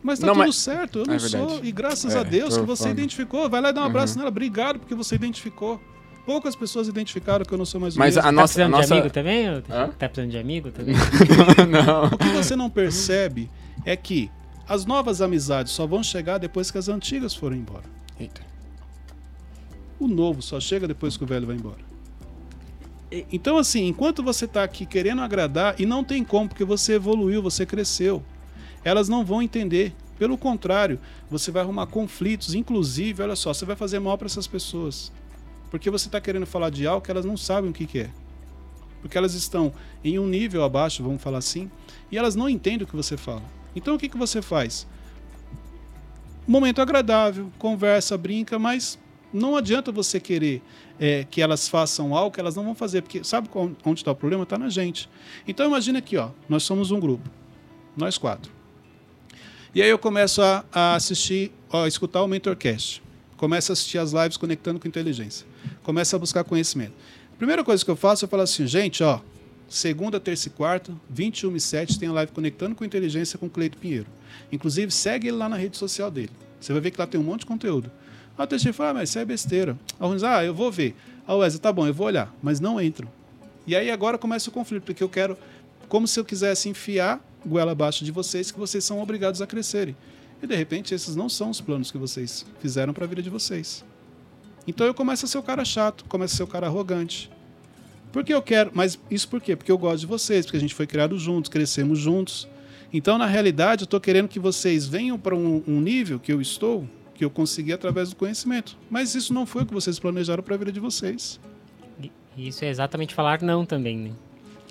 Mas 0.03 0.19
tá 0.19 0.27
Não, 0.27 0.35
tudo 0.35 0.47
mas- 0.47 0.57
certo, 0.57 0.99
eu 0.99 1.05
É 1.05 1.07
não 1.09 1.19
verdade. 1.19 1.53
sou. 1.55 1.65
E 1.65 1.73
graças 1.73 2.15
É, 2.15 2.19
a 2.19 2.23
Deus 2.23 2.57
que 2.59 2.65
você 2.65 2.83
falando. 2.85 2.99
identificou. 2.99 3.49
Vai 3.49 3.61
lá 3.61 3.71
e 3.71 3.73
dá 3.73 3.83
um 3.83 3.85
abraço 3.85 4.15
Uhum. 4.15 4.19
nela. 4.19 4.29
Obrigado 4.31 4.79
porque 4.81 4.95
você 4.97 5.15
identificou. 5.15 5.81
Poucas 6.27 6.57
pessoas 6.57 6.89
identificaram 6.89 7.45
que 7.45 7.55
eu 7.55 7.57
não 7.57 7.65
sou 7.65 7.81
mais 7.81 7.95
o 7.95 7.99
Mas 7.99 8.17
mesmo. 8.17 8.21
a 8.21 8.25
Tá 8.25 8.33
nossa... 8.33 8.55
precisando 8.55 8.75
a 8.75 8.77
nossa... 8.79 8.87
de 8.89 8.93
amigo 9.01 9.11
também? 9.15 9.47
Hã? 9.47 9.63
Tá 9.97 10.09
precisando 10.09 10.31
de 10.33 10.39
amigo 10.39 10.71
também? 10.73 10.95
não. 11.71 12.07
O 12.07 12.19
que 12.19 12.29
você 12.31 12.57
não 12.57 12.69
percebe 12.69 13.49
é 13.85 13.97
que 13.97 14.29
as 14.69 14.85
novas 14.85 15.23
amizades 15.23 15.73
só 15.73 15.87
vão 15.87 16.03
chegar 16.03 16.39
depois 16.39 16.71
que 16.71 16.77
as 16.79 16.89
antigas 16.89 17.33
forem 17.33 17.61
embora. 17.61 17.85
Eita. 18.19 18.43
O 20.01 20.09
novo 20.09 20.43
só 20.43 20.59
chega 20.59 20.89
depois 20.89 21.17
que 21.17 21.23
o 21.23 21.27
velho 21.27 21.47
vai 21.47 21.55
embora. 21.57 21.87
Então, 23.33 23.57
assim, 23.57 23.87
enquanto 23.87 24.21
você 24.23 24.47
está 24.47 24.65
aqui 24.65 24.85
querendo 24.85 25.23
agradar, 25.23 25.77
e 25.81 25.87
não 25.87 26.03
tem 26.03 26.25
como, 26.25 26.49
porque 26.49 26.65
você 26.65 26.95
evoluiu, 26.95 27.41
você 27.41 27.65
cresceu, 27.65 28.21
elas 28.85 29.09
não 29.09 29.25
vão 29.25 29.41
entender. 29.41 29.95
Pelo 30.19 30.37
contrário, 30.37 30.99
você 31.31 31.51
vai 31.53 31.63
arrumar 31.63 31.87
conflitos, 31.87 32.55
inclusive, 32.55 33.23
olha 33.23 33.37
só, 33.37 33.55
você 33.55 33.65
vai 33.65 33.77
fazer 33.77 34.01
mal 34.01 34.19
para 34.19 34.27
essas 34.27 34.47
pessoas. 34.47 35.13
Porque 35.71 35.91
você 35.91 36.09
está 36.09 36.21
querendo 36.21 36.47
falar 36.47 36.71
de 36.71 36.87
algo 36.87 37.05
que 37.05 37.11
elas 37.11 37.25
não 37.25 37.37
sabem 37.37 37.71
o 37.71 37.73
que, 37.73 37.87
que 37.87 38.01
é. 38.01 38.11
Porque 39.01 39.17
elas 39.17 39.35
estão 39.35 39.73
em 40.03 40.19
um 40.19 40.27
nível 40.27 40.65
abaixo, 40.65 41.03
vamos 41.03 41.23
falar 41.23 41.39
assim, 41.39 41.71
e 42.11 42.19
elas 42.19 42.35
não 42.35 42.49
entendem 42.49 42.85
o 42.85 42.87
que 42.87 42.97
você 42.97 43.17
fala. 43.17 43.43
Então, 43.75 43.95
o 43.95 43.99
que, 43.99 44.09
que 44.09 44.17
você 44.17 44.41
faz? 44.41 44.87
momento 46.47 46.81
agradável, 46.81 47.51
conversa, 47.59 48.17
brinca, 48.17 48.59
mas 48.59 48.99
não 49.33 49.57
adianta 49.57 49.91
você 49.91 50.21
querer 50.21 50.63
é, 50.99 51.27
que 51.29 51.43
elas 51.43 51.69
façam 51.69 52.15
algo 52.15 52.31
que 52.31 52.41
elas 52.41 52.55
não 52.55 52.65
vão 52.65 52.75
fazer, 52.75 53.03
porque 53.03 53.25
sabe 53.25 53.49
onde 53.85 54.01
está 54.01 54.13
o 54.13 54.15
problema? 54.15 54.45
Está 54.45 54.57
na 54.57 54.69
gente. 54.69 55.11
Então 55.47 55.67
imagina 55.67 55.99
aqui, 55.99 56.17
ó, 56.17 56.31
nós 56.49 56.63
somos 56.63 56.91
um 56.91 57.01
grupo, 57.01 57.29
nós 57.97 58.17
quatro. 58.17 58.53
E 59.75 59.83
aí 59.83 59.91
eu 59.91 59.99
começo 59.99 60.41
a, 60.41 60.65
a 60.73 60.95
assistir, 60.95 61.53
a 61.71 61.87
escutar 61.87 62.23
o 62.23 62.29
Mentorcast. 62.29 63.03
Começo 63.37 63.73
a 63.73 63.75
assistir 63.75 63.99
as 63.99 64.13
lives 64.13 64.39
conectando 64.39 64.81
com 64.81 64.89
inteligência. 64.89 65.47
Começo 65.83 66.15
a 66.17 66.19
buscar 66.19 66.45
conhecimento. 66.45 66.93
Primeira 67.39 67.63
coisa 67.63 67.85
que 67.85 67.91
eu 67.91 67.97
faço, 67.97 68.25
eu 68.25 68.29
falo 68.29 68.43
assim, 68.43 68.67
gente, 68.67 69.03
ó, 69.03 69.21
segunda, 69.69 70.19
terça 70.19 70.49
e 70.49 70.51
quarta, 70.51 70.93
21 71.11 71.57
e 71.57 71.61
7, 71.61 71.99
tem 71.99 72.09
a 72.09 72.13
live 72.13 72.33
conectando 72.33 72.75
com 72.75 72.85
inteligência 72.85 73.39
com 73.39 73.49
Cleito 73.49 73.79
Pinheiro. 73.79 74.07
Inclusive, 74.51 74.91
segue 74.91 75.29
ele 75.29 75.37
lá 75.37 75.49
na 75.49 75.57
rede 75.57 75.77
social 75.77 76.11
dele. 76.11 76.31
Você 76.61 76.73
vai 76.73 76.81
ver 76.81 76.91
que 76.91 77.01
lá 77.01 77.07
tem 77.07 77.21
um 77.21 77.25
monte 77.25 77.41
de 77.41 77.47
conteúdo. 77.47 77.91
Ah, 78.39 78.45
o 78.45 78.47
Teixeira 78.47 78.73
fala, 78.73 78.91
ah, 78.91 78.95
mas 78.95 79.11
isso 79.11 79.19
é 79.19 79.25
besteira. 79.25 79.79
A 79.99 80.07
Ruiz, 80.07 80.23
ah, 80.23 80.45
eu 80.45 80.55
vou 80.55 80.71
ver. 80.71 80.95
Ah, 81.27 81.35
Wesley, 81.35 81.61
tá 81.61 81.73
bom, 81.73 81.87
eu 81.87 81.95
vou 81.95 82.07
olhar, 82.07 82.35
mas 82.43 82.61
não 82.61 82.81
entro. 82.81 83.09
E 83.67 83.75
aí 83.75 83.91
agora 83.91 84.17
começa 84.17 84.49
o 84.49 84.53
conflito, 84.53 84.85
porque 84.85 85.03
eu 85.03 85.09
quero, 85.09 85.37
como 85.89 86.07
se 86.07 86.21
eu 86.21 86.25
quisesse 86.25 86.69
enfiar 86.69 87.21
goela 87.45 87.73
abaixo 87.73 88.05
de 88.05 88.11
vocês 88.11 88.51
que 88.51 88.59
vocês 88.59 88.85
são 88.85 89.01
obrigados 89.01 89.41
a 89.41 89.47
crescerem. 89.47 89.97
E 90.43 90.47
de 90.47 90.55
repente 90.55 90.95
esses 90.95 91.17
não 91.17 91.29
são 91.29 91.51
os 91.51 91.61
planos 91.61 91.91
que 91.91 91.99
vocês 91.99 92.45
fizeram 92.61 92.93
para 92.93 93.05
a 93.05 93.09
vida 93.09 93.23
de 93.23 93.31
vocês. 93.31 93.85
Então 94.67 94.87
eu 94.87 94.95
começo 94.95 95.25
a 95.25 95.29
ser 95.29 95.39
o 95.39 95.43
cara 95.43 95.65
chato, 95.65 96.05
começo 96.07 96.35
a 96.35 96.37
ser 96.39 96.43
o 96.43 96.47
cara 96.47 96.67
arrogante. 96.67 97.31
Porque 98.13 98.33
eu 98.33 98.43
quero, 98.43 98.71
mas 98.75 98.99
isso 99.11 99.29
por 99.29 99.41
quê? 99.41 99.55
Porque 99.55 99.71
eu 99.71 99.79
gosto 99.79 100.01
de 100.01 100.07
vocês, 100.07 100.47
porque 100.47 100.57
a 100.57 100.61
gente 100.61 100.75
foi 100.75 100.87
criado 100.87 101.19
juntos, 101.19 101.51
crescemos 101.51 101.99
juntos. 101.99 102.49
Então, 102.93 103.19
na 103.19 103.27
realidade, 103.27 103.83
eu 103.83 103.85
estou 103.85 104.01
querendo 104.01 104.29
que 104.29 104.39
vocês 104.39 104.87
venham 104.87 105.19
para 105.19 105.35
um, 105.35 105.63
um 105.67 105.81
nível 105.81 106.19
que 106.19 106.33
eu 106.33 106.41
estou, 106.41 106.89
que 107.15 107.25
eu 107.25 107.31
consegui 107.31 107.73
através 107.73 108.11
do 108.11 108.17
conhecimento. 108.17 108.77
Mas 108.89 109.15
isso 109.15 109.35
não 109.35 109.45
foi 109.45 109.63
o 109.63 109.67
que 109.67 109.75
vocês 109.75 109.99
planejaram 109.99 110.43
para 110.43 110.55
a 110.55 110.59
vida 110.59 110.73
de 110.73 110.81
vocês. 110.81 111.41
Isso 112.37 112.65
é 112.65 112.69
exatamente 112.69 113.15
falar 113.15 113.43
não 113.43 113.65
também, 113.65 113.97
né? 113.97 114.11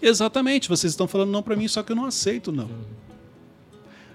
Exatamente, 0.01 0.69
vocês 0.69 0.93
estão 0.93 1.08
falando 1.08 1.31
não 1.31 1.41
para 1.41 1.55
mim, 1.55 1.67
só 1.67 1.81
que 1.81 1.91
eu 1.91 1.95
não 1.95 2.05
aceito 2.05 2.51
não. 2.51 2.69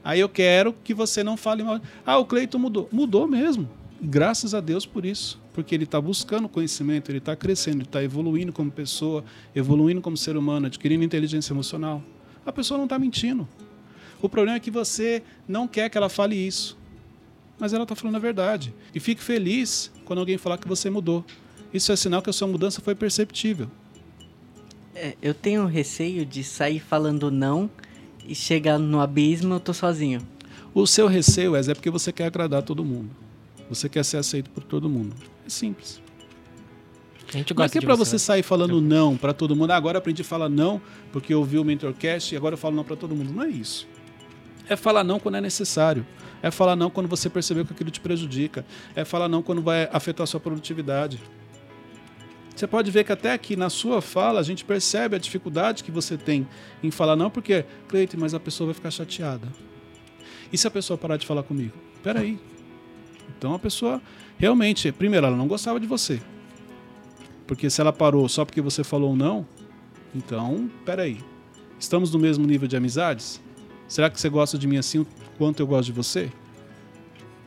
Aí 0.04 0.20
eu 0.20 0.28
quero 0.28 0.72
que 0.84 0.94
você 0.94 1.22
não 1.22 1.36
fale 1.36 1.62
mal. 1.62 1.80
Ah, 2.06 2.18
o 2.18 2.24
Cleiton 2.24 2.58
mudou. 2.58 2.88
Mudou 2.92 3.26
mesmo. 3.26 3.68
Graças 4.00 4.54
a 4.54 4.60
Deus 4.60 4.86
por 4.86 5.04
isso. 5.04 5.39
Porque 5.52 5.74
ele 5.74 5.84
está 5.84 6.00
buscando 6.00 6.48
conhecimento, 6.48 7.10
ele 7.10 7.18
está 7.18 7.34
crescendo, 7.34 7.78
ele 7.78 7.84
está 7.84 8.02
evoluindo 8.02 8.52
como 8.52 8.70
pessoa, 8.70 9.24
evoluindo 9.54 10.00
como 10.00 10.16
ser 10.16 10.36
humano, 10.36 10.66
adquirindo 10.66 11.04
inteligência 11.04 11.52
emocional. 11.52 12.02
A 12.46 12.52
pessoa 12.52 12.78
não 12.78 12.84
está 12.84 12.98
mentindo. 12.98 13.48
O 14.22 14.28
problema 14.28 14.56
é 14.56 14.60
que 14.60 14.70
você 14.70 15.22
não 15.48 15.66
quer 15.66 15.88
que 15.88 15.98
ela 15.98 16.08
fale 16.08 16.36
isso. 16.36 16.78
Mas 17.58 17.72
ela 17.72 17.82
está 17.82 17.94
falando 17.94 18.16
a 18.16 18.18
verdade. 18.18 18.72
E 18.94 19.00
fique 19.00 19.22
feliz 19.22 19.90
quando 20.04 20.20
alguém 20.20 20.38
falar 20.38 20.58
que 20.58 20.68
você 20.68 20.88
mudou. 20.88 21.24
Isso 21.72 21.92
é 21.92 21.96
sinal 21.96 22.22
que 22.22 22.30
a 22.30 22.32
sua 22.32 22.48
mudança 22.48 22.80
foi 22.80 22.94
perceptível. 22.94 23.70
É, 24.94 25.16
eu 25.22 25.32
tenho 25.32 25.64
receio 25.66 26.26
de 26.26 26.42
sair 26.42 26.80
falando 26.80 27.30
não 27.30 27.70
e 28.26 28.34
chegar 28.34 28.78
no 28.78 29.00
abismo 29.00 29.54
eu 29.54 29.60
tô 29.60 29.72
sozinho. 29.72 30.20
O 30.74 30.86
seu 30.86 31.06
receio, 31.06 31.52
Wes, 31.52 31.68
é 31.68 31.74
porque 31.74 31.90
você 31.90 32.12
quer 32.12 32.26
agradar 32.26 32.62
todo 32.62 32.84
mundo. 32.84 33.10
Você 33.68 33.88
quer 33.88 34.04
ser 34.04 34.16
aceito 34.16 34.50
por 34.50 34.64
todo 34.64 34.88
mundo. 34.88 35.14
É 35.50 35.52
simples. 35.52 36.00
A 37.32 37.36
gente 37.36 37.52
Não 37.52 37.62
é 37.62 37.66
gosta 37.66 37.72
que 37.78 37.84
é 37.84 37.86
pra 37.86 37.96
você. 37.96 38.12
você 38.12 38.18
sair 38.20 38.42
falando 38.44 38.80
não 38.80 39.16
pra 39.16 39.32
todo 39.32 39.54
mundo. 39.56 39.72
Ah, 39.72 39.76
agora 39.76 39.98
aprendi 39.98 40.22
a 40.22 40.24
falar 40.24 40.48
não 40.48 40.80
porque 41.12 41.34
eu 41.34 41.40
ouvi 41.40 41.58
o 41.58 41.64
Mentorcast 41.64 42.32
e 42.32 42.36
agora 42.36 42.54
eu 42.54 42.58
falo 42.58 42.76
não 42.76 42.84
pra 42.84 42.94
todo 42.94 43.14
mundo. 43.16 43.32
Não 43.32 43.42
é 43.42 43.48
isso. 43.48 43.88
É 44.68 44.76
falar 44.76 45.02
não 45.02 45.18
quando 45.18 45.36
é 45.36 45.40
necessário. 45.40 46.06
É 46.40 46.50
falar 46.52 46.76
não 46.76 46.88
quando 46.88 47.08
você 47.08 47.28
percebeu 47.28 47.64
que 47.66 47.72
aquilo 47.72 47.90
te 47.90 48.00
prejudica. 48.00 48.64
É 48.94 49.04
falar 49.04 49.28
não 49.28 49.42
quando 49.42 49.60
vai 49.60 49.88
afetar 49.92 50.22
a 50.22 50.26
sua 50.26 50.38
produtividade. 50.38 51.20
Você 52.54 52.66
pode 52.66 52.90
ver 52.92 53.04
que 53.04 53.10
até 53.12 53.32
aqui 53.32 53.56
na 53.56 53.70
sua 53.70 54.00
fala 54.00 54.38
a 54.38 54.42
gente 54.44 54.64
percebe 54.64 55.16
a 55.16 55.18
dificuldade 55.18 55.82
que 55.82 55.90
você 55.90 56.16
tem 56.16 56.46
em 56.82 56.90
falar 56.90 57.16
não, 57.16 57.30
porque, 57.30 57.64
Cleiton, 57.88 58.18
mas 58.20 58.34
a 58.34 58.40
pessoa 58.40 58.66
vai 58.66 58.74
ficar 58.74 58.90
chateada. 58.90 59.48
E 60.52 60.58
se 60.58 60.66
a 60.66 60.70
pessoa 60.70 60.96
parar 60.98 61.16
de 61.16 61.26
falar 61.26 61.42
comigo? 61.42 61.74
Peraí. 62.02 62.38
Então 63.40 63.54
a 63.54 63.58
pessoa 63.58 64.02
realmente, 64.36 64.92
primeiro, 64.92 65.26
ela 65.26 65.34
não 65.34 65.48
gostava 65.48 65.80
de 65.80 65.86
você. 65.86 66.20
Porque 67.46 67.70
se 67.70 67.80
ela 67.80 67.90
parou 67.90 68.28
só 68.28 68.44
porque 68.44 68.60
você 68.60 68.84
falou 68.84 69.16
não, 69.16 69.46
então, 70.14 70.70
peraí. 70.84 71.16
Estamos 71.78 72.12
no 72.12 72.18
mesmo 72.18 72.46
nível 72.46 72.68
de 72.68 72.76
amizades? 72.76 73.40
Será 73.88 74.10
que 74.10 74.20
você 74.20 74.28
gosta 74.28 74.58
de 74.58 74.66
mim 74.66 74.76
assim 74.76 75.06
quanto 75.38 75.60
eu 75.60 75.66
gosto 75.66 75.86
de 75.86 75.92
você? 75.92 76.30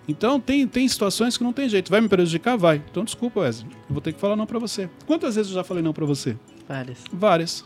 Então 0.07 0.39
tem, 0.39 0.67
tem 0.67 0.87
situações 0.87 1.37
que 1.37 1.43
não 1.43 1.53
tem 1.53 1.69
jeito. 1.69 1.91
Vai 1.91 2.01
me 2.01 2.09
prejudicar? 2.09 2.57
Vai. 2.57 2.83
Então 2.89 3.03
desculpa, 3.03 3.41
Wesley. 3.41 3.69
Eu 3.71 3.93
vou 3.93 4.01
ter 4.01 4.13
que 4.13 4.19
falar 4.19 4.35
não 4.35 4.47
pra 4.47 4.57
você. 4.57 4.89
Quantas 5.05 5.35
vezes 5.35 5.51
eu 5.51 5.55
já 5.55 5.63
falei 5.63 5.83
não 5.83 5.93
pra 5.93 6.07
você? 6.07 6.35
Várias. 6.67 7.03
Várias. 7.13 7.65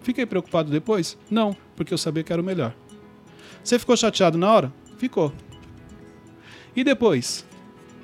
Fiquei 0.00 0.24
preocupado 0.24 0.70
depois? 0.70 1.18
Não, 1.30 1.54
porque 1.76 1.92
eu 1.92 1.98
sabia 1.98 2.24
que 2.24 2.32
era 2.32 2.40
o 2.40 2.44
melhor. 2.44 2.74
Você 3.62 3.78
ficou 3.78 3.94
chateado 3.94 4.38
na 4.38 4.50
hora? 4.50 4.72
Ficou. 4.96 5.32
E 6.74 6.82
depois? 6.82 7.44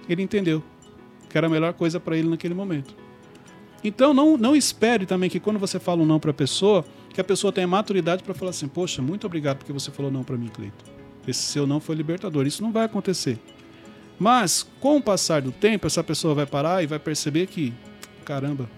Ele 0.08 0.22
entendeu 0.22 0.62
que 1.28 1.36
era 1.36 1.46
a 1.46 1.50
melhor 1.50 1.72
coisa 1.74 2.00
para 2.00 2.16
ele 2.16 2.28
naquele 2.28 2.54
momento. 2.54 2.94
Então 3.82 4.12
não, 4.12 4.36
não 4.36 4.56
espere 4.56 5.06
também 5.06 5.30
que 5.30 5.38
quando 5.38 5.58
você 5.58 5.78
fala 5.78 6.02
um 6.02 6.06
não 6.06 6.18
para 6.18 6.30
a 6.30 6.34
pessoa, 6.34 6.84
que 7.12 7.20
a 7.20 7.24
pessoa 7.24 7.52
tenha 7.52 7.66
maturidade 7.66 8.22
para 8.22 8.34
falar 8.34 8.50
assim: 8.50 8.66
"Poxa, 8.66 9.00
muito 9.00 9.26
obrigado 9.26 9.58
porque 9.58 9.72
você 9.72 9.90
falou 9.90 10.10
não 10.10 10.24
para 10.24 10.36
mim, 10.36 10.48
Cleito. 10.48 10.84
Esse 11.26 11.42
seu 11.42 11.66
não 11.66 11.80
foi 11.80 11.94
libertador". 11.94 12.46
Isso 12.46 12.62
não 12.62 12.72
vai 12.72 12.84
acontecer. 12.84 13.38
Mas 14.18 14.66
com 14.80 14.96
o 14.96 15.02
passar 15.02 15.42
do 15.42 15.52
tempo, 15.52 15.86
essa 15.86 16.02
pessoa 16.02 16.34
vai 16.34 16.46
parar 16.46 16.82
e 16.82 16.86
vai 16.86 16.98
perceber 16.98 17.46
que, 17.46 17.72
caramba, 18.24 18.68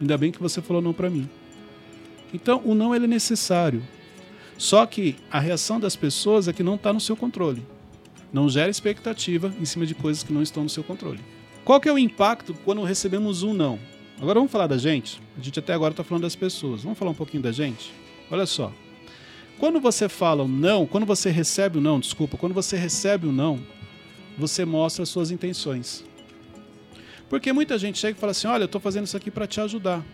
ainda 0.00 0.16
bem 0.16 0.32
que 0.32 0.40
você 0.40 0.62
falou 0.62 0.80
não 0.80 0.94
para 0.94 1.10
mim. 1.10 1.28
Então, 2.32 2.62
o 2.64 2.74
não 2.74 2.94
ele 2.94 3.04
é 3.04 3.08
necessário. 3.08 3.82
Só 4.56 4.84
que 4.86 5.16
a 5.30 5.38
reação 5.38 5.78
das 5.78 5.94
pessoas 5.94 6.48
é 6.48 6.52
que 6.52 6.62
não 6.62 6.74
está 6.74 6.92
no 6.92 7.00
seu 7.00 7.16
controle. 7.16 7.64
Não 8.32 8.48
gera 8.48 8.70
expectativa 8.70 9.52
em 9.60 9.64
cima 9.64 9.86
de 9.86 9.94
coisas 9.94 10.22
que 10.22 10.32
não 10.32 10.42
estão 10.42 10.62
no 10.62 10.68
seu 10.68 10.84
controle. 10.84 11.20
Qual 11.64 11.80
que 11.80 11.88
é 11.88 11.92
o 11.92 11.98
impacto 11.98 12.54
quando 12.64 12.82
recebemos 12.82 13.42
um 13.42 13.52
não? 13.52 13.78
Agora 14.20 14.38
vamos 14.40 14.50
falar 14.50 14.66
da 14.66 14.76
gente. 14.76 15.20
A 15.38 15.42
gente 15.42 15.58
até 15.58 15.72
agora 15.72 15.92
está 15.92 16.02
falando 16.02 16.22
das 16.22 16.34
pessoas. 16.34 16.82
Vamos 16.82 16.98
falar 16.98 17.10
um 17.10 17.14
pouquinho 17.14 17.42
da 17.42 17.52
gente? 17.52 17.92
Olha 18.30 18.46
só. 18.46 18.72
Quando 19.58 19.80
você 19.80 20.08
fala 20.08 20.44
um 20.44 20.48
não, 20.48 20.86
quando 20.86 21.06
você 21.06 21.30
recebe 21.30 21.78
o 21.78 21.80
não, 21.80 21.98
desculpa, 21.98 22.36
quando 22.36 22.52
você 22.52 22.76
recebe 22.76 23.26
o 23.26 23.32
não, 23.32 23.58
você 24.36 24.64
mostra 24.64 25.02
as 25.02 25.08
suas 25.08 25.30
intenções. 25.30 26.04
Porque 27.28 27.52
muita 27.52 27.78
gente 27.78 27.98
chega 27.98 28.16
e 28.16 28.20
fala 28.20 28.30
assim: 28.30 28.46
olha, 28.46 28.62
eu 28.62 28.66
estou 28.66 28.80
fazendo 28.80 29.06
isso 29.06 29.16
aqui 29.16 29.30
para 29.30 29.46
te 29.46 29.60
ajudar. 29.60 30.04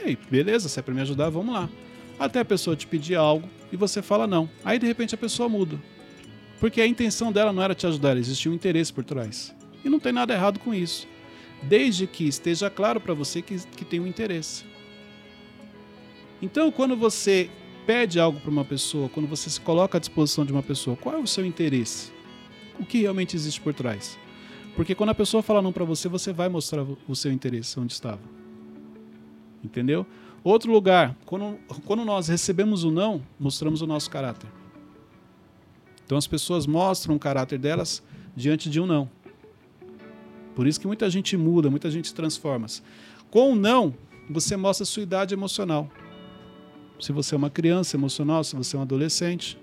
E 0.00 0.08
aí, 0.08 0.18
beleza, 0.30 0.68
se 0.68 0.78
é 0.78 0.82
para 0.82 0.94
me 0.94 1.00
ajudar, 1.00 1.30
vamos 1.30 1.54
lá. 1.54 1.68
Até 2.18 2.40
a 2.40 2.44
pessoa 2.44 2.76
te 2.76 2.86
pedir 2.86 3.16
algo 3.16 3.48
e 3.72 3.76
você 3.76 4.00
fala 4.00 4.26
não. 4.26 4.48
Aí 4.64 4.78
de 4.78 4.86
repente 4.86 5.14
a 5.14 5.18
pessoa 5.18 5.48
muda. 5.48 5.78
Porque 6.64 6.80
a 6.80 6.86
intenção 6.86 7.30
dela 7.30 7.52
não 7.52 7.62
era 7.62 7.74
te 7.74 7.86
ajudar, 7.86 8.16
existia 8.16 8.50
um 8.50 8.54
interesse 8.54 8.90
por 8.90 9.04
trás. 9.04 9.54
E 9.84 9.90
não 9.90 10.00
tem 10.00 10.14
nada 10.14 10.32
errado 10.32 10.58
com 10.58 10.72
isso. 10.72 11.06
Desde 11.62 12.06
que 12.06 12.26
esteja 12.26 12.70
claro 12.70 12.98
para 12.98 13.12
você 13.12 13.42
que, 13.42 13.58
que 13.76 13.84
tem 13.84 14.00
um 14.00 14.06
interesse. 14.06 14.64
Então, 16.40 16.72
quando 16.72 16.96
você 16.96 17.50
pede 17.84 18.18
algo 18.18 18.40
para 18.40 18.50
uma 18.50 18.64
pessoa, 18.64 19.10
quando 19.10 19.28
você 19.28 19.50
se 19.50 19.60
coloca 19.60 19.98
à 19.98 20.00
disposição 20.00 20.42
de 20.42 20.52
uma 20.52 20.62
pessoa, 20.62 20.96
qual 20.96 21.14
é 21.14 21.18
o 21.18 21.26
seu 21.26 21.44
interesse? 21.44 22.10
O 22.80 22.86
que 22.86 23.02
realmente 23.02 23.36
existe 23.36 23.60
por 23.60 23.74
trás? 23.74 24.18
Porque 24.74 24.94
quando 24.94 25.10
a 25.10 25.14
pessoa 25.14 25.42
fala 25.42 25.60
não 25.60 25.70
para 25.70 25.84
você, 25.84 26.08
você 26.08 26.32
vai 26.32 26.48
mostrar 26.48 26.86
o 27.06 27.14
seu 27.14 27.30
interesse 27.30 27.78
onde 27.78 27.92
estava. 27.92 28.22
Entendeu? 29.62 30.06
Outro 30.42 30.72
lugar, 30.72 31.14
quando, 31.26 31.58
quando 31.84 32.06
nós 32.06 32.28
recebemos 32.28 32.84
o 32.84 32.90
não, 32.90 33.20
mostramos 33.38 33.82
o 33.82 33.86
nosso 33.86 34.08
caráter. 34.08 34.63
Então 36.04 36.18
as 36.18 36.26
pessoas 36.26 36.66
mostram 36.66 37.16
o 37.16 37.18
caráter 37.18 37.58
delas 37.58 38.02
diante 38.36 38.68
de 38.68 38.80
um 38.80 38.86
não. 38.86 39.08
Por 40.54 40.66
isso 40.66 40.78
que 40.80 40.86
muita 40.86 41.10
gente 41.10 41.36
muda, 41.36 41.70
muita 41.70 41.90
gente 41.90 42.08
se 42.08 42.14
transforma. 42.14 42.66
Com 43.30 43.52
o 43.52 43.56
não, 43.56 43.94
você 44.30 44.56
mostra 44.56 44.84
a 44.84 44.86
sua 44.86 45.02
idade 45.02 45.34
emocional. 45.34 45.90
Se 47.00 47.12
você 47.12 47.34
é 47.34 47.38
uma 47.38 47.50
criança 47.50 47.96
emocional, 47.96 48.44
se 48.44 48.54
você 48.54 48.76
é 48.76 48.78
um 48.78 48.82
adolescente. 48.82 49.58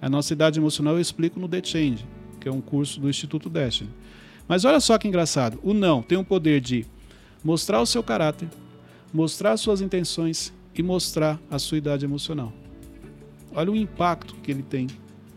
A 0.00 0.08
nossa 0.08 0.32
idade 0.32 0.58
emocional 0.58 0.94
eu 0.94 1.00
explico 1.00 1.38
no 1.38 1.48
The 1.48 1.62
Change, 1.62 2.06
que 2.40 2.48
é 2.48 2.52
um 2.52 2.60
curso 2.60 2.98
do 2.98 3.08
Instituto 3.08 3.50
Destiny. 3.50 3.90
Mas 4.48 4.64
olha 4.64 4.80
só 4.80 4.98
que 4.98 5.06
engraçado. 5.06 5.60
O 5.62 5.74
não 5.74 6.02
tem 6.02 6.18
o 6.18 6.24
poder 6.24 6.60
de 6.60 6.86
mostrar 7.44 7.80
o 7.80 7.86
seu 7.86 8.02
caráter, 8.02 8.48
mostrar 9.12 9.52
as 9.52 9.60
suas 9.60 9.80
intenções 9.80 10.52
e 10.74 10.82
mostrar 10.82 11.38
a 11.50 11.58
sua 11.58 11.78
idade 11.78 12.04
emocional. 12.04 12.52
Olha 13.54 13.70
o 13.70 13.76
impacto 13.76 14.34
que 14.36 14.50
ele 14.50 14.62
tem 14.62 14.88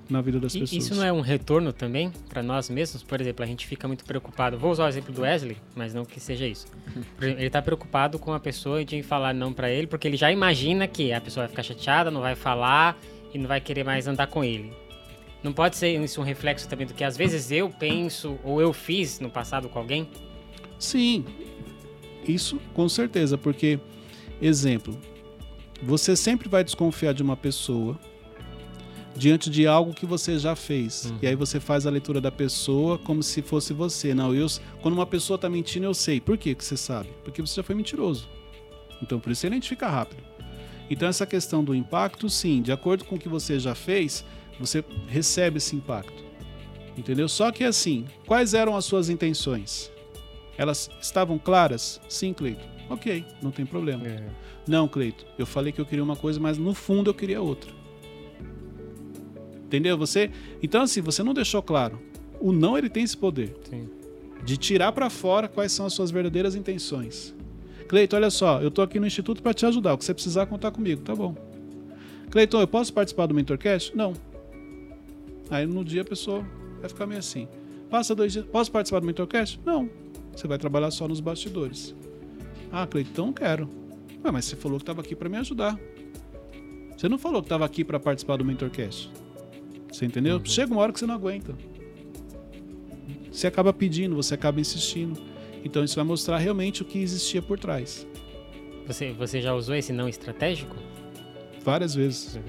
na 0.10 0.22
vida 0.22 0.40
das 0.40 0.54
E 0.56 0.60
pessoas. 0.60 0.84
Isso 0.84 0.96
não 0.96 1.04
é 1.04 1.12
um 1.12 1.22
retorno 1.22 1.74
também 1.74 2.12
para 2.30 2.44
nós 2.44 2.70
mesmos? 2.70 3.04
Por 3.04 3.20
exemplo, 3.20 3.44
a 3.44 3.48
gente 3.48 3.66
fica 3.66 3.88
muito 3.88 4.06
preocupado. 4.06 4.58
Vou 4.58 4.72
usar 4.72 4.86
o 4.86 4.88
exemplo 4.88 5.14
do 5.14 5.22
Wesley, 5.22 5.58
mas 5.76 5.94
não 5.94 6.06
que 6.06 6.20
seja 6.20 6.46
isso. 6.48 6.68
Ele 7.22 7.50
tá 7.50 7.62
preocupado 7.62 8.20
com 8.20 8.34
a 8.34 8.40
pessoa 8.40 8.84
de 8.84 9.02
falar 9.04 9.34
não 9.34 9.52
para 9.54 9.70
ele, 9.70 9.88
porque 9.88 10.08
ele 10.08 10.18
já 10.18 10.32
imagina 10.32 10.88
que 10.88 11.12
a 11.12 11.22
pessoa 11.22 11.46
vai 11.46 11.50
ficar 11.50 11.64
chateada, 11.64 12.12
não 12.12 12.22
vai 12.22 12.36
falar 12.36 12.98
e 13.34 13.38
não 13.38 13.48
vai 13.48 13.60
querer 13.60 13.84
mais 13.84 14.08
andar 14.08 14.28
com 14.28 14.44
ele. 14.44 14.72
Não 15.44 15.54
pode 15.54 15.76
ser 15.76 15.90
isso 16.02 16.20
um 16.22 16.24
reflexo 16.24 16.68
também 16.68 16.88
do 16.88 16.94
que 16.94 17.04
às 17.04 17.16
vezes 17.16 17.52
eu 17.52 17.70
penso 17.70 18.40
ou 18.44 18.62
eu 18.62 18.74
fiz 18.74 19.20
no 19.20 19.30
passado 19.30 19.70
com 19.70 19.80
alguém? 19.80 20.08
Sim, 20.80 21.26
isso 22.28 22.60
com 22.74 22.90
certeza, 22.90 23.38
porque, 23.38 23.80
exemplo, 24.42 24.98
você 25.82 26.16
sempre 26.16 26.50
vai 26.50 26.64
desconfiar 26.64 27.14
de 27.14 27.22
uma 27.22 27.38
pessoa 27.38 28.00
diante 29.16 29.50
de 29.50 29.66
algo 29.66 29.94
que 29.94 30.06
você 30.06 30.38
já 30.38 30.56
fez. 30.56 31.06
Uhum. 31.06 31.20
E 31.22 31.28
aí 31.28 31.36
você 31.36 31.60
faz 31.60 31.88
a 31.88 31.90
leitura 31.90 32.20
da 32.20 32.32
pessoa 32.32 32.98
como 32.98 33.24
se 33.24 33.42
fosse 33.42 33.74
você. 33.74 34.14
Não, 34.14 34.34
eu, 34.34 34.48
quando 34.82 34.94
uma 34.94 35.06
pessoa 35.06 35.36
está 35.36 35.50
mentindo, 35.50 35.86
eu 35.86 35.94
sei. 35.94 36.20
Por 36.20 36.38
que, 36.38 36.54
que 36.54 36.64
você 36.64 36.78
sabe? 36.78 37.10
Porque 37.24 37.42
você 37.42 37.56
já 37.56 37.64
foi 37.64 37.76
mentiroso. 37.76 38.28
Então, 39.02 39.20
por 39.20 39.32
isso 39.32 39.42
você 39.42 39.48
identifica 39.48 39.88
rápido. 39.88 40.24
Então, 40.90 41.08
essa 41.08 41.26
questão 41.26 41.64
do 41.64 41.74
impacto, 41.74 42.30
sim, 42.30 42.62
de 42.62 42.72
acordo 42.72 43.06
com 43.06 43.16
o 43.16 43.20
que 43.20 43.30
você 43.30 43.60
já 43.60 43.74
fez, 43.74 44.24
você 44.60 44.84
recebe 45.08 45.58
esse 45.58 45.76
impacto. 45.76 46.24
Entendeu? 46.98 47.28
Só 47.28 47.52
que 47.52 47.64
assim, 47.64 48.06
quais 48.26 48.54
eram 48.54 48.76
as 48.76 48.86
suas 48.86 49.10
intenções? 49.10 49.92
Elas 50.58 50.90
estavam 51.02 51.38
claras? 51.38 52.00
Sim, 52.08 52.34
Cleito. 52.34 52.64
Ok, 52.90 53.26
não 53.42 53.52
tem 53.52 53.66
problema. 53.66 54.06
Não, 54.68 54.88
Cleito, 54.88 55.26
eu 55.38 55.46
falei 55.46 55.74
que 55.74 55.82
eu 55.82 55.86
queria 55.86 56.04
uma 56.04 56.16
coisa, 56.16 56.40
mas 56.40 56.58
no 56.58 56.74
fundo 56.74 57.10
eu 57.10 57.14
queria 57.14 57.42
outra. 57.42 57.72
Entendeu? 59.66 59.98
Você, 59.98 60.32
então 60.62 60.82
assim, 60.82 61.02
você 61.02 61.24
não 61.24 61.34
deixou 61.34 61.62
claro. 61.62 62.00
O 62.40 62.52
não 62.52 62.78
ele 62.78 62.90
tem 62.90 63.04
esse 63.04 63.18
poder 63.18 63.56
Sim. 63.70 63.90
de 64.44 64.58
tirar 64.58 64.92
para 64.92 65.10
fora 65.10 65.48
quais 65.48 65.72
são 65.72 65.86
as 65.86 65.94
suas 65.94 66.12
verdadeiras 66.12 66.56
intenções. 66.56 67.34
Cleiton, 67.88 68.16
olha 68.16 68.30
só, 68.30 68.62
eu 68.62 68.72
tô 68.72 68.82
aqui 68.82 69.00
no 69.00 69.08
instituto 69.08 69.42
para 69.42 69.54
te 69.54 69.66
ajudar. 69.66 69.94
O 69.94 69.98
que 69.98 70.06
você 70.06 70.14
precisar 70.14 70.46
contar 70.46 70.72
comigo, 70.72 71.02
tá 71.02 71.16
bom? 71.16 71.36
Cleiton, 72.32 72.62
eu 72.62 72.68
posso 72.68 72.94
participar 72.94 73.28
do 73.28 73.34
Mentorcast? 73.34 73.96
Não. 73.96 74.14
Aí 75.50 75.66
no 75.66 75.84
dia 75.84 76.02
a 76.02 76.06
pessoa 76.06 76.46
vai 76.80 76.90
ficar 76.90 77.06
meio 77.06 77.20
assim. 77.20 77.48
Passa 77.90 78.16
dois 78.16 78.34
dias. 78.34 78.46
Posso 78.46 78.72
participar 78.72 79.00
do 79.00 79.06
Mentorcast? 79.06 79.60
Não. 79.66 79.90
Você 80.36 80.48
vai 80.48 80.58
trabalhar 80.58 80.92
só 80.92 81.08
nos 81.08 81.20
bastidores. 81.20 81.96
Ah, 82.72 82.86
Cleiton, 82.86 83.32
quero. 83.32 83.70
Ué, 84.24 84.32
mas 84.32 84.46
você 84.46 84.56
falou 84.56 84.78
que 84.78 84.84
estava 84.84 85.02
aqui 85.02 85.16
para 85.16 85.30
me 85.30 85.38
ajudar. 85.38 85.80
Você 86.98 87.08
não 87.08 87.18
falou 87.18 87.42
que 87.42 87.46
estava 87.46 87.66
aqui 87.66 87.84
para 87.84 88.00
participar 88.00 88.38
do 88.38 88.46
Mentorcast. 88.46 89.12
Você 89.92 90.06
entendeu? 90.06 90.42
Chega 90.44 90.72
uma 90.72 90.82
hora 90.82 90.92
que 90.92 91.00
você 91.00 91.06
não 91.06 91.16
aguenta. 91.16 91.56
Você 93.32 93.48
acaba 93.48 93.74
pedindo, 93.74 94.16
você 94.16 94.34
acaba 94.34 94.60
insistindo. 94.60 95.20
Então 95.64 95.84
isso 95.84 95.96
vai 95.96 96.06
mostrar 96.06 96.38
realmente 96.38 96.82
o 96.82 96.86
que 96.86 97.00
existia 97.00 97.42
por 97.42 97.60
trás. 97.60 98.08
Você, 98.88 99.12
você 99.14 99.42
já 99.42 99.54
usou 99.54 99.76
esse 99.76 99.92
não 99.92 100.08
estratégico? 100.08 100.76
Várias 101.64 101.96
vezes. 101.96 102.40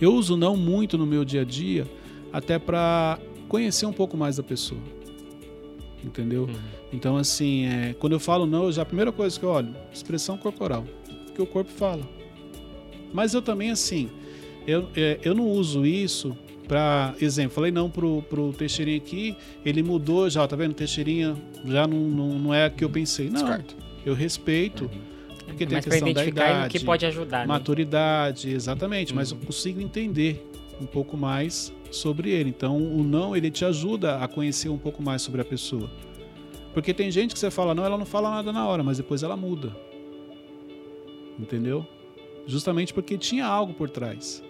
Eu 0.00 0.12
uso 0.14 0.36
não 0.36 0.56
muito 0.56 0.98
no 0.98 1.06
meu 1.06 1.24
dia 1.24 1.40
a 1.40 1.44
dia, 1.44 1.86
até 2.32 2.58
para 2.58 3.18
conhecer 3.48 3.86
um 3.86 3.92
pouco 3.92 4.16
mais 4.16 4.36
da 4.36 4.42
pessoa. 4.42 4.80
Entendeu? 6.04 6.42
Uhum. 6.42 6.54
Então, 6.92 7.16
assim, 7.16 7.66
é, 7.66 7.94
quando 7.94 8.12
eu 8.12 8.20
falo 8.20 8.46
não, 8.46 8.70
já 8.70 8.82
a 8.82 8.84
primeira 8.84 9.10
coisa 9.10 9.38
que 9.38 9.44
eu 9.44 9.48
olho, 9.48 9.74
expressão 9.92 10.36
corporal. 10.36 10.84
Que 11.34 11.40
o 11.40 11.46
corpo 11.46 11.70
fala. 11.70 12.06
Mas 13.12 13.32
eu 13.32 13.40
também, 13.40 13.70
assim, 13.70 14.10
eu, 14.66 14.88
é, 14.96 15.18
eu 15.22 15.34
não 15.34 15.48
uso 15.48 15.84
isso 15.86 16.36
para 16.66 17.14
exemplo, 17.20 17.52
falei 17.54 17.70
não 17.70 17.90
pro, 17.90 18.22
pro 18.22 18.52
Teixeirinha 18.52 18.96
aqui, 18.96 19.36
ele 19.64 19.82
mudou 19.82 20.28
já, 20.30 20.46
tá 20.48 20.56
vendo? 20.56 20.72
Teixeirinha 20.74 21.36
já 21.66 21.86
não, 21.86 21.98
não, 21.98 22.38
não 22.38 22.54
é 22.54 22.66
o 22.66 22.70
que 22.70 22.82
eu 22.84 22.88
pensei. 22.90 23.26
Não, 23.28 23.40
Descarto. 23.40 23.76
eu 24.06 24.14
respeito, 24.14 24.90
porque 25.46 25.66
tem 25.66 25.76
a 25.76 25.78
Mas 25.78 25.84
para 25.84 25.90
questão 25.92 26.06
da 26.12 26.20
identificar 26.22 26.44
o 26.46 26.56
idade, 26.56 26.78
que 26.78 26.84
pode 26.84 27.04
ajudar, 27.06 27.40
né? 27.40 27.46
maturidade, 27.46 28.50
exatamente, 28.50 29.14
mas 29.14 29.30
eu 29.30 29.36
Uhum. 29.36 29.44
consigo 29.44 29.80
entender 29.80 30.46
um 30.80 30.86
pouco 30.86 31.16
mais 31.16 31.72
sobre 31.90 32.30
ele. 32.30 32.48
Então, 32.48 32.76
o 32.78 33.04
não, 33.04 33.36
ele 33.36 33.50
te 33.50 33.64
ajuda 33.64 34.16
a 34.18 34.26
conhecer 34.26 34.68
um 34.70 34.78
pouco 34.78 35.02
mais 35.02 35.20
sobre 35.22 35.40
a 35.42 35.44
pessoa. 35.44 35.88
Porque 36.72 36.92
tem 36.92 37.10
gente 37.10 37.34
que 37.34 37.38
você 37.38 37.50
fala 37.50 37.74
não, 37.74 37.84
ela 37.84 37.96
não 37.98 38.06
fala 38.06 38.30
nada 38.30 38.52
na 38.52 38.66
hora, 38.66 38.82
mas 38.82 38.96
depois 38.96 39.22
ela 39.22 39.36
muda. 39.36 39.76
Entendeu? 41.38 41.86
Justamente 42.46 42.92
porque 42.92 43.16
tinha 43.16 43.46
algo 43.46 43.72
por 43.74 43.88
trás. 43.90 44.42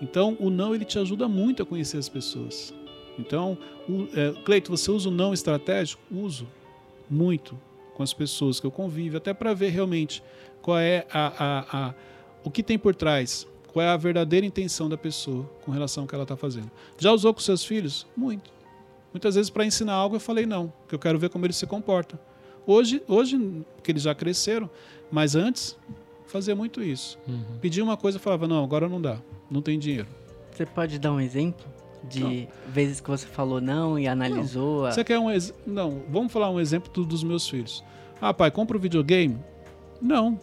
Então, 0.00 0.36
o 0.40 0.48
não, 0.48 0.74
ele 0.74 0.84
te 0.84 0.98
ajuda 0.98 1.28
muito 1.28 1.62
a 1.62 1.66
conhecer 1.66 1.98
as 1.98 2.08
pessoas. 2.08 2.72
Então, 3.18 3.58
o, 3.88 4.08
é, 4.14 4.32
Cleito, 4.44 4.70
você 4.70 4.90
usa 4.90 5.08
o 5.08 5.12
não 5.12 5.34
estratégico? 5.34 6.02
Uso. 6.10 6.46
Muito. 7.08 7.58
Com 7.94 8.02
as 8.02 8.14
pessoas 8.14 8.58
que 8.58 8.66
eu 8.66 8.70
convivo, 8.70 9.18
até 9.18 9.34
para 9.34 9.52
ver 9.52 9.70
realmente 9.70 10.22
qual 10.62 10.78
é 10.78 11.06
a, 11.12 11.26
a, 11.26 11.86
a, 11.88 11.94
o 12.42 12.50
que 12.50 12.62
tem 12.62 12.78
por 12.78 12.94
trás, 12.94 13.46
qual 13.68 13.84
é 13.84 13.88
a 13.88 13.96
verdadeira 13.96 14.46
intenção 14.46 14.88
da 14.88 14.96
pessoa 14.96 15.44
com 15.62 15.70
relação 15.70 16.04
ao 16.04 16.08
que 16.08 16.14
ela 16.14 16.24
está 16.24 16.36
fazendo. 16.36 16.70
Já 16.98 17.12
usou 17.12 17.34
com 17.34 17.40
seus 17.40 17.64
filhos? 17.64 18.06
Muito. 18.16 18.50
Muitas 19.12 19.34
vezes 19.34 19.50
para 19.50 19.66
ensinar 19.66 19.94
algo 19.94 20.16
eu 20.16 20.20
falei 20.20 20.46
não, 20.46 20.72
porque 20.80 20.94
eu 20.94 20.98
quero 20.98 21.18
ver 21.18 21.28
como 21.28 21.44
eles 21.44 21.56
se 21.56 21.66
comportam. 21.66 22.18
Hoje, 22.66 23.02
hoje 23.08 23.36
porque 23.74 23.90
eles 23.90 24.02
já 24.02 24.14
cresceram, 24.14 24.70
mas 25.10 25.34
antes 25.34 25.76
fazia 26.30 26.54
muito 26.56 26.82
isso. 26.82 27.18
Uhum. 27.28 27.42
Pedia 27.60 27.82
uma 27.84 27.96
coisa 27.96 28.18
e 28.18 28.20
falava 28.20 28.46
não, 28.48 28.62
agora 28.64 28.88
não 28.88 29.00
dá, 29.00 29.18
não 29.50 29.60
tem 29.62 29.78
dinheiro. 29.78 30.06
Você 30.52 30.64
pode 30.66 30.98
dar 30.98 31.12
um 31.12 31.20
exemplo 31.20 31.64
de 32.08 32.48
vezes 32.68 33.00
que 33.00 33.08
você 33.10 33.26
falou 33.26 33.60
não 33.60 33.98
e 33.98 34.08
analisou? 34.08 34.86
a- 34.86 34.92
Você 34.92 35.04
quer 35.04 35.18
um 35.18 35.30
ex... 35.30 35.52
Não, 35.66 36.02
vamos 36.08 36.32
falar 36.32 36.50
um 36.50 36.58
exemplo 36.60 36.92
do- 36.92 37.04
dos 37.04 37.22
meus 37.22 37.48
filhos. 37.48 37.84
Ah, 38.20 38.32
pai, 38.34 38.50
compra 38.50 38.76
o 38.76 38.80
videogame? 38.80 39.38
Não, 40.00 40.38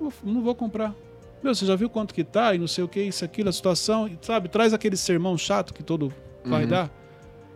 não 0.00 0.10
vou- 0.10 0.32
não 0.34 0.42
vou 0.42 0.54
comprar. 0.54 0.94
Meu, 1.42 1.54
você 1.54 1.66
já 1.66 1.76
viu 1.76 1.90
quanto 1.90 2.14
que 2.14 2.24
tá 2.24 2.54
e 2.54 2.58
não 2.58 2.66
sei 2.66 2.82
o 2.84 2.88
que, 2.88 3.02
isso, 3.02 3.24
aquilo, 3.24 3.48
a 3.48 3.52
situação, 3.52 4.08
e, 4.08 4.18
sabe? 4.22 4.48
Traz 4.48 4.72
aquele 4.72 4.96
sermão 4.96 5.36
chato 5.36 5.74
que 5.74 5.82
todo 5.82 6.12
pai 6.48 6.62
Uhum. 6.64 6.68
dá. 6.70 6.90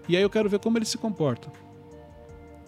E 0.08 0.16
aí 0.16 0.22
eu 0.22 0.28
quero 0.30 0.48
ver 0.48 0.58
como 0.58 0.76
ele 0.78 0.84
se 0.84 0.98
comporta. 0.98 1.50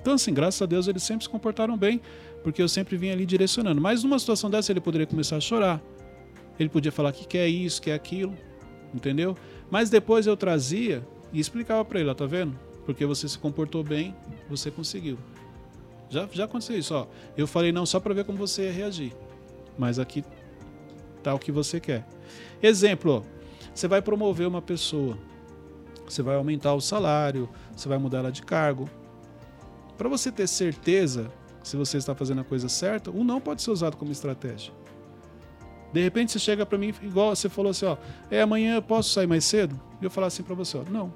Então, 0.00 0.14
assim, 0.14 0.32
graças 0.32 0.60
a 0.62 0.66
Deus 0.66 0.88
eles 0.88 1.02
sempre 1.02 1.24
se 1.24 1.28
comportaram 1.30 1.76
bem, 1.76 2.00
porque 2.42 2.62
eu 2.62 2.68
sempre 2.68 2.96
vim 2.96 3.10
ali 3.10 3.26
direcionando. 3.26 3.80
Mas 3.80 4.02
numa 4.02 4.18
situação 4.18 4.50
dessa 4.50 4.72
ele 4.72 4.80
poderia 4.80 5.06
começar 5.06 5.36
a 5.36 5.40
chorar. 5.40 5.80
Ele 6.58 6.68
podia 6.68 6.92
falar 6.92 7.12
que 7.12 7.26
quer 7.26 7.48
isso, 7.48 7.80
quer 7.80 7.94
aquilo, 7.94 8.36
entendeu? 8.94 9.36
Mas 9.70 9.88
depois 9.88 10.26
eu 10.26 10.36
trazia 10.36 11.06
e 11.32 11.40
explicava 11.40 11.84
para 11.84 12.00
ele, 12.00 12.10
ó, 12.10 12.14
tá 12.14 12.26
vendo? 12.26 12.58
Porque 12.84 13.06
você 13.06 13.28
se 13.28 13.38
comportou 13.38 13.82
bem, 13.82 14.14
você 14.48 14.70
conseguiu. 14.70 15.18
Já, 16.10 16.28
já 16.32 16.44
aconteceu 16.44 16.76
isso, 16.78 16.94
ó. 16.94 17.06
Eu 17.36 17.46
falei 17.46 17.72
não 17.72 17.86
só 17.86 18.00
para 18.00 18.12
ver 18.12 18.24
como 18.24 18.36
você 18.36 18.64
ia 18.64 18.72
reagir. 18.72 19.12
Mas 19.78 19.98
aqui 19.98 20.24
tá 21.22 21.32
o 21.34 21.38
que 21.38 21.52
você 21.52 21.78
quer. 21.78 22.06
Exemplo, 22.62 23.24
ó. 23.24 23.40
Você 23.74 23.86
vai 23.86 24.02
promover 24.02 24.46
uma 24.46 24.60
pessoa. 24.60 25.16
Você 26.06 26.22
vai 26.22 26.34
aumentar 26.34 26.74
o 26.74 26.80
salário, 26.80 27.48
você 27.74 27.88
vai 27.88 27.96
mudar 27.96 28.18
ela 28.18 28.32
de 28.32 28.42
cargo. 28.42 28.90
Para 29.96 30.08
você 30.08 30.32
ter 30.32 30.48
certeza 30.48 31.30
se 31.62 31.76
você 31.76 31.96
está 31.96 32.14
fazendo 32.14 32.40
a 32.40 32.44
coisa 32.44 32.68
certa, 32.68 33.10
o 33.10 33.22
não 33.22 33.40
pode 33.40 33.62
ser 33.62 33.70
usado 33.70 33.96
como 33.96 34.10
estratégia. 34.12 34.72
De 35.92 36.00
repente 36.02 36.32
você 36.32 36.38
chega 36.38 36.64
para 36.64 36.78
mim, 36.78 36.94
igual 37.02 37.34
você 37.34 37.48
falou 37.48 37.70
assim, 37.70 37.86
ó, 37.86 37.96
é 38.30 38.42
amanhã 38.42 38.76
eu 38.76 38.82
posso 38.82 39.10
sair 39.10 39.26
mais 39.26 39.44
cedo? 39.44 39.78
E 40.00 40.04
eu 40.04 40.10
falar 40.10 40.28
assim 40.28 40.42
para 40.42 40.54
você, 40.54 40.78
ó, 40.78 40.84
não. 40.88 41.12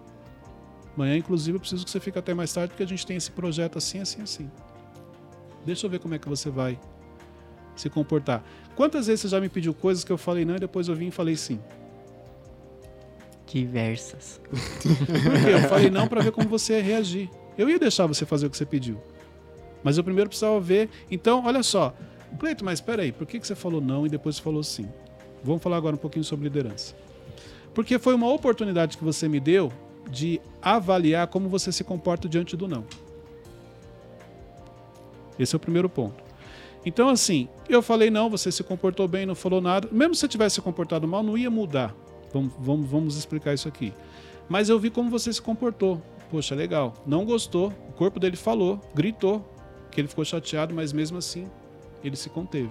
Amanhã, 0.97 1.17
inclusive, 1.17 1.57
eu 1.57 1.61
preciso 1.61 1.85
que 1.85 1.91
você 1.91 1.99
fique 1.99 2.19
até 2.19 2.33
mais 2.35 2.53
tarde 2.53 2.69
porque 2.71 2.83
a 2.83 2.87
gente 2.87 3.07
tem 3.07 3.17
esse 3.17 3.31
projeto 3.31 3.79
assim, 3.79 4.01
assim, 4.01 4.23
assim. 4.23 4.51
Deixa 5.65 5.87
eu 5.87 5.91
ver 5.91 5.99
como 5.99 6.15
é 6.15 6.19
que 6.19 6.29
você 6.29 6.51
vai 6.51 6.79
se 7.75 7.91
comportar. 7.91 8.45
Quantas 8.77 9.07
vezes 9.07 9.23
você 9.23 9.29
já 9.29 9.41
me 9.41 9.49
pediu 9.49 9.75
coisas 9.75 10.05
que 10.05 10.13
eu 10.13 10.19
falei 10.19 10.45
não 10.45 10.57
e 10.57 10.59
depois 10.61 10.89
eu 10.89 10.95
vim 10.95 11.09
e 11.09 11.11
falei 11.11 11.37
sim? 11.37 11.61
Diversas. 13.47 14.41
Porque 14.49 15.51
eu 15.51 15.69
falei 15.69 15.91
não 15.91 16.09
para 16.09 16.21
ver 16.21 16.33
como 16.33 16.49
você 16.49 16.75
ia 16.75 16.83
reagir. 16.83 17.31
Eu 17.57 17.69
ia 17.69 17.79
deixar 17.79 18.07
você 18.07 18.25
fazer 18.27 18.47
o 18.47 18.51
que 18.51 18.57
você 18.57 18.67
pediu. 18.67 19.01
Mas 19.85 19.99
eu 19.99 20.03
primeiro 20.03 20.31
precisava 20.31 20.59
ver. 20.59 20.89
Então, 21.11 21.45
olha 21.45 21.63
só. 21.63 21.95
Cleito, 22.41 22.65
mas 22.65 22.81
espera 22.81 23.03
aí, 23.03 23.13
por 23.13 23.27
que 23.27 23.39
que 23.39 23.47
você 23.47 23.55
falou 23.55 23.81
não 23.81 24.05
e 24.07 24.09
depois 24.09 24.39
falou 24.41 24.63
sim? 24.65 24.89
Vamos 25.45 25.63
falar 25.63 25.77
agora 25.77 25.95
um 25.95 25.99
pouquinho 25.99 26.25
sobre 26.25 26.45
liderança. 26.45 26.97
Porque 27.73 27.99
foi 27.99 28.15
uma 28.15 28.29
oportunidade 28.33 28.97
que 28.97 29.05
você 29.05 29.29
me 29.29 29.39
deu 29.39 29.71
de 30.11 30.41
avaliar 30.61 31.27
como 31.29 31.49
você 31.49 31.71
se 31.71 31.85
comporta 31.85 32.29
diante 32.29 32.57
do 32.57 32.67
não. 32.67 32.85
Esse 35.39 35.55
é 35.55 35.59
o 35.59 35.61
primeiro 35.61 35.89
ponto. 35.89 36.23
Então, 36.87 37.09
assim, 37.09 37.49
eu 37.69 37.83
falei 37.83 38.11
não, 38.11 38.29
você 38.29 38.53
se 38.53 38.63
comportou 38.63 39.09
bem, 39.09 39.27
não 39.27 39.35
falou 39.35 39.61
nada. 39.61 39.89
Mesmo 39.91 40.15
se 40.15 40.21
você 40.21 40.29
tivesse 40.29 40.57
se 40.57 40.61
comportado 40.61 41.07
mal, 41.07 41.23
não 41.23 41.37
ia 41.37 41.51
mudar. 41.51 41.95
Vamos, 42.33 42.53
vamos, 42.59 42.91
vamos 42.91 43.17
explicar 43.17 43.55
isso 43.55 43.69
aqui. 43.69 43.93
Mas 44.49 44.69
eu 44.69 44.79
vi 44.79 44.91
como 44.91 45.11
você 45.11 45.33
se 45.33 45.41
comportou. 45.41 46.03
Poxa, 46.31 46.55
legal. 46.55 46.95
Não 47.07 47.25
gostou. 47.25 47.73
O 47.89 47.93
corpo 47.93 48.21
dele 48.21 48.37
falou, 48.37 48.81
gritou, 48.95 49.45
que 49.95 50.01
ele 50.01 50.09
ficou 50.09 50.25
chateado, 50.25 50.75
mas 50.75 50.93
mesmo 50.93 51.17
assim 51.17 51.47
ele 52.03 52.17
se 52.17 52.29
conteve. 52.29 52.71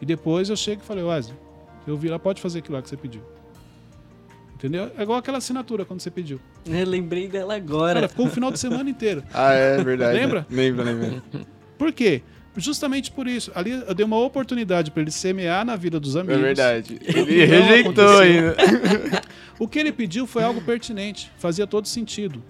E 0.00 0.06
depois 0.06 0.48
eu 0.50 0.56
chego 0.56 0.82
e 0.82 0.84
falei, 0.84 1.02
Wesley, 1.02 1.36
eu 1.86 1.96
vi 1.96 2.08
lá, 2.08 2.18
pode 2.18 2.40
fazer 2.40 2.58
aquilo 2.60 2.76
lá 2.76 2.82
que 2.82 2.88
você 2.88 2.96
pediu. 2.96 3.22
Entendeu? 4.54 4.90
É 4.96 5.02
igual 5.02 5.18
aquela 5.18 5.38
assinatura 5.38 5.84
quando 5.84 6.00
você 6.00 6.10
pediu. 6.10 6.40
Eu 6.66 6.86
lembrei 6.86 7.28
dela 7.28 7.54
agora. 7.56 7.94
Cara, 7.94 8.08
ficou 8.08 8.26
o 8.26 8.30
final 8.30 8.50
de 8.50 8.58
semana 8.58 8.88
inteiro. 8.88 9.22
Ah, 9.34 9.52
é 9.52 9.82
verdade. 9.82 10.16
Lembra? 10.16 10.46
Lembra, 10.48 10.84
lembra. 10.84 11.22
Por 11.76 11.92
quê? 11.92 12.22
Justamente 12.56 13.10
por 13.10 13.26
isso. 13.26 13.50
Ali 13.54 13.72
eu 13.72 13.92
dei 13.94 14.06
uma 14.06 14.16
oportunidade 14.18 14.92
para 14.92 15.02
ele 15.02 15.10
semear 15.10 15.64
na 15.66 15.74
vida 15.74 15.98
dos 15.98 16.14
É 16.14 16.20
amigos. 16.20 16.40
verdade. 16.40 16.94
que 16.94 17.18
Ele 17.18 17.44
rejeitou 17.44 18.18
ainda. 18.20 18.56
O 19.58 19.66
que 19.66 19.78
ele 19.80 19.90
pediu 19.92 20.24
foi 20.24 20.44
algo 20.44 20.60
pertinente, 20.62 21.32
fazia 21.36 21.66
todo 21.66 21.88
sentido. 21.88 22.40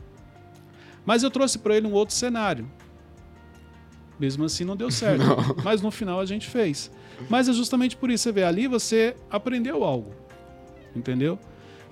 Mas 1.06 1.22
eu 1.22 1.30
trouxe 1.30 1.58
para 1.58 1.74
ele 1.74 1.86
um 1.86 1.92
outro 1.92 2.14
cenário. 2.14 2.70
Mesmo 4.18 4.44
assim 4.44 4.64
não 4.64 4.76
deu 4.76 4.90
certo. 4.92 5.24
Mas 5.62 5.82
no 5.82 5.90
final 5.90 6.20
a 6.20 6.26
gente 6.26 6.48
fez. 6.48 6.90
Mas 7.28 7.48
é 7.48 7.52
justamente 7.52 7.96
por 7.96 8.10
isso, 8.10 8.24
você 8.24 8.32
vê, 8.32 8.44
ali 8.44 8.66
você 8.66 9.16
aprendeu 9.30 9.84
algo. 9.84 10.14
Entendeu? 10.94 11.38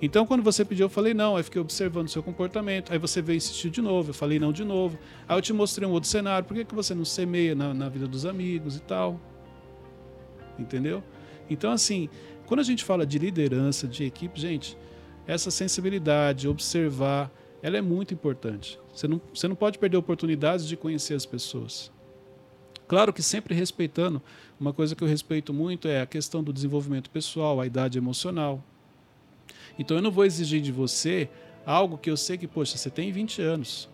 Então 0.01 0.25
quando 0.25 0.43
você 0.43 0.65
pediu, 0.65 0.85
eu 0.85 0.89
falei 0.89 1.13
não, 1.13 1.37
aí 1.37 1.43
fiquei 1.43 1.61
observando 1.61 2.07
o 2.07 2.09
seu 2.09 2.21
comportamento. 2.21 2.91
Aí 2.91 2.99
você 2.99 3.21
veio 3.21 3.37
insistir 3.37 3.69
de 3.69 3.81
novo, 3.81 4.09
eu 4.09 4.13
falei 4.13 4.39
não 4.39 4.51
de 4.51 4.63
novo. 4.63 4.97
Aí 5.27 5.37
eu 5.37 5.41
te 5.41 5.53
mostrei 5.53 5.87
um 5.87 5.91
outro 5.91 6.09
cenário, 6.09 6.45
por 6.45 6.55
que, 6.55 6.65
que 6.65 6.75
você 6.75 6.93
não 6.93 7.05
semeia 7.05 7.55
na, 7.55 7.73
na 7.73 7.89
vida 7.89 8.07
dos 8.07 8.25
amigos 8.25 8.75
e 8.75 8.81
tal? 8.81 9.19
Entendeu? 10.59 11.03
Então, 11.49 11.71
assim, 11.71 12.09
quando 12.45 12.59
a 12.59 12.63
gente 12.63 12.83
fala 12.83 13.05
de 13.05 13.17
liderança, 13.17 13.87
de 13.87 14.03
equipe, 14.03 14.39
gente, 14.39 14.77
essa 15.25 15.49
sensibilidade, 15.49 16.47
observar, 16.47 17.31
ela 17.61 17.77
é 17.77 17.81
muito 17.81 18.13
importante. 18.13 18.79
Você 18.93 19.07
não, 19.07 19.21
você 19.33 19.47
não 19.47 19.55
pode 19.55 19.79
perder 19.79 19.97
oportunidades 19.97 20.67
de 20.67 20.75
conhecer 20.75 21.13
as 21.13 21.25
pessoas. 21.25 21.91
Claro 22.93 23.11
que 23.11 23.23
sempre 23.23 23.55
respeitando, 23.55 24.21
uma 24.59 24.71
coisa 24.71 24.95
que 24.95 25.03
eu 25.03 25.07
respeito 25.07 25.51
muito 25.51 25.87
é 25.87 26.01
a 26.01 26.05
questão 26.05 26.43
do 26.43 26.53
desenvolvimento 26.53 27.09
pessoal, 27.09 27.59
a 27.59 27.65
idade 27.65 27.97
emocional. 27.97 28.63
Então 29.79 29.97
eu 29.97 30.03
não 30.03 30.11
vou 30.11 30.23
exigir 30.23 30.61
de 30.61 30.71
você 30.71 31.27
algo 31.65 31.97
que 31.97 32.07
eu 32.07 32.15
sei 32.15 32.37
que, 32.37 32.47
poxa, 32.47 32.77
você 32.77 32.91
tem 32.91 33.11
20 33.11 33.41
anos. 33.41 33.89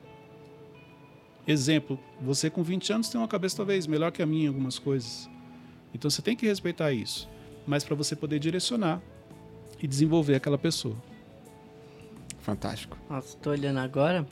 Exemplo, 1.48 1.98
você 2.20 2.50
com 2.50 2.62
20 2.62 2.92
anos 2.92 3.08
tem 3.08 3.22
uma 3.22 3.28
cabeça 3.30 3.56
talvez 3.56 3.88
melhor 3.88 4.12
que 4.12 4.22
a 4.22 4.26
minha 4.26 4.44
em 4.44 4.48
algumas 4.50 4.78
coisas. 4.78 5.30
Então 5.94 6.12
você 6.12 6.22
tem 6.22 6.36
que 6.36 6.46
respeitar 6.46 6.92
isso, 6.92 7.30
mas 7.66 7.86
para 7.86 7.96
você 7.96 8.18
poder 8.18 8.38
direcionar 8.38 9.02
e 9.82 9.88
desenvolver 9.88 10.36
aquela 10.36 10.58
pessoa. 10.58 10.98
Fantástico. 12.42 12.98
Nossa, 13.10 13.38
tô 13.38 13.52
olhando 13.52 13.80
agora. 13.80 14.28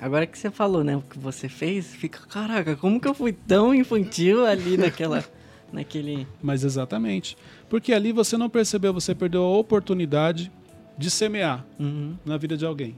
Agora 0.00 0.26
que 0.26 0.38
você 0.38 0.50
falou, 0.50 0.82
né, 0.84 0.96
o 0.96 1.02
que 1.02 1.18
você 1.18 1.48
fez, 1.48 1.94
fica, 1.94 2.20
caraca, 2.28 2.76
como 2.76 3.00
que 3.00 3.06
eu 3.08 3.14
fui 3.14 3.32
tão 3.32 3.74
infantil 3.74 4.44
ali 4.46 4.76
naquela 4.76 5.24
naquele 5.72 6.26
Mas 6.42 6.62
exatamente, 6.64 7.36
porque 7.68 7.92
ali 7.92 8.12
você 8.12 8.36
não 8.36 8.48
percebeu, 8.48 8.92
você 8.92 9.14
perdeu 9.14 9.42
a 9.42 9.56
oportunidade 9.58 10.50
de 10.96 11.10
semear 11.10 11.64
Uhum. 11.78 12.16
na 12.24 12.36
vida 12.36 12.56
de 12.56 12.64
alguém. 12.64 12.96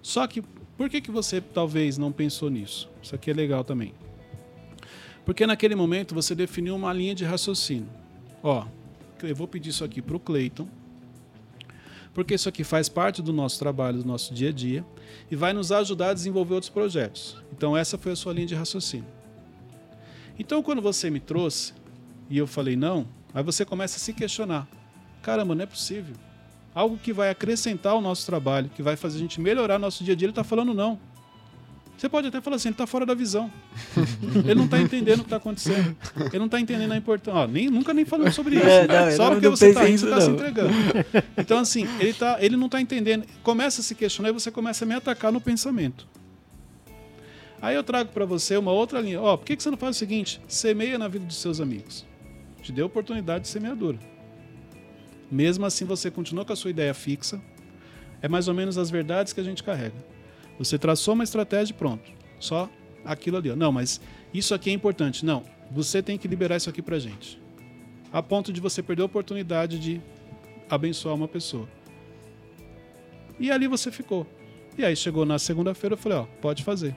Só 0.00 0.26
que 0.26 0.42
por 0.76 0.88
que 0.88 1.00
que 1.00 1.10
você 1.10 1.40
talvez 1.40 1.98
não 1.98 2.10
pensou 2.10 2.48
nisso? 2.50 2.88
Isso 3.02 3.14
aqui 3.14 3.30
é 3.30 3.34
legal 3.34 3.62
também. 3.62 3.92
Porque 5.24 5.46
naquele 5.46 5.74
momento 5.74 6.14
você 6.14 6.34
definiu 6.34 6.74
uma 6.74 6.92
linha 6.92 7.14
de 7.14 7.24
raciocínio. 7.24 7.88
Ó, 8.42 8.64
eu 9.22 9.36
vou 9.36 9.46
pedir 9.46 9.70
isso 9.70 9.84
aqui 9.84 10.02
para 10.02 10.16
o 10.16 10.20
Cleiton, 10.20 10.66
porque 12.14 12.34
isso 12.34 12.48
aqui 12.48 12.62
faz 12.64 12.88
parte 12.88 13.22
do 13.22 13.32
nosso 13.32 13.58
trabalho, 13.58 13.98
do 13.98 14.06
nosso 14.06 14.34
dia 14.34 14.50
a 14.50 14.52
dia, 14.52 14.84
e 15.30 15.36
vai 15.36 15.52
nos 15.52 15.72
ajudar 15.72 16.10
a 16.10 16.14
desenvolver 16.14 16.54
outros 16.54 16.70
projetos. 16.70 17.36
Então 17.52 17.76
essa 17.76 17.96
foi 17.96 18.12
a 18.12 18.16
sua 18.16 18.32
linha 18.32 18.46
de 18.46 18.54
raciocínio. 18.54 19.06
Então 20.38 20.62
quando 20.62 20.82
você 20.82 21.10
me 21.10 21.20
trouxe 21.20 21.72
e 22.28 22.38
eu 22.38 22.46
falei 22.46 22.76
não, 22.76 23.06
aí 23.32 23.42
você 23.42 23.64
começa 23.64 23.96
a 23.96 24.00
se 24.00 24.12
questionar. 24.12 24.68
Caramba, 25.22 25.54
não 25.54 25.62
é 25.62 25.66
possível. 25.66 26.14
Algo 26.74 26.96
que 26.96 27.12
vai 27.12 27.30
acrescentar 27.30 27.94
o 27.94 28.00
nosso 28.00 28.24
trabalho, 28.26 28.70
que 28.70 28.82
vai 28.82 28.96
fazer 28.96 29.16
a 29.16 29.20
gente 29.20 29.40
melhorar 29.40 29.78
nosso 29.78 30.02
dia 30.02 30.14
a 30.14 30.16
dia, 30.16 30.26
ele 30.26 30.32
está 30.32 30.42
falando 30.42 30.72
não. 30.74 30.98
Você 32.02 32.08
pode 32.08 32.26
até 32.26 32.40
falar 32.40 32.56
assim, 32.56 32.66
ele 32.70 32.74
está 32.74 32.84
fora 32.84 33.06
da 33.06 33.14
visão. 33.14 33.48
ele 34.44 34.56
não 34.56 34.64
está 34.64 34.80
entendendo 34.80 35.20
o 35.20 35.22
que 35.22 35.26
está 35.26 35.36
acontecendo. 35.36 35.96
Ele 36.16 36.38
não 36.40 36.46
está 36.46 36.58
entendendo 36.58 36.90
a 36.90 36.96
importância. 36.96 37.46
Nem, 37.46 37.70
nunca 37.70 37.94
nem 37.94 38.04
falamos 38.04 38.34
sobre 38.34 38.56
isso. 38.56 38.66
É, 38.66 38.88
não, 38.88 39.08
eu 39.08 39.16
Só 39.16 39.22
não- 39.26 39.30
porque 39.34 39.46
não 39.48 39.56
você 39.56 39.68
está 39.68 39.84
rindo, 39.84 39.98
você 40.00 40.06
está 40.06 40.20
se 40.20 40.26
não. 40.26 40.34
entregando. 40.34 40.72
Então, 41.38 41.58
assim, 41.58 41.86
ele, 42.00 42.12
tá, 42.12 42.38
ele 42.40 42.56
não 42.56 42.66
está 42.66 42.80
entendendo. 42.80 43.24
Começa 43.44 43.82
a 43.82 43.84
se 43.84 43.94
questionar 43.94 44.30
e 44.30 44.32
você 44.32 44.50
começa 44.50 44.84
a 44.84 44.88
me 44.88 44.94
atacar 44.94 45.30
no 45.30 45.40
pensamento. 45.40 46.08
Aí 47.60 47.76
eu 47.76 47.84
trago 47.84 48.10
para 48.10 48.24
você 48.24 48.56
uma 48.56 48.72
outra 48.72 49.00
linha. 49.00 49.20
Ó, 49.20 49.36
por 49.36 49.46
que, 49.46 49.54
que 49.54 49.62
você 49.62 49.70
não 49.70 49.78
faz 49.78 49.94
o 49.94 49.98
seguinte? 50.00 50.40
Semeia 50.48 50.98
na 50.98 51.06
vida 51.06 51.24
dos 51.24 51.36
seus 51.36 51.60
amigos. 51.60 52.04
Te 52.64 52.72
deu 52.72 52.86
oportunidade 52.86 53.44
de 53.44 53.48
semeadura. 53.48 54.00
Mesmo 55.30 55.64
assim, 55.64 55.84
você 55.84 56.10
continua 56.10 56.44
com 56.44 56.52
a 56.52 56.56
sua 56.56 56.70
ideia 56.72 56.92
fixa. 56.94 57.40
É 58.20 58.26
mais 58.26 58.48
ou 58.48 58.54
menos 58.54 58.76
as 58.76 58.90
verdades 58.90 59.32
que 59.32 59.40
a 59.40 59.44
gente 59.44 59.62
carrega. 59.62 60.10
Você 60.64 60.78
traçou 60.78 61.14
uma 61.14 61.24
estratégia 61.24 61.72
e 61.72 61.76
pronto. 61.76 62.10
Só 62.38 62.68
aquilo 63.04 63.36
ali. 63.36 63.50
ó. 63.50 63.56
Não, 63.56 63.72
mas 63.72 64.00
isso 64.32 64.54
aqui 64.54 64.70
é 64.70 64.72
importante. 64.72 65.24
Não, 65.24 65.42
você 65.70 66.02
tem 66.02 66.16
que 66.18 66.28
liberar 66.28 66.56
isso 66.56 66.70
aqui 66.70 66.82
pra 66.82 66.98
gente. 66.98 67.40
A 68.12 68.22
ponto 68.22 68.52
de 68.52 68.60
você 68.60 68.82
perder 68.82 69.02
a 69.02 69.06
oportunidade 69.06 69.78
de 69.78 70.00
abençoar 70.68 71.14
uma 71.14 71.28
pessoa. 71.28 71.68
E 73.38 73.50
ali 73.50 73.66
você 73.66 73.90
ficou. 73.90 74.26
E 74.76 74.84
aí 74.84 74.96
chegou 74.96 75.24
na 75.24 75.38
segunda-feira, 75.38 75.94
eu 75.94 75.98
falei, 75.98 76.18
ó, 76.18 76.24
pode 76.40 76.62
fazer. 76.62 76.94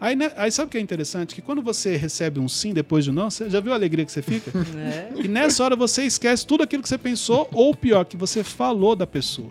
Aí, 0.00 0.16
né, 0.16 0.32
aí 0.36 0.50
sabe 0.50 0.68
o 0.68 0.70
que 0.70 0.78
é 0.78 0.80
interessante? 0.80 1.34
Que 1.34 1.42
quando 1.42 1.60
você 1.60 1.94
recebe 1.94 2.40
um 2.40 2.48
sim 2.48 2.72
depois 2.72 3.04
de 3.04 3.10
um 3.10 3.14
não, 3.14 3.30
você 3.30 3.50
já 3.50 3.60
viu 3.60 3.72
a 3.72 3.74
alegria 3.74 4.04
que 4.04 4.12
você 4.12 4.22
fica? 4.22 4.50
É. 4.76 5.10
E 5.14 5.28
nessa 5.28 5.62
hora 5.62 5.76
você 5.76 6.04
esquece 6.04 6.46
tudo 6.46 6.62
aquilo 6.62 6.82
que 6.82 6.88
você 6.88 6.96
pensou, 6.96 7.48
ou 7.52 7.74
pior, 7.74 8.04
que 8.04 8.16
você 8.16 8.42
falou 8.42 8.96
da 8.96 9.06
pessoa. 9.06 9.50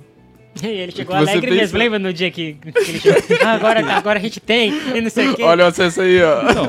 E 0.64 0.68
ele 0.68 0.92
chegou 0.92 1.16
Você 1.16 1.22
alegre 1.30 1.42
pensa- 1.52 1.62
mesmo, 1.62 1.78
lembra 1.78 2.00
no 2.00 2.12
dia 2.12 2.30
que, 2.32 2.54
que 2.54 2.70
ele 2.92 3.00
chegou? 3.00 3.22
Ah, 3.46 3.54
agora, 3.54 3.94
agora 3.94 4.20
a 4.20 4.22
gente 4.22 4.40
tem, 4.40 4.72
e 4.96 5.00
não 5.02 5.10
sei 5.10 5.30
o 5.30 5.36
quê. 5.36 5.44
Olha 5.44 5.66
o 5.66 5.68
acesso 5.68 6.02
aí, 6.02 6.22
ó. 6.22 6.42
Então, 6.50 6.68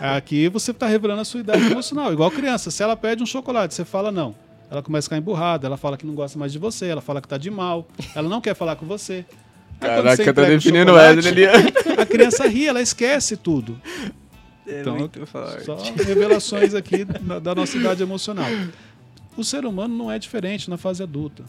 aqui 0.00 0.48
você 0.48 0.70
está 0.70 0.86
revelando 0.86 1.20
a 1.22 1.24
sua 1.24 1.40
idade 1.40 1.64
emocional. 1.64 2.12
Igual 2.12 2.30
criança, 2.30 2.70
se 2.70 2.82
ela 2.82 2.96
pede 2.96 3.22
um 3.22 3.26
chocolate, 3.26 3.74
você 3.74 3.84
fala 3.84 4.12
não. 4.12 4.34
Ela 4.70 4.82
começa 4.82 5.06
a 5.06 5.08
ficar 5.08 5.16
emburrada, 5.18 5.66
ela 5.66 5.76
fala 5.76 5.96
que 5.96 6.06
não 6.06 6.14
gosta 6.14 6.38
mais 6.38 6.52
de 6.52 6.58
você, 6.58 6.86
ela 6.86 7.00
fala 7.00 7.20
que 7.20 7.28
tá 7.28 7.36
de 7.38 7.50
mal, 7.50 7.86
ela 8.14 8.28
não 8.28 8.40
quer 8.40 8.54
falar 8.54 8.76
com 8.76 8.86
você. 8.86 9.24
Aí 9.80 9.90
você 10.02 10.24
Caraca, 10.24 10.34
tá 10.34 10.42
definindo 10.44 10.92
o 10.92 10.94
Wesley 10.94 11.28
ali. 11.46 11.46
A 12.00 12.06
criança 12.06 12.46
ri, 12.46 12.66
ela 12.68 12.80
esquece 12.80 13.36
tudo. 13.36 13.80
É 14.66 14.80
Então, 14.80 14.96
muito 14.96 15.24
forte. 15.26 15.64
Só 15.64 15.76
revelações 16.06 16.74
aqui 16.74 17.04
da, 17.04 17.38
da 17.38 17.54
nossa 17.54 17.76
idade 17.76 18.02
emocional. 18.02 18.46
O 19.36 19.42
ser 19.44 19.64
humano 19.66 19.94
não 19.96 20.10
é 20.10 20.18
diferente 20.18 20.70
na 20.70 20.76
fase 20.76 21.02
adulta. 21.02 21.42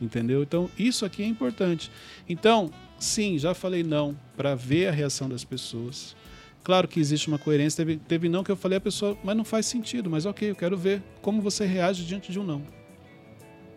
Entendeu? 0.00 0.42
Então, 0.42 0.70
isso 0.78 1.04
aqui 1.04 1.22
é 1.22 1.26
importante. 1.26 1.90
Então, 2.28 2.70
sim, 2.98 3.38
já 3.38 3.54
falei 3.54 3.82
não 3.82 4.16
para 4.36 4.54
ver 4.54 4.88
a 4.88 4.92
reação 4.92 5.28
das 5.28 5.44
pessoas. 5.44 6.14
Claro 6.62 6.86
que 6.86 7.00
existe 7.00 7.28
uma 7.28 7.38
coerência. 7.38 7.84
Teve, 7.84 7.96
teve 7.96 8.28
não 8.28 8.44
que 8.44 8.50
eu 8.50 8.56
falei 8.56 8.78
a 8.78 8.80
pessoa, 8.80 9.16
mas 9.24 9.36
não 9.36 9.44
faz 9.44 9.66
sentido. 9.66 10.08
Mas 10.10 10.26
ok, 10.26 10.50
eu 10.50 10.54
quero 10.54 10.76
ver 10.76 11.02
como 11.22 11.42
você 11.42 11.64
reage 11.66 12.04
diante 12.04 12.30
de 12.30 12.38
um 12.38 12.44
não. 12.44 12.62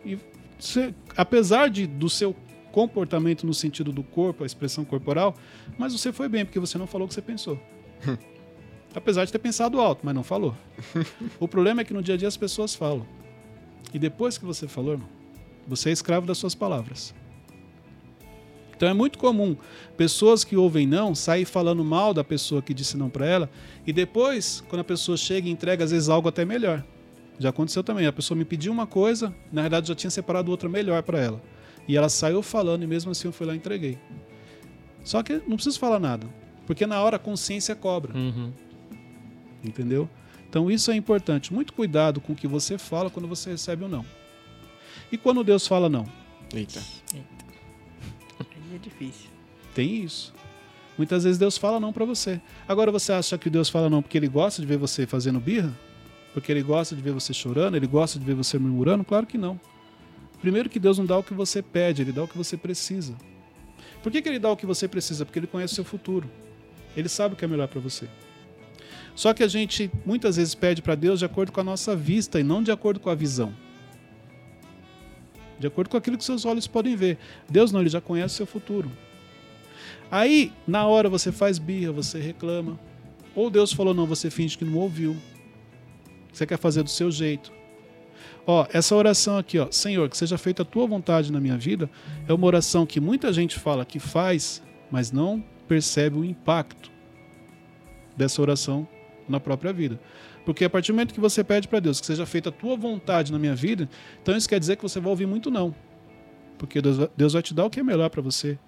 E 0.04 0.18
você- 0.58 0.94
apesar 1.16 1.68
de, 1.70 1.86
do 1.86 2.08
seu 2.08 2.36
comportamento 2.70 3.46
no 3.46 3.52
sentido 3.52 3.92
do 3.92 4.02
corpo, 4.02 4.42
a 4.42 4.46
expressão 4.46 4.84
corporal, 4.84 5.34
mas 5.78 5.92
você 5.92 6.12
foi 6.12 6.28
bem, 6.28 6.44
porque 6.44 6.58
você 6.58 6.78
não 6.78 6.86
falou 6.86 7.04
o 7.04 7.08
que 7.08 7.14
você 7.14 7.22
pensou. 7.22 7.60
Apesar 8.94 9.24
de 9.24 9.32
ter 9.32 9.38
pensado 9.38 9.80
alto, 9.80 10.00
mas 10.04 10.14
não 10.14 10.22
falou. 10.22 10.54
o 11.40 11.48
problema 11.48 11.80
é 11.80 11.84
que 11.84 11.94
no 11.94 12.02
dia 12.02 12.14
a 12.14 12.18
dia 12.18 12.28
as 12.28 12.36
pessoas 12.36 12.74
falam. 12.74 13.06
E 13.92 13.98
depois 13.98 14.36
que 14.36 14.44
você 14.44 14.68
falou, 14.68 14.92
irmão, 14.92 15.08
você 15.66 15.90
é 15.90 15.92
escravo 15.92 16.26
das 16.26 16.38
suas 16.38 16.54
palavras. 16.54 17.14
Então 18.76 18.88
é 18.88 18.94
muito 18.94 19.16
comum 19.16 19.56
pessoas 19.96 20.42
que 20.42 20.56
ouvem 20.56 20.86
não 20.88 21.14
sair 21.14 21.44
falando 21.44 21.84
mal 21.84 22.12
da 22.12 22.24
pessoa 22.24 22.60
que 22.60 22.74
disse 22.74 22.96
não 22.96 23.08
para 23.08 23.24
ela 23.24 23.50
e 23.86 23.92
depois, 23.92 24.62
quando 24.68 24.80
a 24.80 24.84
pessoa 24.84 25.16
chega 25.16 25.48
e 25.48 25.52
entrega, 25.52 25.84
às 25.84 25.92
vezes 25.92 26.08
algo 26.08 26.28
até 26.28 26.44
melhor. 26.44 26.84
Já 27.38 27.50
aconteceu 27.50 27.84
também. 27.84 28.06
A 28.06 28.12
pessoa 28.12 28.36
me 28.36 28.44
pediu 28.44 28.72
uma 28.72 28.86
coisa, 28.86 29.34
na 29.52 29.62
verdade 29.62 29.88
já 29.88 29.94
tinha 29.94 30.10
separado 30.10 30.50
outra 30.50 30.68
melhor 30.68 31.02
para 31.04 31.20
ela. 31.20 31.40
E 31.86 31.96
ela 31.96 32.08
saiu 32.08 32.42
falando 32.42 32.82
e 32.82 32.86
mesmo 32.86 33.12
assim 33.12 33.28
eu 33.28 33.32
fui 33.32 33.46
lá 33.46 33.54
e 33.54 33.56
entreguei. 33.56 33.98
Só 35.04 35.22
que 35.22 35.34
não 35.46 35.56
preciso 35.56 35.78
falar 35.78 35.98
nada, 35.98 36.26
porque 36.66 36.86
na 36.86 37.00
hora 37.00 37.16
a 37.16 37.20
consciência 37.20 37.76
cobra. 37.76 38.16
Uhum. 38.16 38.52
Entendeu? 39.64 40.08
Então 40.48 40.70
isso 40.70 40.90
é 40.90 40.96
importante. 40.96 41.52
Muito 41.52 41.72
cuidado 41.72 42.20
com 42.20 42.32
o 42.32 42.36
que 42.36 42.46
você 42.46 42.76
fala 42.76 43.10
quando 43.10 43.28
você 43.28 43.50
recebe 43.50 43.84
um 43.84 43.88
não. 43.88 44.04
E 45.10 45.18
quando 45.18 45.44
Deus 45.44 45.66
fala 45.66 45.88
não? 45.88 46.06
Eita. 46.54 46.80
Aí 47.14 47.22
é 48.74 48.78
difícil. 48.78 49.30
Tem 49.74 50.02
isso. 50.02 50.32
Muitas 50.96 51.24
vezes 51.24 51.38
Deus 51.38 51.56
fala 51.56 51.80
não 51.80 51.92
pra 51.92 52.04
você. 52.04 52.40
Agora 52.68 52.90
você 52.90 53.12
acha 53.12 53.38
que 53.38 53.48
Deus 53.48 53.68
fala 53.68 53.88
não 53.88 54.02
porque 54.02 54.18
ele 54.18 54.28
gosta 54.28 54.60
de 54.60 54.68
ver 54.68 54.76
você 54.76 55.06
fazendo 55.06 55.40
birra? 55.40 55.74
Porque 56.34 56.50
ele 56.50 56.62
gosta 56.62 56.94
de 56.94 57.02
ver 57.02 57.12
você 57.12 57.32
chorando? 57.32 57.76
Ele 57.76 57.86
gosta 57.86 58.18
de 58.18 58.24
ver 58.24 58.34
você 58.34 58.58
murmurando? 58.58 59.04
Claro 59.04 59.26
que 59.26 59.38
não. 59.38 59.60
Primeiro 60.40 60.68
que 60.68 60.78
Deus 60.78 60.98
não 60.98 61.06
dá 61.06 61.16
o 61.18 61.22
que 61.22 61.34
você 61.34 61.62
pede, 61.62 62.02
ele 62.02 62.12
dá 62.12 62.24
o 62.24 62.28
que 62.28 62.36
você 62.36 62.56
precisa. 62.56 63.14
Por 64.02 64.10
que, 64.10 64.20
que 64.20 64.28
ele 64.28 64.38
dá 64.38 64.50
o 64.50 64.56
que 64.56 64.66
você 64.66 64.88
precisa? 64.88 65.24
Porque 65.24 65.38
ele 65.38 65.46
conhece 65.46 65.72
o 65.72 65.76
seu 65.76 65.84
futuro. 65.84 66.28
Ele 66.96 67.08
sabe 67.08 67.34
o 67.34 67.36
que 67.36 67.44
é 67.44 67.48
melhor 67.48 67.68
pra 67.68 67.80
você. 67.80 68.08
Só 69.14 69.32
que 69.32 69.42
a 69.42 69.48
gente 69.48 69.90
muitas 70.04 70.36
vezes 70.36 70.54
pede 70.54 70.82
pra 70.82 70.94
Deus 70.94 71.18
de 71.18 71.24
acordo 71.24 71.52
com 71.52 71.60
a 71.60 71.64
nossa 71.64 71.94
vista 71.94 72.40
e 72.40 72.42
não 72.42 72.62
de 72.62 72.72
acordo 72.72 72.98
com 72.98 73.10
a 73.10 73.14
visão. 73.14 73.54
De 75.62 75.68
acordo 75.68 75.90
com 75.90 75.96
aquilo 75.96 76.18
que 76.18 76.24
seus 76.24 76.44
olhos 76.44 76.66
podem 76.66 76.96
ver. 76.96 77.16
Deus 77.48 77.70
não, 77.70 77.78
ele 77.78 77.88
já 77.88 78.00
conhece 78.00 78.34
o 78.34 78.36
seu 78.38 78.46
futuro. 78.46 78.90
Aí, 80.10 80.52
na 80.66 80.84
hora 80.88 81.08
você 81.08 81.30
faz 81.30 81.56
birra, 81.56 81.92
você 81.92 82.18
reclama. 82.18 82.80
Ou 83.32 83.48
Deus 83.48 83.72
falou 83.72 83.94
não, 83.94 84.04
você 84.04 84.28
finge 84.28 84.58
que 84.58 84.64
não 84.64 84.76
ouviu. 84.76 85.16
Você 86.32 86.44
quer 86.44 86.58
fazer 86.58 86.82
do 86.82 86.90
seu 86.90 87.12
jeito. 87.12 87.52
Ó, 88.44 88.66
essa 88.72 88.96
oração 88.96 89.38
aqui, 89.38 89.56
ó, 89.56 89.70
Senhor, 89.70 90.08
que 90.08 90.16
seja 90.16 90.36
feita 90.36 90.62
a 90.62 90.64
tua 90.64 90.84
vontade 90.84 91.30
na 91.30 91.38
minha 91.38 91.56
vida, 91.56 91.88
é 92.26 92.32
uma 92.32 92.46
oração 92.48 92.84
que 92.84 92.98
muita 92.98 93.32
gente 93.32 93.56
fala 93.56 93.84
que 93.84 94.00
faz, 94.00 94.60
mas 94.90 95.12
não 95.12 95.44
percebe 95.68 96.18
o 96.18 96.24
impacto 96.24 96.90
dessa 98.16 98.42
oração 98.42 98.86
na 99.28 99.38
própria 99.38 99.72
vida. 99.72 100.00
Porque 100.44 100.64
a 100.64 100.70
partir 100.70 100.92
do 100.92 100.96
momento 100.96 101.14
que 101.14 101.20
você 101.20 101.44
pede 101.44 101.68
para 101.68 101.80
Deus 101.80 102.00
que 102.00 102.06
seja 102.06 102.26
feita 102.26 102.48
a 102.48 102.52
tua 102.52 102.76
vontade 102.76 103.30
na 103.30 103.38
minha 103.38 103.54
vida, 103.54 103.88
então 104.20 104.36
isso 104.36 104.48
quer 104.48 104.58
dizer 104.58 104.76
que 104.76 104.82
você 104.82 104.98
vai 104.98 105.10
ouvir 105.10 105.26
muito 105.26 105.50
não. 105.50 105.74
Porque 106.58 106.80
Deus 106.80 107.32
vai, 107.32 107.42
te 107.42 107.54
dar 107.54 107.64
o 107.64 107.70
que 107.70 107.80
é 107.80 107.82
melhor 107.82 108.08
para 108.10 108.22
você. 108.22 108.58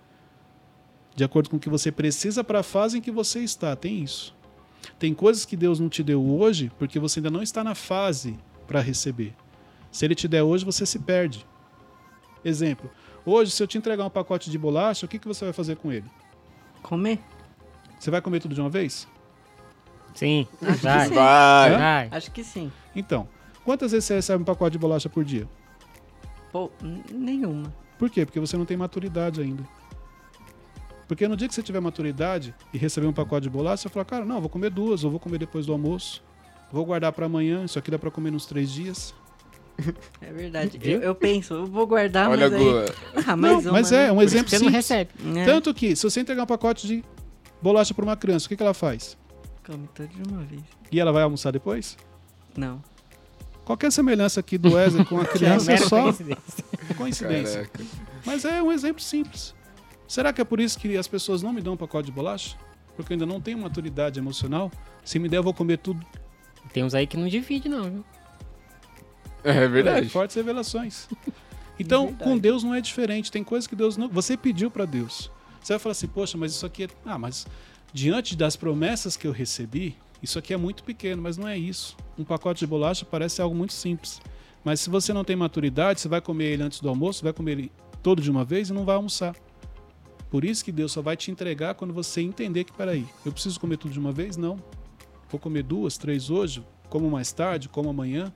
De 1.15 1.23
acordo 1.23 1.49
com 1.49 1.57
o 1.57 1.61
que 1.61 1.69
você 1.69 1.93
precisa 1.93 2.43
para 2.43 2.61
a 2.61 2.63
fase 2.63 2.99
em 2.99 3.01
que 3.01 3.11
você 3.11 3.41
está. 3.41 3.75
Tem 3.77 4.03
isso. 4.03 4.35
Tem 4.99 5.15
coisas 5.15 5.45
que 5.45 5.57
Deus 5.57 5.81
não 5.81 5.89
te 5.89 6.03
deu 6.03 6.25
hoje 6.25 6.71
porque 6.79 6.99
você 6.99 7.21
ainda 7.21 7.31
não 7.31 7.43
está 7.43 7.63
na 7.63 7.75
fase 7.75 8.37
para 8.67 8.81
receber. 8.81 9.35
Se 9.91 10.05
ele 10.05 10.15
te 10.15 10.27
der 10.27 10.43
hoje, 10.43 10.65
você 10.65 10.85
se 10.85 10.99
perde. 10.99 11.47
Exemplo. 12.45 12.91
Hoje, 13.25 13.53
se 13.53 13.63
eu 13.63 13.67
te 13.67 13.79
entregar 13.79 14.05
um 14.05 14.11
pacote 14.11 14.51
de 14.51 14.59
bolacha, 14.59 15.07
o 15.07 15.09
que, 15.09 15.19
que 15.19 15.29
você 15.29 15.45
vai 15.45 15.53
fazer 15.55 15.77
com 15.77 15.91
ele? 15.91 16.07
Comer? 16.83 17.21
Você 17.99 18.11
vai 18.11 18.21
comer 18.21 18.41
tudo 18.41 18.55
de 18.55 18.61
uma 18.61 18.69
vez? 18.69 19.09
Sim, 20.15 20.47
Acho 20.63 20.79
que 20.79 20.85
vai. 20.85 21.09
sim. 21.09 21.15
Vai. 21.15 21.71
Vai. 21.77 22.09
Acho 22.13 22.31
que 22.31 22.45
sim. 22.45 22.73
Então, 22.95 23.29
quantas 23.65 23.93
vezes 23.93 24.05
você 24.07 24.15
recebe 24.15 24.43
um 24.43 24.45
pacote 24.47 24.73
de 24.73 24.79
bolacha 24.79 25.09
por 25.09 25.25
dia? 25.25 25.49
Pô, 26.53 26.71
nenhuma. 27.13 27.73
Por 27.99 28.09
quê? 28.09 28.25
Porque 28.25 28.39
você 28.41 28.57
não 28.57 28.65
tem 28.65 28.77
maturidade 28.77 29.41
ainda. 29.41 29.65
Porque 31.09 31.27
no 31.29 31.37
dia 31.37 31.49
que 31.49 31.55
você 31.55 31.63
tiver 31.63 31.81
maturidade 31.81 32.55
e 32.73 32.79
receber 32.79 33.07
um 33.07 33.13
pacote 33.13 33.43
de 33.43 33.51
bolacha, 33.51 33.83
você 33.83 33.89
vai 33.89 33.93
falar, 33.95 34.05
cara, 34.05 34.25
não, 34.25 34.37
eu 34.37 34.41
vou 34.41 34.49
comer 34.51 34.71
duas, 34.71 35.03
eu 35.03 35.11
vou 35.11 35.21
comer 35.21 35.39
depois 35.39 35.67
do 35.67 35.73
almoço, 35.73 36.23
vou 36.73 36.85
guardar 36.85 37.13
para 37.13 37.27
amanhã, 37.27 37.65
isso 37.65 37.79
aqui 37.79 37.91
dá 37.91 37.99
para 37.99 38.11
comer 38.11 38.31
nos 38.31 38.47
três 38.47 38.71
dias. 38.71 39.13
É 40.21 40.33
verdade. 40.33 40.79
Eu, 40.83 41.01
eu 41.01 41.15
penso, 41.15 41.53
eu 41.55 41.67
vou 41.67 41.87
guardar, 41.87 42.31
Olha, 42.31 42.49
mas 42.49 42.61
aí... 42.61 43.25
Ah, 43.27 43.37
não, 43.37 43.37
mais 43.37 43.67
uma, 43.67 43.73
mas 43.73 43.91
né? 43.91 44.07
é 44.07 44.13
um 44.13 44.15
Por 44.15 44.23
isso 44.25 44.35
exemplo 44.35 44.45
que 44.45 44.51
você 44.51 44.65
não 44.65 44.71
simples. 44.73 44.89
recebe. 44.89 45.11
É, 45.41 45.45
Tanto 45.45 45.75
que, 45.75 45.97
se 45.97 46.03
você 46.05 46.21
entregar 46.21 46.45
um 46.45 46.47
pacote 46.47 46.87
de 46.87 47.05
bolacha 47.61 47.93
para 47.93 48.05
uma 48.05 48.17
criança, 48.17 48.47
o 48.47 48.49
que, 48.49 48.57
que 48.57 48.63
ela 48.63 48.73
faz? 48.75 49.19
Come 49.67 49.89
tudo 49.95 50.09
de 50.09 50.29
uma 50.31 50.43
vez. 50.45 50.63
E 50.93 51.01
ela 51.01 51.13
vai 51.13 51.23
almoçar 51.23 51.51
depois? 51.51 51.97
Não. 52.57 52.83
Qualquer 53.65 53.91
semelhança 53.91 54.41
aqui 54.41 54.59
do 54.59 54.75
Wesley 54.75 55.05
com 55.07 55.19
a 55.21 55.25
criança 55.27 55.73
é 55.73 55.75
Mera 55.77 55.89
só 55.89 56.03
coincidência. 56.03 56.65
coincidência. 56.97 57.65
caraca. 57.67 57.85
Mas 58.27 58.45
é 58.45 58.63
um 58.63 58.71
exemplo 58.71 59.03
simples. 59.03 59.55
Será 60.07 60.33
que 60.33 60.41
é 60.41 60.45
por 60.45 60.61
isso 60.61 60.79
que 60.79 60.97
as 60.99 61.09
pessoas 61.09 61.43
não 61.43 61.53
me 61.53 61.63
dão 61.63 61.73
um 61.73 61.77
pacote 61.77 62.07
de 62.07 62.13
bolacha? 62.13 62.57
Porque 62.95 63.13
eu 63.13 63.15
ainda 63.15 63.27
não 63.27 63.41
tenho 63.41 63.59
maturidade 63.59 64.19
emocional? 64.21 64.71
Se 65.05 65.19
me 65.19 65.29
der, 65.29 65.39
eu 65.39 65.43
vou 65.43 65.55
comer 65.55 65.79
tudo. 65.79 66.05
Tem 66.73 66.85
uns 66.85 66.95
aí 66.95 67.07
que 67.07 67.17
não 67.17 67.27
divide, 67.27 67.69
não, 67.69 67.85
viu? 67.85 68.05
É 69.43 69.51
É, 69.65 69.69
verdade. 69.69 70.09
fortes 70.09 70.37
revelações. 70.37 71.09
Então, 71.77 72.07
Verdade. 72.07 72.23
com 72.31 72.39
Deus 72.39 72.63
não 72.63 72.73
é 72.73 72.81
diferente. 72.81 73.33
Tem 73.33 73.43
coisas 73.43 73.67
que 73.67 73.75
Deus 73.75 73.97
não. 73.97 74.09
Você 74.09 74.37
pediu 74.37 74.71
para 74.71 74.85
Deus. 74.85 75.29
Você 75.61 75.73
vai 75.73 75.81
falar 75.81 75.91
assim, 75.91 76.07
poxa, 76.07 76.39
mas 76.39 76.53
isso 76.53 76.65
aqui 76.65 76.85
é. 76.85 76.89
Ah, 77.05 77.19
mas 77.19 77.49
diante 77.95 78.35
das 78.35 78.57
promessas 78.57 79.17
que 79.17 79.25
eu 79.25 79.31
recebi, 79.31 79.97
isso 80.21 80.37
aqui 80.37 80.53
é 80.53 80.57
muito 80.57 80.83
pequeno, 80.83 81.23
mas 81.23 81.37
não 81.37 81.47
é 81.47 81.57
isso. 81.57 81.97
Um 82.19 82.25
pacote 82.25 82.59
de 82.59 82.67
bolacha 82.67 83.07
parece 83.09 83.41
algo 83.41 83.55
muito 83.55 83.73
simples. 83.73 84.21
Mas 84.65 84.81
se 84.81 84.91
você 84.91 85.13
não 85.13 85.23
tem 85.23 85.37
maturidade, 85.37 86.01
você 86.01 86.09
vai 86.09 86.21
comer 86.21 86.47
ele 86.47 86.65
antes 86.65 86.81
do 86.81 86.89
almoço, 86.89 87.23
vai 87.23 87.33
comer 87.33 87.53
ele 87.53 87.73
todo 88.03 88.21
de 88.21 88.31
uma 88.31 88.45
vez 88.45 88.69
e 88.69 88.73
não 88.73 88.85
vai 88.85 88.97
almoçar. 88.97 89.37
Por 90.29 90.45
isso 90.45 90.65
que 90.65 90.73
Deus 90.73 90.91
só 90.91 91.01
vai 91.01 91.17
te 91.17 91.31
entregar 91.31 91.75
quando 91.75 91.95
você 91.95 92.21
entender 92.21 92.65
que, 92.65 92.73
peraí, 92.73 93.07
eu 93.25 93.31
preciso 93.31 93.61
comer 93.61 93.77
tudo 93.77 93.93
de 93.93 94.01
uma 94.01 94.11
vez? 94.11 94.37
Não. 94.37 94.59
Vou 95.31 95.39
comer 95.39 95.63
duas, 95.63 95.97
três 95.97 96.31
hoje, 96.31 96.67
como 96.89 97.09
mais 97.09 97.31
tarde, 97.33 97.69
como 97.69 97.91
amanhã. 97.91 98.33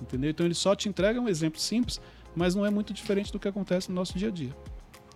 Entendeu? 0.00 0.30
Então 0.30 0.44
ele 0.44 0.54
só 0.54 0.74
te 0.74 0.88
entrega 0.88 1.20
um 1.20 1.28
exemplo 1.28 1.60
simples, 1.60 2.00
mas 2.34 2.56
não 2.56 2.66
é 2.66 2.70
muito 2.70 2.92
diferente 2.92 3.30
do 3.30 3.38
que 3.38 3.46
acontece 3.46 3.90
no 3.90 3.94
nosso 3.94 4.18
dia 4.18 4.28
a 4.28 4.32
dia. 4.32 4.56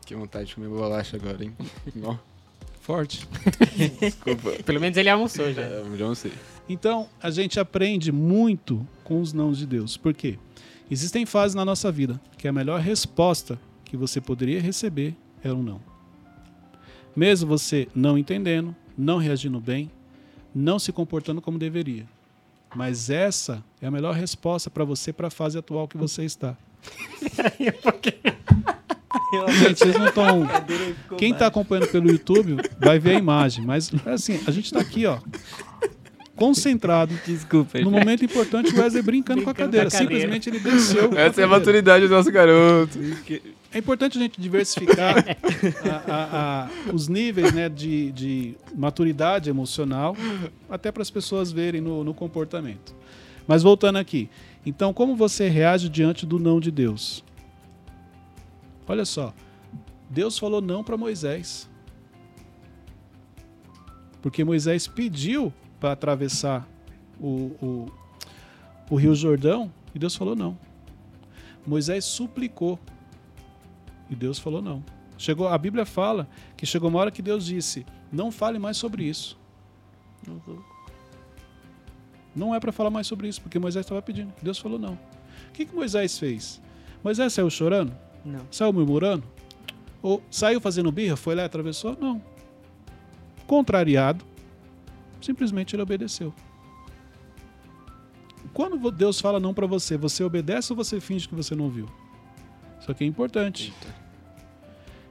Que 0.05 0.15
vontade 0.15 0.47
de 0.51 0.55
comer 0.55 0.69
bolacha 0.69 1.17
agora, 1.17 1.43
hein? 1.43 1.57
Forte. 2.87 3.27
desculpa. 4.01 4.63
Pelo 4.63 4.81
menos 4.81 4.97
ele 4.97 5.11
almoçou 5.11 5.53
já. 5.53 5.63
É, 5.63 5.83
já 5.97 6.07
não 6.07 6.15
sei. 6.15 6.33
Então 6.69 7.09
a 7.21 7.33
gente 7.33 7.59
aprende 7.59 8.13
muito 8.13 8.87
com 9.03 9.21
os 9.21 9.33
nãos 9.33 9.59
de 9.59 9.67
Deus. 9.67 9.97
Por 9.97 10.15
quê? 10.15 10.39
Existem 10.89 11.27
fases 11.27 11.57
na 11.57 11.65
nossa 11.65 11.91
vida 11.91 12.21
que 12.39 12.47
a 12.47 12.53
melhor 12.53 12.79
resposta 12.79 13.59
que 13.85 13.97
você 13.97 14.21
poderia 14.21 14.61
receber 14.61 15.17
era 15.43 15.53
um 15.53 15.65
não. 15.65 15.81
Mesmo 17.17 17.49
você 17.49 17.89
não 17.93 18.17
entendendo, 18.17 18.73
não 18.97 19.19
reagindo 19.19 19.59
bem, 19.59 19.91
não 20.55 20.79
se 20.79 20.93
comportando 20.93 21.43
como 21.43 21.59
deveria. 21.59 22.07
Mas 22.73 23.11
essa 23.11 23.65
é 23.83 23.89
a 23.89 23.91
melhor 23.91 24.15
resposta 24.15 24.71
para 24.71 24.85
você 24.85 25.13
para 25.13 25.27
a 25.27 25.31
fase 25.31 25.59
atual 25.59 25.89
que 25.89 25.99
você 25.99 26.25
está. 26.25 26.57
Gente, 29.59 29.79
vocês 29.79 29.97
não 29.99 30.07
estão. 30.07 30.49
Quem 31.19 31.33
está 31.33 31.47
acompanhando 31.47 31.89
pelo 31.89 32.11
YouTube 32.11 32.57
vai 32.79 32.99
ver 32.99 33.17
a 33.17 33.19
imagem, 33.19 33.65
mas 33.65 33.91
assim, 34.07 34.41
a 34.47 34.51
gente 34.51 34.67
está 34.67 34.81
aqui, 34.81 35.07
ó, 35.07 35.19
concentrado 36.35 37.15
Desculpa, 37.27 37.81
no 37.81 37.91
momento 37.91 38.25
importante, 38.25 38.75
o 38.75 38.79
Wesley 38.79 39.03
brincando, 39.03 39.43
com 39.43 39.51
a 39.51 39.53
Brincando 39.55 39.71
com 39.71 39.77
a 39.79 39.89
cadeira. 39.89 39.91
cadeira. 39.91 39.91
Simplesmente 39.91 40.51
ele 40.51 40.59
desceu. 40.61 41.11
Essa 41.17 41.41
é 41.41 41.45
a 41.45 41.49
maturidade 41.49 42.07
do 42.07 42.15
nosso 42.15 42.31
garoto. 42.31 42.99
É 43.73 43.79
importante 43.79 44.17
a 44.19 44.21
gente 44.21 44.41
diversificar 44.41 45.17
a- 46.09 46.13
a- 46.13 46.69
a- 46.89 46.93
os 46.93 47.09
níveis 47.09 47.53
né, 47.53 47.69
de, 47.69 48.13
de 48.13 48.55
maturidade 48.75 49.49
emocional, 49.51 50.17
até 50.71 50.93
para 50.93 51.03
as 51.03 51.11
pessoas 51.11 51.51
verem 51.53 51.81
no, 51.81 52.05
no 52.05 52.13
comportamento. 52.15 52.95
Mas 53.47 53.63
voltando 53.63 53.97
aqui. 53.97 54.29
Então, 54.65 54.93
como 54.93 55.15
você 55.17 55.49
reage 55.49 55.89
diante 55.89 56.27
do 56.27 56.39
não 56.39 56.59
de 56.61 56.71
Deus? 56.71 57.25
Olha 58.87 59.05
só. 59.05 59.35
Deus 60.09 60.39
falou 60.39 60.61
não 60.61 60.85
para 60.85 60.97
Moisés. 60.97 61.69
Porque 64.23 64.45
Moisés 64.45 64.87
pediu 64.87 65.53
para 65.81 65.93
atravessar 65.93 66.69
o, 67.21 67.53
o, 67.63 67.93
o 68.91 68.97
Rio 68.97 69.15
Jordão 69.15 69.73
e 69.95 69.99
Deus 69.99 70.15
falou 70.15 70.37
não. 70.37 70.59
Moisés 71.67 72.05
suplicou 72.05 72.79
e 74.09 74.15
Deus 74.15 74.39
falou 74.39 74.63
não. 74.63 74.83
Chegou, 75.19 75.49
a 75.49 75.59
Bíblia 75.59 75.85
fala 75.85 76.29
que 76.57 76.67
chegou 76.67 76.89
uma 76.89 76.99
hora 76.99 77.11
que 77.11 77.23
Deus 77.23 77.47
disse: 77.47 77.87
"Não 78.13 78.31
fale 78.31 78.59
mais 78.59 78.77
sobre 78.77 79.05
isso". 79.05 79.39
Não 82.35 82.55
é 82.55 82.61
para 82.61 82.71
falar 82.71 82.91
mais 82.91 83.07
sobre 83.07 83.29
isso, 83.29 83.41
porque 83.41 83.59
Moisés 83.59 83.85
estava 83.85 84.03
pedindo. 84.03 84.33
Deus 84.43 84.59
falou 84.59 84.79
não. 84.79 84.95
O 85.49 85.53
que, 85.53 85.65
que 85.65 85.75
Moisés 85.75 86.19
fez? 86.19 86.61
Moisés 87.03 87.33
saiu 87.33 87.49
chorando? 87.49 87.97
Não. 88.27 88.47
Saiu 88.51 88.73
murmurando? 88.73 89.25
Ou 90.03 90.21
saiu 90.31 90.61
fazendo 90.61 90.91
birra? 90.91 91.17
Foi 91.17 91.35
lá 91.35 91.43
e 91.43 91.47
atravessou? 91.47 91.97
Não. 91.99 92.21
Contrariado, 93.47 94.25
simplesmente 95.21 95.77
ele 95.77 95.83
obedeceu. 95.83 96.35
Quando 98.53 98.91
Deus 98.91 99.21
fala 99.21 99.39
não 99.39 99.55
para 99.55 99.67
você, 99.67 99.97
você 99.97 100.25
obedece 100.25 100.73
ou 100.73 100.77
você 100.77 101.01
finge 101.01 101.29
que 101.29 101.35
você 101.35 101.55
não 101.55 101.71
viu? 101.71 101.89
Isso 102.81 102.91
aqui 102.91 103.05
é 103.05 103.07
importante. 103.07 103.73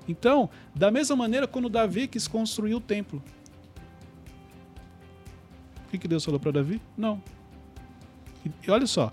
Então, 0.07 0.49
da 0.73 0.91
mesma 0.91 1.15
maneira, 1.15 1.47
quando 1.47 1.69
Davi 1.69 2.07
quis 2.07 2.27
construir 2.27 2.75
o 2.75 2.81
templo, 2.81 3.23
o 5.85 5.89
que, 5.89 5.97
que 5.97 6.07
Deus 6.07 6.23
falou 6.25 6.39
para 6.39 6.51
Davi? 6.51 6.81
Não. 6.97 7.21
E, 8.45 8.51
e 8.67 8.71
olha 8.71 8.85
só, 8.85 9.11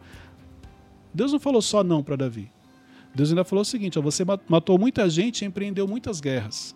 Deus 1.14 1.32
não 1.32 1.40
falou 1.40 1.62
só 1.62 1.84
não 1.84 2.02
para 2.02 2.16
Davi. 2.16 2.50
Deus 3.14 3.30
ainda 3.30 3.44
falou 3.44 3.62
o 3.62 3.64
seguinte: 3.64 3.98
ó, 3.98 4.02
você 4.02 4.24
ma- 4.24 4.40
matou 4.48 4.78
muita 4.78 5.08
gente 5.08 5.42
e 5.42 5.44
empreendeu 5.44 5.86
muitas 5.86 6.20
guerras. 6.20 6.74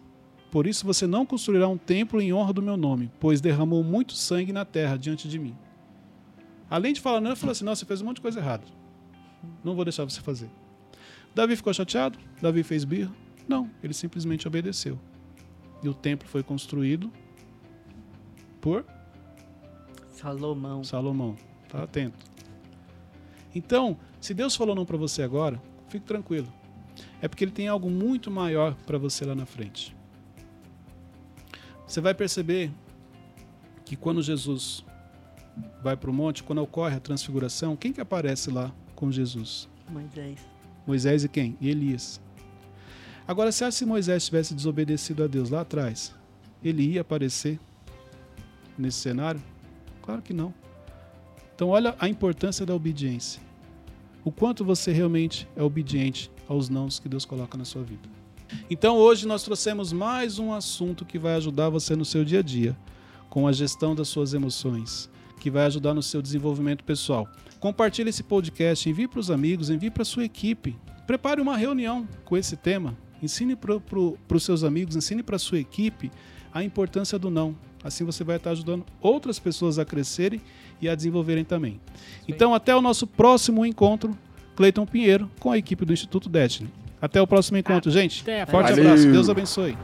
Por 0.50 0.66
isso 0.66 0.86
você 0.86 1.06
não 1.06 1.26
construirá 1.26 1.68
um 1.68 1.76
templo 1.76 2.20
em 2.20 2.32
honra 2.32 2.52
do 2.52 2.62
meu 2.62 2.76
nome, 2.76 3.10
pois 3.20 3.40
derramou 3.40 3.82
muito 3.82 4.12
sangue 4.14 4.52
na 4.52 4.64
terra 4.64 4.96
diante 4.96 5.28
de 5.28 5.38
mim. 5.38 5.56
Além 6.70 6.92
de 6.92 7.00
falar 7.00 7.20
não, 7.20 7.30
ele 7.30 7.36
falou 7.36 7.52
assim: 7.52 7.64
não, 7.64 7.74
você 7.74 7.84
fez 7.84 8.00
um 8.00 8.04
monte 8.06 8.16
de 8.16 8.22
coisa 8.22 8.40
errada. 8.40 8.64
Não 9.64 9.74
vou 9.74 9.84
deixar 9.84 10.04
você 10.04 10.20
fazer. 10.20 10.50
Davi 11.34 11.56
ficou 11.56 11.72
chateado? 11.74 12.18
Davi 12.40 12.62
fez 12.62 12.84
birra? 12.84 13.12
Não, 13.46 13.70
ele 13.82 13.92
simplesmente 13.94 14.46
obedeceu. 14.48 14.98
E 15.82 15.88
o 15.88 15.94
templo 15.94 16.26
foi 16.28 16.42
construído 16.42 17.12
por 18.60 18.84
Salomão. 20.12 20.82
Salomão. 20.82 21.36
Tá 21.68 21.82
atento. 21.82 22.24
Então, 23.54 23.96
se 24.20 24.32
Deus 24.34 24.56
falou 24.56 24.74
não 24.74 24.84
para 24.84 24.96
você 24.96 25.22
agora, 25.22 25.60
fique 25.96 26.06
tranquilo. 26.06 26.52
É 27.20 27.28
porque 27.28 27.44
ele 27.44 27.50
tem 27.50 27.68
algo 27.68 27.90
muito 27.90 28.30
maior 28.30 28.74
para 28.86 28.98
você 28.98 29.24
lá 29.24 29.34
na 29.34 29.46
frente. 29.46 29.94
Você 31.86 32.00
vai 32.00 32.14
perceber 32.14 32.70
que 33.84 33.96
quando 33.96 34.22
Jesus 34.22 34.84
vai 35.82 35.96
para 35.96 36.10
o 36.10 36.12
monte, 36.12 36.42
quando 36.42 36.62
ocorre 36.62 36.96
a 36.96 37.00
transfiguração, 37.00 37.76
quem 37.76 37.92
que 37.92 38.00
aparece 38.00 38.50
lá 38.50 38.72
com 38.94 39.10
Jesus? 39.10 39.68
Moisés. 39.88 40.38
Moisés 40.86 41.24
e 41.24 41.28
quem? 41.28 41.56
E 41.60 41.68
Elias. 41.68 42.20
Agora, 43.26 43.50
se 43.50 43.70
se 43.72 43.84
Moisés 43.84 44.24
tivesse 44.26 44.54
desobedecido 44.54 45.24
a 45.24 45.26
Deus 45.26 45.50
lá 45.50 45.62
atrás, 45.62 46.14
ele 46.62 46.82
ia 46.82 47.00
aparecer 47.00 47.58
nesse 48.78 48.98
cenário? 48.98 49.42
Claro 50.02 50.22
que 50.22 50.32
não. 50.32 50.54
Então, 51.54 51.68
olha 51.68 51.96
a 51.98 52.08
importância 52.08 52.66
da 52.66 52.74
obediência. 52.74 53.45
O 54.26 54.32
quanto 54.32 54.64
você 54.64 54.90
realmente 54.90 55.48
é 55.54 55.62
obediente 55.62 56.32
aos 56.48 56.68
nãos 56.68 56.98
que 56.98 57.08
Deus 57.08 57.24
coloca 57.24 57.56
na 57.56 57.64
sua 57.64 57.84
vida. 57.84 58.08
Então, 58.68 58.96
hoje 58.96 59.24
nós 59.24 59.44
trouxemos 59.44 59.92
mais 59.92 60.40
um 60.40 60.52
assunto 60.52 61.04
que 61.04 61.16
vai 61.16 61.36
ajudar 61.36 61.68
você 61.68 61.94
no 61.94 62.04
seu 62.04 62.24
dia 62.24 62.40
a 62.40 62.42
dia, 62.42 62.76
com 63.30 63.46
a 63.46 63.52
gestão 63.52 63.94
das 63.94 64.08
suas 64.08 64.34
emoções, 64.34 65.08
que 65.38 65.48
vai 65.48 65.64
ajudar 65.66 65.94
no 65.94 66.02
seu 66.02 66.20
desenvolvimento 66.20 66.82
pessoal. 66.82 67.28
Compartilhe 67.60 68.10
esse 68.10 68.24
podcast, 68.24 68.90
envie 68.90 69.06
para 69.06 69.20
os 69.20 69.30
amigos, 69.30 69.70
envie 69.70 69.92
para 69.92 70.02
a 70.02 70.04
sua 70.04 70.24
equipe. 70.24 70.76
Prepare 71.06 71.40
uma 71.40 71.56
reunião 71.56 72.08
com 72.24 72.36
esse 72.36 72.56
tema. 72.56 72.98
Ensine 73.22 73.54
para 73.54 73.76
os 73.76 74.42
seus 74.42 74.64
amigos, 74.64 74.96
ensine 74.96 75.22
para 75.22 75.36
a 75.36 75.38
sua 75.38 75.60
equipe 75.60 76.10
a 76.52 76.64
importância 76.64 77.16
do 77.16 77.30
não. 77.30 77.56
Assim 77.84 78.02
você 78.02 78.24
vai 78.24 78.38
estar 78.38 78.50
ajudando 78.50 78.84
outras 79.00 79.38
pessoas 79.38 79.78
a 79.78 79.84
crescerem 79.84 80.40
e 80.80 80.88
a 80.88 80.94
desenvolverem 80.94 81.44
também. 81.44 81.80
Então, 82.28 82.54
até 82.54 82.74
o 82.74 82.80
nosso 82.80 83.06
próximo 83.06 83.64
encontro, 83.64 84.16
Cleiton 84.54 84.86
Pinheiro, 84.86 85.30
com 85.38 85.50
a 85.50 85.58
equipe 85.58 85.84
do 85.84 85.92
Instituto 85.92 86.28
Destiny. 86.28 86.70
Até 87.00 87.20
o 87.20 87.26
próximo 87.26 87.58
encontro, 87.58 87.90
gente. 87.90 88.24
Forte 88.48 88.72
abraço. 88.72 89.10
Deus 89.10 89.28
abençoe. 89.28 89.76